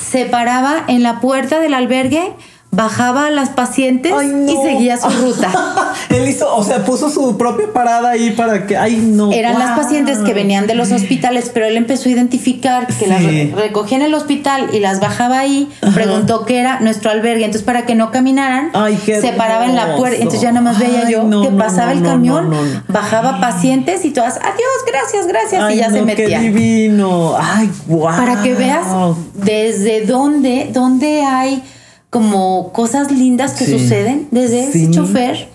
Se 0.10 0.26
paraba 0.26 0.86
en 0.88 1.02
la 1.02 1.20
puerta 1.20 1.60
del 1.60 1.74
albergue 1.74 2.34
bajaba 2.78 3.26
a 3.26 3.32
las 3.32 3.50
pacientes 3.50 4.14
y 4.14 4.56
seguía 4.64 4.98
su 4.98 5.10
ruta. 5.10 5.52
Él 6.10 6.30
hizo, 6.30 6.56
o 6.56 6.64
sea, 6.64 6.86
puso 6.86 7.10
su 7.10 7.36
propia 7.36 7.74
parada 7.74 8.12
ahí 8.12 8.30
para 8.30 8.68
que, 8.68 8.78
ay, 8.78 8.98
no. 8.98 9.32
Eran 9.32 9.58
las 9.58 9.76
pacientes 9.76 10.20
que 10.20 10.36
venían 10.36 10.68
de 10.68 10.76
los 10.76 10.92
hospitales, 10.92 11.50
pero 11.52 11.66
él 11.66 11.76
empezó 11.76 12.08
a 12.08 12.12
identificar 12.12 12.86
que 12.86 13.08
las 13.08 13.24
recogía 13.54 13.98
en 13.98 14.04
el 14.04 14.14
hospital 14.14 14.70
y 14.74 14.80
las 14.80 15.00
bajaba 15.00 15.40
ahí, 15.40 15.68
preguntó 15.96 16.46
qué 16.46 16.60
era 16.60 16.80
nuestro 16.80 17.10
albergue, 17.10 17.46
entonces 17.46 17.64
para 17.64 17.88
que 17.88 17.96
no 17.96 18.12
caminaran, 18.12 18.72
se 19.02 19.34
paraba 19.34 19.66
en 19.66 19.76
la 19.76 19.96
puerta, 19.96 20.18
entonces 20.18 20.42
ya 20.42 20.52
nada 20.52 20.62
más 20.62 20.78
veía 20.78 21.10
yo 21.10 21.28
que 21.42 21.50
pasaba 21.50 21.92
el 21.94 22.04
camión, 22.04 22.54
bajaba 22.88 23.42
pacientes 23.42 24.06
y 24.06 24.12
todas, 24.12 24.38
adiós, 24.38 24.84
gracias, 24.86 25.28
gracias, 25.28 25.74
y 25.74 25.78
ya 25.78 25.90
se 25.90 26.04
metía. 26.04 26.40
Qué 26.40 26.52
divino. 26.52 27.36
Ay, 27.40 27.72
wow. 27.88 28.16
Para 28.16 28.44
que 28.44 28.54
veas 28.54 28.86
desde 29.34 30.06
dónde, 30.06 30.70
dónde 30.72 31.24
hay 31.24 31.64
como 32.10 32.72
cosas 32.72 33.12
lindas 33.12 33.54
que 33.54 33.66
suceden 33.66 34.28
desde 34.32 34.64
ese 34.64 34.92
chofer 34.92 35.50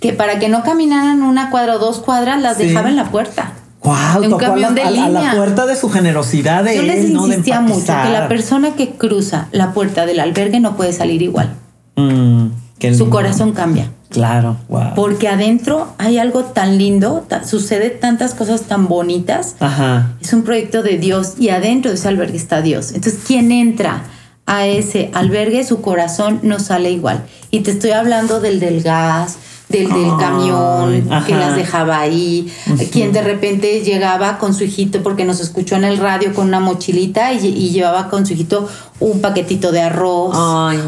que 0.00 0.12
para 0.12 0.38
que 0.38 0.48
no 0.48 0.62
caminaran 0.62 1.22
una 1.22 1.50
cuadra 1.50 1.76
o 1.76 1.78
dos 1.78 1.98
cuadras 1.98 2.40
las 2.40 2.58
dejaba 2.58 2.88
en 2.88 2.96
la 2.96 3.10
puerta. 3.10 3.52
Wow, 3.82 4.32
un 4.32 4.38
camión 4.38 4.74
de 4.74 4.84
línea. 4.84 5.06
A 5.06 5.10
la 5.10 5.36
puerta 5.36 5.66
de 5.66 5.76
su 5.76 5.88
generosidad 5.90 6.64
de 6.64 6.76
Yo 6.76 6.82
les 6.82 7.08
insistía 7.08 7.60
mucho 7.60 7.86
que 7.86 8.10
la 8.10 8.28
persona 8.28 8.74
que 8.74 8.90
cruza 8.90 9.48
la 9.52 9.72
puerta 9.72 10.06
del 10.06 10.20
albergue 10.20 10.60
no 10.60 10.76
puede 10.76 10.92
salir 10.92 11.22
igual. 11.22 11.54
Mm, 11.96 12.48
su 12.96 13.10
corazón 13.10 13.52
cambia. 13.52 13.90
Claro, 14.10 14.56
wow. 14.68 14.94
Porque 14.96 15.28
adentro 15.28 15.94
hay 15.98 16.18
algo 16.18 16.44
tan 16.44 16.78
lindo, 16.78 17.24
sucede 17.46 17.90
tantas 17.90 18.34
cosas 18.34 18.62
tan 18.62 18.88
bonitas. 18.88 19.54
Ajá. 19.60 20.12
Es 20.20 20.32
un 20.32 20.42
proyecto 20.42 20.82
de 20.82 20.98
Dios 20.98 21.34
y 21.38 21.50
adentro 21.50 21.90
de 21.90 21.96
ese 21.96 22.08
albergue 22.08 22.36
está 22.36 22.60
Dios. 22.60 22.92
Entonces, 22.92 23.20
¿quién 23.24 23.52
entra? 23.52 24.02
A 24.50 24.66
ese 24.66 25.10
albergue, 25.14 25.62
su 25.62 25.80
corazón 25.80 26.40
no 26.42 26.58
sale 26.58 26.90
igual. 26.90 27.24
Y 27.52 27.60
te 27.60 27.70
estoy 27.70 27.92
hablando 27.92 28.40
del 28.40 28.58
del 28.58 28.82
gas, 28.82 29.38
del 29.68 29.88
del 29.88 30.16
camión 30.18 31.08
que 31.24 31.36
las 31.36 31.54
dejaba 31.54 32.00
ahí, 32.00 32.52
quien 32.90 33.12
de 33.12 33.22
repente 33.22 33.82
llegaba 33.82 34.38
con 34.38 34.52
su 34.52 34.64
hijito 34.64 35.04
porque 35.04 35.24
nos 35.24 35.38
escuchó 35.38 35.76
en 35.76 35.84
el 35.84 35.98
radio 35.98 36.34
con 36.34 36.48
una 36.48 36.58
mochilita 36.58 37.32
y, 37.32 37.70
llevaba 37.70 38.08
con 38.08 38.26
su 38.26 38.32
hijito 38.32 38.68
un 38.98 39.20
paquetito 39.20 39.70
de 39.70 39.82
arroz, 39.82 40.36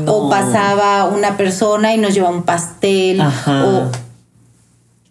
o 0.06 0.28
pasaba 0.28 1.04
una 1.04 1.36
persona 1.36 1.94
y 1.94 1.98
nos 1.98 2.14
llevaba 2.14 2.34
un 2.34 2.42
pastel, 2.42 3.20
o 3.20 3.92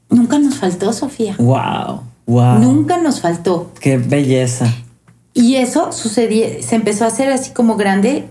nunca 0.09 0.39
nos 0.39 0.55
faltó 0.55 0.91
Sofía. 0.91 1.35
Wow. 1.37 2.01
Wow. 2.25 2.59
Nunca 2.59 2.97
nos 2.97 3.21
faltó. 3.21 3.71
Qué 3.79 3.97
belleza. 3.97 4.73
Y 5.33 5.55
eso 5.55 5.93
sucedía, 5.93 6.61
se 6.61 6.75
empezó 6.75 7.05
a 7.05 7.07
hacer 7.07 7.31
así 7.31 7.51
como 7.51 7.77
grande. 7.77 8.27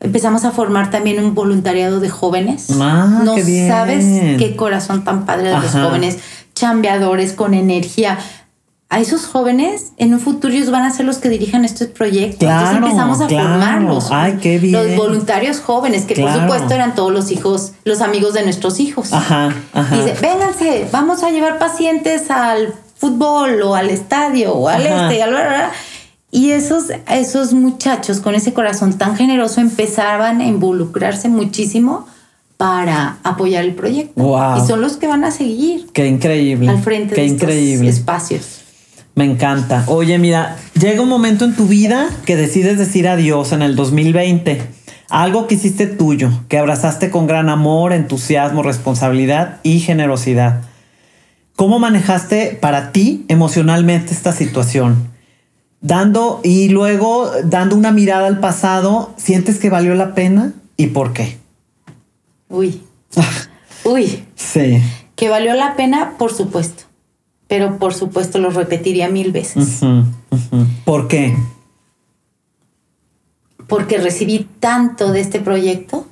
Empezamos 0.00 0.44
a 0.44 0.52
formar 0.52 0.90
también 0.90 1.22
un 1.24 1.34
voluntariado 1.34 1.98
de 2.00 2.08
jóvenes. 2.08 2.66
Ah, 2.80 3.20
no 3.24 3.34
qué 3.34 3.42
bien. 3.42 3.68
sabes 3.68 4.04
qué 4.38 4.54
corazón 4.56 5.02
tan 5.04 5.26
padre 5.26 5.48
de 5.48 5.56
los 5.56 5.74
Ajá. 5.74 5.84
jóvenes, 5.86 6.18
chambeadores 6.54 7.32
con 7.32 7.54
energía. 7.54 8.18
A 8.90 9.00
esos 9.00 9.26
jóvenes, 9.26 9.92
en 9.98 10.14
un 10.14 10.20
futuro 10.20 10.54
ellos 10.54 10.70
van 10.70 10.82
a 10.84 10.90
ser 10.90 11.04
los 11.04 11.18
que 11.18 11.28
dirijan 11.28 11.64
estos 11.66 11.88
proyectos. 11.88 12.38
Claro, 12.38 12.60
Entonces 12.76 12.84
empezamos 12.90 13.20
a 13.20 13.26
claro. 13.26 13.48
formarlos. 13.50 14.08
Ay, 14.10 14.38
qué 14.40 14.58
bien. 14.58 14.72
Los 14.72 14.96
voluntarios 14.96 15.60
jóvenes, 15.60 16.04
que 16.06 16.14
Claro. 16.14 16.32
por 16.32 16.40
supuesto 16.42 16.74
eran 16.74 16.94
todos 16.94 17.12
los 17.12 17.30
hijos, 17.30 17.72
los 17.84 18.00
amigos 18.00 18.32
de 18.32 18.44
nuestros 18.44 18.80
hijos. 18.80 19.12
Ajá, 19.12 19.52
ajá. 19.74 19.94
Dice, 19.96 20.14
vénganse, 20.22 20.88
vamos 20.90 21.22
a 21.22 21.30
llevar 21.30 21.58
pacientes 21.58 22.30
al 22.30 22.72
fútbol 22.96 23.60
o 23.62 23.74
al 23.74 23.90
estadio 23.90 24.54
o 24.54 24.68
al 24.68 24.86
Ajá. 24.86 25.08
este, 25.10 25.22
al. 25.22 25.34
Y 26.30 26.50
esos, 26.50 26.84
esos 27.10 27.54
muchachos 27.54 28.20
con 28.20 28.34
ese 28.34 28.52
corazón 28.52 28.98
tan 28.98 29.16
generoso 29.16 29.60
empezaban 29.60 30.40
a 30.40 30.46
involucrarse 30.46 31.28
muchísimo 31.28 32.06
para 32.58 33.18
apoyar 33.22 33.64
el 33.64 33.74
proyecto. 33.74 34.20
Wow. 34.22 34.62
Y 34.62 34.66
son 34.66 34.80
los 34.80 34.96
que 34.96 35.06
van 35.06 35.24
a 35.24 35.30
seguir 35.30 35.86
Qué 35.92 36.06
increíble. 36.06 36.68
al 36.68 36.82
frente 36.82 37.14
Qué 37.14 37.22
de 37.22 37.26
estos 37.28 37.42
increíble. 37.42 37.88
espacios. 37.88 38.60
Me 39.14 39.24
encanta. 39.24 39.84
Oye, 39.86 40.18
mira, 40.18 40.56
llega 40.78 41.00
un 41.02 41.08
momento 41.08 41.44
en 41.44 41.54
tu 41.56 41.66
vida 41.66 42.08
que 42.26 42.36
decides 42.36 42.78
decir 42.78 43.08
adiós 43.08 43.52
en 43.52 43.62
el 43.62 43.74
2020. 43.74 44.60
Algo 45.08 45.46
que 45.46 45.54
hiciste 45.54 45.86
tuyo, 45.86 46.30
que 46.48 46.58
abrazaste 46.58 47.10
con 47.10 47.26
gran 47.26 47.48
amor, 47.48 47.92
entusiasmo, 47.92 48.62
responsabilidad 48.62 49.60
y 49.62 49.80
generosidad. 49.80 50.60
¿Cómo 51.56 51.78
manejaste 51.78 52.58
para 52.60 52.92
ti 52.92 53.24
emocionalmente 53.28 54.12
esta 54.12 54.32
situación? 54.32 55.08
Dando 55.80 56.40
y 56.42 56.68
luego 56.70 57.30
dando 57.44 57.76
una 57.76 57.92
mirada 57.92 58.26
al 58.26 58.40
pasado, 58.40 59.14
¿sientes 59.16 59.58
que 59.58 59.70
valió 59.70 59.94
la 59.94 60.14
pena 60.14 60.52
y 60.76 60.88
por 60.88 61.12
qué? 61.12 61.38
Uy, 62.48 62.82
uy, 63.84 64.24
Sí. 64.34 64.82
que 65.14 65.28
valió 65.28 65.54
la 65.54 65.76
pena, 65.76 66.14
por 66.18 66.32
supuesto. 66.32 66.84
Pero 67.46 67.78
por 67.78 67.94
supuesto 67.94 68.38
lo 68.38 68.50
repetiría 68.50 69.08
mil 69.08 69.32
veces. 69.32 69.80
¿Por 70.84 71.08
qué? 71.08 71.34
Porque 73.66 73.98
recibí 73.98 74.46
tanto 74.60 75.12
de 75.12 75.20
este 75.20 75.40
proyecto 75.40 76.06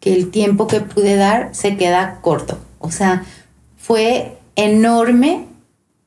que 0.00 0.14
el 0.14 0.30
tiempo 0.30 0.66
que 0.66 0.80
pude 0.80 1.16
dar 1.16 1.50
se 1.54 1.76
queda 1.76 2.20
corto. 2.20 2.58
O 2.78 2.90
sea, 2.90 3.24
fue 3.76 4.38
enorme 4.56 5.46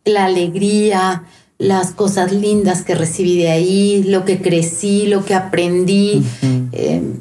la 0.06 0.26
alegría, 0.26 1.24
las 1.60 1.92
cosas 1.92 2.32
lindas 2.32 2.84
que 2.84 2.96
recibí 2.96 3.38
de 3.38 3.52
ahí, 3.52 4.04
lo 4.04 4.24
que 4.26 4.42
crecí, 4.42 5.06
lo 5.08 5.24
que 5.26 5.36
aprendí. 5.36 6.24
Eh, 6.72 7.20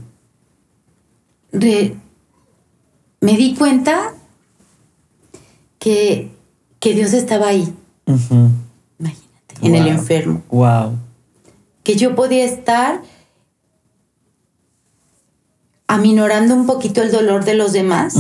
re- 1.53 1.97
me 3.21 3.37
di 3.37 3.55
cuenta 3.57 4.15
que, 5.81 6.31
que 6.81 6.95
Dios 6.95 7.13
estaba 7.15 7.49
ahí, 7.49 7.75
imagínate, 8.07 9.55
en 9.63 9.75
el 9.75 9.83
Wow. 9.85 9.93
enfermo. 9.93 10.43
Wow. 10.51 10.93
que 11.83 11.97
yo 11.97 12.15
podía 12.15 12.45
estar 12.45 13.03
aminorando 15.87 16.55
un 16.55 16.67
poquito 16.67 17.03
el 17.03 17.11
dolor 17.11 17.45
de 17.45 17.55
los 17.55 17.73
demás. 17.73 18.15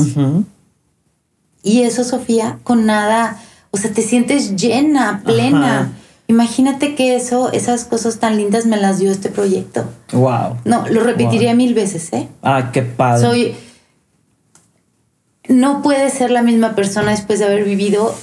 Y 1.62 1.82
eso, 1.82 2.02
Sofía, 2.02 2.58
con 2.64 2.86
nada, 2.86 3.40
o 3.70 3.76
sea, 3.76 3.92
te 3.92 4.02
sientes 4.02 4.56
llena, 4.56 5.22
plena. 5.24 5.92
Imagínate 6.29 6.95
que 6.95 7.16
eso, 7.16 7.51
esas 7.53 7.85
cosas 7.85 8.18
tan 8.18 8.37
lindas 8.37 8.66
me 8.66 8.76
las 8.76 8.99
dio 8.99 9.11
este 9.11 9.31
proyecto. 9.31 9.85
Wow. 10.12 10.59
No, 10.66 10.87
lo 10.87 11.03
repetiría 11.03 11.55
mil 11.55 11.72
veces, 11.72 12.12
¿eh? 12.12 12.29
Ah, 12.43 12.70
qué 12.70 12.83
padre. 12.83 13.26
Soy. 13.26 13.57
No 15.49 15.81
puede 15.81 16.11
ser 16.11 16.31
la 16.31 16.43
misma 16.43 16.74
persona 16.74 17.12
después 17.12 17.39
de 17.39 17.47
haber 17.47 17.64
vivido 17.64 18.14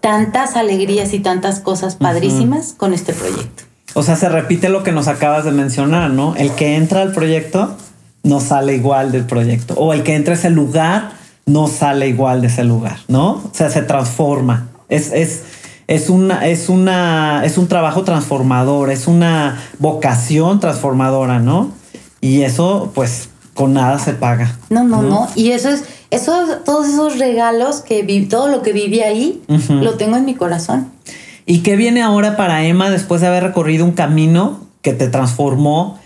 tantas 0.00 0.56
alegrías 0.56 1.14
y 1.14 1.20
tantas 1.20 1.60
cosas 1.60 1.96
padrísimas 1.96 2.74
con 2.76 2.92
este 2.92 3.14
proyecto. 3.14 3.64
O 3.94 4.02
sea, 4.02 4.16
se 4.16 4.28
repite 4.28 4.68
lo 4.68 4.82
que 4.82 4.92
nos 4.92 5.08
acabas 5.08 5.46
de 5.46 5.52
mencionar, 5.52 6.10
¿no? 6.10 6.36
El 6.36 6.52
que 6.52 6.76
entra 6.76 7.00
al 7.00 7.12
proyecto 7.12 7.74
no 8.22 8.40
sale 8.40 8.74
igual 8.74 9.12
del 9.12 9.24
proyecto. 9.24 9.72
O 9.74 9.94
el 9.94 10.02
que 10.02 10.14
entra 10.14 10.34
a 10.34 10.36
ese 10.36 10.50
lugar 10.50 11.12
no 11.46 11.68
sale 11.68 12.08
igual 12.08 12.42
de 12.42 12.48
ese 12.48 12.64
lugar, 12.64 12.98
¿no? 13.08 13.30
O 13.36 13.50
sea, 13.54 13.70
se 13.70 13.80
transforma. 13.80 14.68
Es, 14.90 15.10
es, 15.12 15.44
es, 15.86 16.08
una, 16.08 16.46
es, 16.46 16.68
una, 16.68 17.44
es 17.44 17.58
un 17.58 17.68
trabajo 17.68 18.04
transformador, 18.04 18.90
es 18.90 19.06
una 19.06 19.62
vocación 19.78 20.60
transformadora, 20.60 21.38
¿no? 21.38 21.72
Y 22.20 22.42
eso, 22.42 22.90
pues, 22.94 23.28
con 23.52 23.74
nada 23.74 23.98
se 23.98 24.14
paga. 24.14 24.58
No, 24.70 24.84
no, 24.84 25.02
no. 25.02 25.28
Y 25.34 25.50
eso 25.50 25.68
es, 25.68 25.84
eso, 26.10 26.32
todos 26.64 26.88
esos 26.88 27.18
regalos 27.18 27.80
que 27.80 28.02
vi, 28.02 28.26
todo 28.26 28.48
lo 28.48 28.62
que 28.62 28.72
viví 28.72 29.00
ahí, 29.00 29.42
lo 29.68 29.94
tengo 29.94 30.16
en 30.16 30.24
mi 30.24 30.34
corazón. 30.34 30.90
¿Y 31.46 31.58
qué 31.58 31.76
viene 31.76 32.02
ahora 32.02 32.36
para 32.36 32.64
Emma 32.64 32.88
después 32.88 33.20
de 33.20 33.26
haber 33.26 33.42
recorrido 33.42 33.84
un 33.84 33.92
camino 33.92 34.60
que 34.80 34.92
te 34.94 35.08
transformó, 35.08 35.98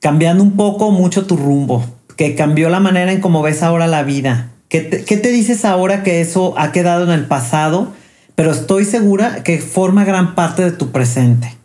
cambiando 0.00 0.42
un 0.42 0.56
poco 0.56 0.90
mucho 0.90 1.26
tu 1.26 1.36
rumbo, 1.36 1.84
que 2.16 2.34
cambió 2.34 2.68
la 2.68 2.80
manera 2.80 3.12
en 3.12 3.20
cómo 3.20 3.42
ves 3.42 3.62
ahora 3.62 3.86
la 3.86 4.02
vida? 4.02 4.50
¿Qué 4.68 4.80
te, 4.80 5.04
qué 5.04 5.16
te 5.16 5.30
dices 5.30 5.64
ahora 5.64 6.02
que 6.02 6.20
eso 6.20 6.54
ha 6.56 6.72
quedado 6.72 7.04
en 7.04 7.10
el 7.10 7.26
pasado, 7.26 7.92
pero 8.34 8.52
estoy 8.52 8.84
segura 8.84 9.42
que 9.42 9.58
forma 9.58 10.04
gran 10.04 10.34
parte 10.34 10.62
de 10.62 10.72
tu 10.72 10.90
presente? 10.90 11.56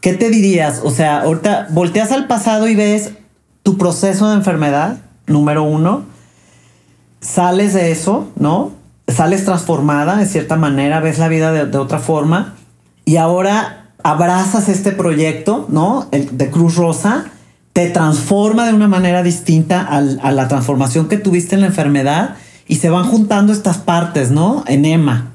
¿Qué 0.00 0.14
te 0.14 0.30
dirías? 0.30 0.80
O 0.82 0.90
sea, 0.90 1.22
ahorita 1.22 1.68
volteas 1.70 2.10
al 2.10 2.26
pasado 2.26 2.68
y 2.68 2.74
ves 2.74 3.12
tu 3.62 3.76
proceso 3.76 4.28
de 4.30 4.36
enfermedad, 4.36 4.98
número 5.26 5.62
uno, 5.62 6.04
sales 7.20 7.74
de 7.74 7.92
eso, 7.92 8.30
¿no? 8.36 8.72
Sales 9.08 9.44
transformada 9.44 10.16
de 10.16 10.26
cierta 10.26 10.56
manera, 10.56 11.00
ves 11.00 11.18
la 11.18 11.28
vida 11.28 11.52
de, 11.52 11.78
otra 11.78 11.98
forma 11.98 12.54
y 13.04 13.16
ahora 13.16 13.90
abrazas 14.02 14.68
este 14.70 14.92
proyecto, 14.92 15.66
¿no? 15.68 16.08
El 16.12 16.38
de 16.38 16.50
Cruz 16.50 16.76
Rosa, 16.76 17.26
te 17.74 17.90
transforma 17.90 18.66
de 18.66 18.72
una 18.72 18.88
manera 18.88 19.22
distinta 19.22 19.82
a 19.82 20.32
la 20.32 20.48
transformación 20.48 21.08
que 21.08 21.18
tuviste 21.18 21.54
en 21.54 21.60
la 21.60 21.66
enfermedad 21.68 22.36
y 22.70 22.76
se 22.76 22.88
van 22.88 23.04
juntando 23.04 23.52
estas 23.52 23.78
partes, 23.78 24.30
¿no? 24.30 24.62
En 24.68 24.84
Emma. 24.84 25.32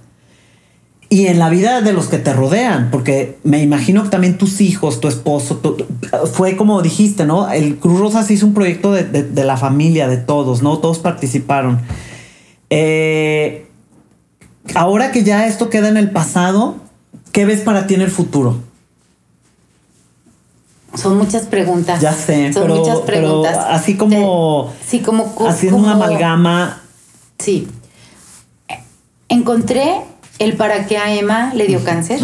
Y 1.10 1.28
en 1.28 1.38
la 1.38 1.50
vida 1.50 1.82
de 1.82 1.92
los 1.92 2.08
que 2.08 2.18
te 2.18 2.32
rodean, 2.34 2.90
porque 2.92 3.38
me 3.44 3.62
imagino 3.62 4.04
que 4.04 4.10
también 4.10 4.38
tus 4.38 4.62
hijos, 4.62 5.02
tu 5.02 5.08
esposo, 5.10 5.58
tu- 5.58 5.86
fue 6.34 6.56
como 6.56 6.82
dijiste, 6.82 7.26
¿no? 7.26 7.52
El 7.52 7.76
Cruz 7.78 8.00
Rosa 8.00 8.24
se 8.24 8.34
hizo 8.36 8.46
un 8.46 8.54
proyecto 8.54 8.92
de, 8.94 9.04
de- 9.04 9.24
de 9.24 9.44
la 9.44 9.58
familia, 9.58 10.08
de 10.08 10.18
todos, 10.18 10.64
¿no? 10.64 10.78
Todos 10.80 11.00
participaron. 11.00 11.80
Eh, 12.70 13.68
ahora 14.74 15.12
que 15.12 15.24
ya 15.24 15.46
esto 15.46 15.70
queda 15.70 15.90
en 15.90 15.98
el 15.98 16.12
pasado, 16.12 16.78
¿qué 17.34 17.46
ves 17.46 17.60
para 17.62 17.86
ti 17.86 17.96
en 17.96 18.02
el 18.02 18.12
futuro? 18.12 18.58
Son 20.96 21.18
muchas 21.18 21.44
preguntas. 21.48 22.00
Ya 22.00 22.14
sé, 22.14 22.54
Son 22.54 22.64
pero- 22.64 22.76
muchas 22.78 23.00
pero 23.06 23.18
preguntas. 23.22 23.58
así 23.70 23.96
como- 23.98 24.72
Te- 24.80 24.86
sí, 24.90 25.00
como. 25.02 25.36
co- 25.36 25.48
Haciendo 25.50 25.78
una 25.78 25.92
amalgama. 25.94 26.82
Sí. 27.40 27.68
Encontré 29.30 30.02
el 30.40 30.56
para 30.56 30.86
qué 30.88 30.98
a 30.98 31.14
Emma 31.14 31.54
le 31.54 31.68
dio 31.68 31.84
cáncer. 31.84 32.20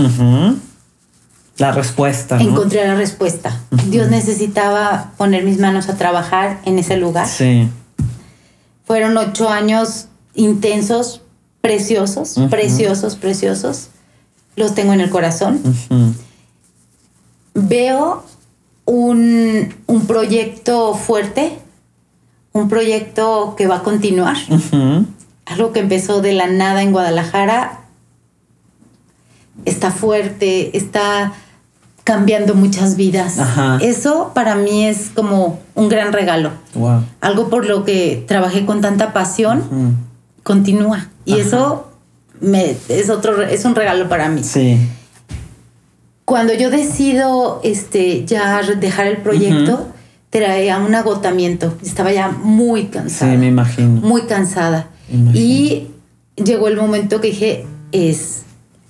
La 1.58 1.72
respuesta. 1.72 2.38
¿no? 2.38 2.42
Encontré 2.42 2.88
la 2.88 2.96
respuesta. 2.96 3.60
Dios 3.88 4.10
necesitaba 4.10 5.12
poner 5.18 5.44
mis 5.44 5.60
manos 5.60 5.90
a 5.90 5.98
trabajar 5.98 6.60
en 6.66 6.80
ese 6.80 6.98
lugar. 6.98 7.28
Sí. 7.28 7.70
Fueron 8.86 9.18
ocho 9.18 9.50
años 9.50 10.08
intensos, 10.34 11.22
preciosos, 11.62 12.36
preciosos, 12.50 13.16
preciosos. 13.16 13.90
Los 14.56 14.74
tengo 14.76 14.94
en 14.94 15.02
el 15.02 15.10
corazón. 15.10 15.62
Veo 17.54 18.26
un, 18.86 19.74
un 19.88 20.06
proyecto 20.08 20.96
fuerte, 20.96 21.60
un 22.54 22.70
proyecto 22.70 23.56
que 23.58 23.68
va 23.68 23.78
a 23.78 23.84
continuar. 23.84 24.38
Algo 25.46 25.72
que 25.72 25.80
empezó 25.80 26.22
de 26.22 26.34
la 26.34 26.48
nada 26.48 26.82
en 26.82 26.92
Guadalajara 26.92 27.82
está 29.66 29.92
fuerte, 29.92 30.76
está 30.78 31.34
cambiando 32.04 32.56
muchas 32.56 32.96
vidas. 32.96 33.40
Ajá. 33.40 33.78
Eso 33.82 34.32
para 34.34 34.56
mí 34.56 34.86
es 34.86 35.12
como 35.14 35.60
un 35.76 35.90
gran 35.90 36.14
regalo. 36.14 36.52
Wow. 36.74 37.04
Algo 37.22 37.50
por 37.50 37.66
lo 37.66 37.86
que 37.86 38.24
trabajé 38.28 38.66
con 38.66 38.82
tanta 38.82 39.14
pasión 39.14 39.98
continúa. 40.44 41.08
Y 41.26 41.34
Ajá. 41.34 41.42
eso 41.42 41.92
me, 42.40 42.76
es 42.90 43.10
otro 43.10 43.42
es 43.44 43.64
un 43.66 43.76
regalo 43.76 44.10
para 44.10 44.30
mí. 44.30 44.44
Sí. 44.44 44.78
Cuando 46.26 46.54
yo 46.54 46.70
decido 46.70 47.62
este, 47.64 48.26
ya 48.26 48.62
dejar 48.62 49.08
el 49.08 49.18
proyecto. 49.18 49.88
Traía 50.32 50.80
un 50.80 50.96
agotamiento. 50.96 51.78
Estaba 51.84 52.12
ya 52.12 52.30
muy 52.30 52.82
Sí, 52.82 52.88
cansada. 52.88 53.34
me 53.36 53.48
imagino. 53.48 54.02
Muy 54.02 54.24
cansada. 54.24 54.88
Imagino. 55.12 55.40
Y 55.46 55.88
llegó 56.44 56.68
el 56.68 56.78
momento 56.78 57.22
que 57.22 57.28
dije, 57.28 57.66
es, 57.92 58.42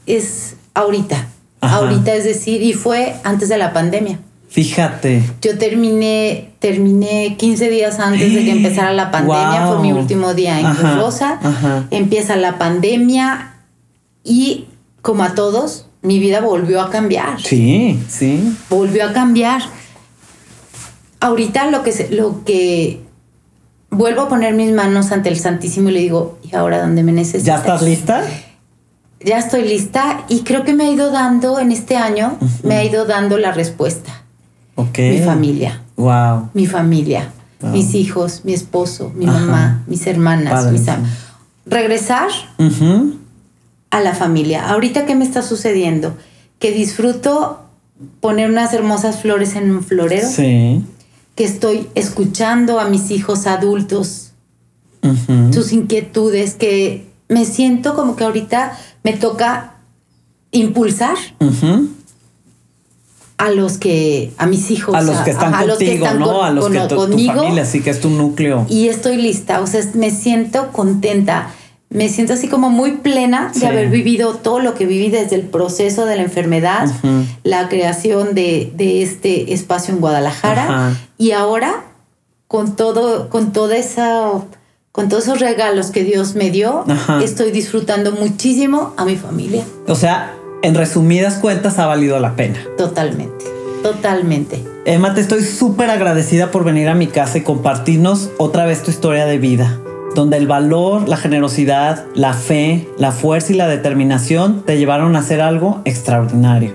es 0.06 0.56
ahorita. 0.74 1.28
Ahorita 1.60 2.14
es 2.16 2.24
decir, 2.24 2.62
y 2.64 2.74
fue 2.74 3.16
antes 3.24 3.50
de 3.50 3.58
la 3.58 3.74
pandemia. 3.74 4.20
Fíjate. 4.50 5.22
Yo 5.42 5.58
terminé, 5.58 6.50
terminé 6.60 7.36
15 7.38 7.70
días 7.70 8.00
antes 8.00 8.34
de 8.34 8.44
que 8.44 8.52
empezara 8.52 8.94
la 8.94 9.12
pandemia, 9.12 9.68
fue 9.68 9.80
mi 9.80 9.94
último 9.94 10.34
día 10.34 10.60
en 10.60 10.74
Cruz 10.74 10.96
Rosa. 10.96 11.40
Empieza 11.92 12.36
la 12.36 12.58
pandemia 12.58 13.54
y 14.24 14.66
como 15.02 15.24
a 15.24 15.34
todos, 15.36 15.86
mi 16.02 16.20
vida 16.20 16.42
volvió 16.42 16.82
a 16.82 16.90
cambiar. 16.90 17.40
Sí, 17.42 18.00
sí. 18.10 18.56
Volvió 18.70 19.06
a 19.06 19.14
cambiar. 19.14 19.62
Ahorita 21.22 21.72
lo 21.72 21.84
que, 21.84 22.10
lo 22.12 22.44
que 22.44 23.02
vuelvo 23.90 24.22
a 24.22 24.30
poner 24.30 24.54
mis 24.54 24.74
manos 24.74 25.12
ante 25.12 25.30
el 25.30 25.38
Santísimo 25.38 25.90
y 25.90 25.92
le 25.94 26.00
digo, 26.00 26.40
¿y 26.44 26.56
ahora 26.56 26.82
dónde 26.82 27.04
me 27.04 27.12
necesitas? 27.12 27.46
¿Ya 27.46 27.56
estás 27.56 27.82
lista? 27.84 28.24
Ya 29.24 29.38
estoy 29.38 29.64
lista 29.64 30.26
y 30.30 30.42
creo 30.42 30.64
que 30.64 30.74
me 30.74 30.86
ha 30.86 30.92
ido 30.92 31.12
dando 31.12 31.60
en 31.60 31.72
este 31.72 31.96
año, 31.96 32.38
me 32.64 32.76
ha 32.76 32.84
ido 32.84 33.06
dando 33.06 33.38
la 33.38 33.52
respuesta. 33.52 34.24
Okay. 34.76 35.20
Mi 35.20 35.26
familia. 35.26 35.84
Wow. 35.96 36.50
Mi 36.54 36.66
familia. 36.66 37.32
Mis 37.62 37.94
hijos, 37.94 38.42
mi 38.44 38.54
esposo, 38.54 39.12
mi 39.14 39.28
mamá, 39.28 39.84
mis 39.86 40.08
hermanas, 40.08 40.72
mis 40.72 40.82
Regresar 41.68 42.30
a 43.92 44.00
la 44.00 44.16
familia. 44.16 44.68
Ahorita, 44.70 45.06
¿qué 45.06 45.14
me 45.14 45.24
está 45.24 45.44
sucediendo? 45.44 46.18
Que 46.58 46.72
disfruto 46.72 47.60
poner 48.20 48.50
unas 48.50 48.74
hermosas 48.74 49.22
flores 49.22 49.56
en 49.56 49.70
un 49.70 49.84
florero. 49.84 50.28
Sí. 50.28 50.84
Que 51.42 51.48
estoy 51.48 51.90
escuchando 51.96 52.80
a 52.80 52.88
mis 52.88 53.10
hijos 53.10 53.48
adultos, 53.48 54.34
sus 55.52 55.74
inquietudes, 55.74 56.54
que 56.54 57.08
me 57.30 57.46
siento 57.46 57.96
como 57.96 58.16
que 58.16 58.26
ahorita 58.26 58.78
me 59.04 59.14
toca 59.14 59.78
impulsar 60.52 61.16
a 63.40 63.50
los 63.50 63.80
que, 63.80 64.34
a 64.38 64.46
mis 64.46 64.70
hijos, 64.70 64.94
a 64.94 65.02
los 65.02 65.18
que 65.22 65.32
están 65.32 65.68
contigo, 65.68 66.06
¿no? 66.14 66.44
a 66.44 66.52
los 66.52 66.70
que 66.70 66.80
tu, 66.82 66.96
conmigo, 66.96 67.34
tu 67.34 67.40
familia, 67.40 67.66
sí 67.66 67.82
que 67.82 67.90
es 67.90 68.02
tu 68.02 68.12
núcleo. 68.12 68.68
Y 68.70 68.90
estoy 68.90 69.18
lista, 69.18 69.62
o 69.62 69.66
sea, 69.66 69.82
me 69.96 70.12
siento 70.12 70.72
contenta, 70.72 71.50
me 71.92 72.08
siento 72.08 72.34
así 72.34 72.48
como 72.48 72.70
muy 72.70 72.94
plena 72.94 73.52
de 73.54 73.68
haber 73.68 73.90
vivido 73.90 74.36
todo 74.36 74.60
lo 74.60 74.74
que 74.74 74.86
viví 74.86 75.10
desde 75.10 75.36
el 75.36 75.44
proceso 75.44 76.06
de 76.06 76.16
la 76.16 76.24
enfermedad, 76.24 76.90
la 77.44 77.68
creación 77.68 78.34
de, 78.34 78.72
de, 78.76 79.04
este 79.04 79.54
espacio 79.54 79.94
en 79.94 80.00
Guadalajara 80.00 80.96
y 81.18 81.32
ahora 81.32 81.84
con 82.48 82.78
todo, 82.78 83.30
con 83.30 83.52
toda 83.52 83.76
esa 83.76 84.32
con 84.94 85.08
todos 85.08 85.24
esos 85.24 85.40
regalos 85.40 85.92
que 85.92 86.04
Dios 86.04 86.36
me 86.36 86.50
dio, 86.50 86.84
estoy 87.24 87.52
disfrutando 87.52 88.12
muchísimo 88.12 88.94
a 88.98 89.06
mi 89.06 89.16
familia. 89.16 89.64
O 89.88 89.96
sea, 89.96 90.34
en 90.64 90.76
resumidas 90.76 91.36
cuentas 91.36 91.80
ha 91.80 91.86
valido 91.86 92.20
la 92.20 92.36
pena. 92.36 92.60
Totalmente, 92.78 93.46
totalmente. 93.84 94.62
Emma, 94.84 95.14
te 95.14 95.22
estoy 95.22 95.44
súper 95.44 95.90
agradecida 95.90 96.52
por 96.52 96.66
venir 96.66 96.90
a 96.90 96.96
mi 96.96 97.08
casa 97.08 97.38
y 97.38 97.42
compartirnos 97.42 98.32
otra 98.38 98.66
vez 98.66 98.84
tu 98.84 98.92
historia 98.92 99.26
de 99.26 99.38
vida, 99.38 99.80
donde 100.16 100.38
el 100.38 100.48
valor, 100.48 101.08
la 101.08 101.18
generosidad, 101.18 102.06
la 102.16 102.34
fe, 102.34 102.88
la 102.98 103.12
fuerza 103.12 103.54
y 103.54 103.56
la 103.56 103.68
determinación 103.68 104.64
te 104.66 104.78
llevaron 104.78 105.16
a 105.16 105.20
hacer 105.20 105.42
algo 105.42 105.82
extraordinario. 105.86 106.72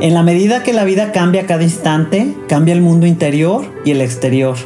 En 0.00 0.14
la 0.14 0.22
medida 0.22 0.62
que 0.62 0.72
la 0.72 0.84
vida 0.84 1.12
cambia 1.12 1.46
cada 1.46 1.62
instante, 1.62 2.34
cambia 2.48 2.74
el 2.74 2.82
mundo 2.82 3.06
interior 3.06 3.64
y 3.84 3.92
el 3.92 4.00
exterior. 4.00 4.56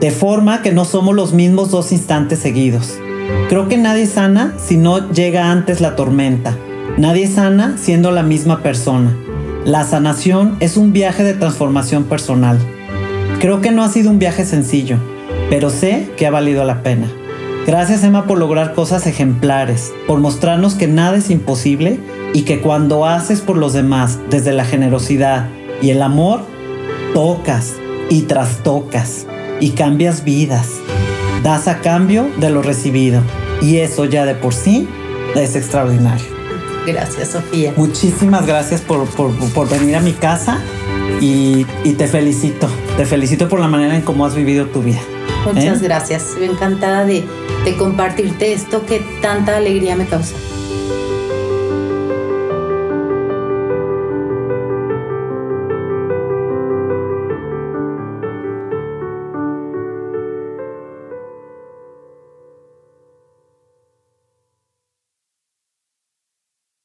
De 0.00 0.10
forma 0.10 0.62
que 0.62 0.72
no 0.72 0.84
somos 0.84 1.14
los 1.14 1.32
mismos 1.32 1.70
dos 1.70 1.92
instantes 1.92 2.40
seguidos. 2.40 2.98
Creo 3.48 3.68
que 3.68 3.76
nadie 3.76 4.06
sana 4.06 4.54
si 4.58 4.76
no 4.76 5.10
llega 5.10 5.50
antes 5.50 5.80
la 5.80 5.96
tormenta 5.96 6.56
Nadie 6.96 7.26
sana 7.26 7.76
siendo 7.76 8.12
la 8.12 8.22
misma 8.22 8.62
persona. 8.62 9.16
La 9.64 9.82
sanación 9.82 10.56
es 10.60 10.76
un 10.76 10.92
viaje 10.92 11.24
de 11.24 11.34
transformación 11.34 12.04
personal. 12.04 12.56
Creo 13.40 13.60
que 13.60 13.72
no 13.72 13.82
ha 13.82 13.88
sido 13.88 14.10
un 14.10 14.20
viaje 14.20 14.44
sencillo, 14.44 14.98
pero 15.54 15.70
sé 15.70 16.08
que 16.16 16.26
ha 16.26 16.32
valido 16.32 16.64
la 16.64 16.82
pena. 16.82 17.06
Gracias 17.64 18.02
Emma 18.02 18.26
por 18.26 18.38
lograr 18.38 18.74
cosas 18.74 19.06
ejemplares, 19.06 19.92
por 20.08 20.18
mostrarnos 20.18 20.74
que 20.74 20.88
nada 20.88 21.16
es 21.16 21.30
imposible 21.30 22.00
y 22.32 22.42
que 22.42 22.58
cuando 22.58 23.06
haces 23.06 23.40
por 23.40 23.56
los 23.56 23.72
demás 23.72 24.18
desde 24.28 24.52
la 24.52 24.64
generosidad 24.64 25.46
y 25.80 25.90
el 25.90 26.02
amor, 26.02 26.40
tocas 27.14 27.74
y 28.10 28.22
trastocas 28.22 29.28
y 29.60 29.70
cambias 29.70 30.24
vidas. 30.24 30.70
Das 31.44 31.68
a 31.68 31.78
cambio 31.78 32.26
de 32.40 32.50
lo 32.50 32.60
recibido 32.60 33.22
y 33.62 33.76
eso 33.76 34.06
ya 34.06 34.24
de 34.24 34.34
por 34.34 34.54
sí 34.54 34.88
es 35.36 35.54
extraordinario. 35.54 36.26
Gracias, 36.84 37.28
Sofía. 37.28 37.72
Muchísimas 37.76 38.44
gracias 38.44 38.80
por, 38.80 39.06
venir 39.70 39.94
a 39.94 40.00
mi 40.00 40.14
casa 40.14 40.58
y, 41.20 41.62
te 41.96 42.08
felicito. 42.08 42.68
Te 42.96 43.06
felicito 43.06 43.48
por 43.48 43.60
la 43.60 43.68
manera 43.68 43.94
en 43.94 44.02
cómo 44.02 44.26
has 44.26 44.34
vivido 44.34 44.66
tu 44.66 44.82
vida. 44.82 45.00
Muchas 45.44 45.80
¿Eh? 45.80 45.84
gracias. 45.84 46.36
Encantada 46.40 47.04
de 47.04 47.24
compartirte 47.78 48.52
esto 48.52 48.84
que 48.86 49.00
tanta 49.20 49.56
alegría 49.56 49.96
me 49.96 50.06
causa. 50.06 50.34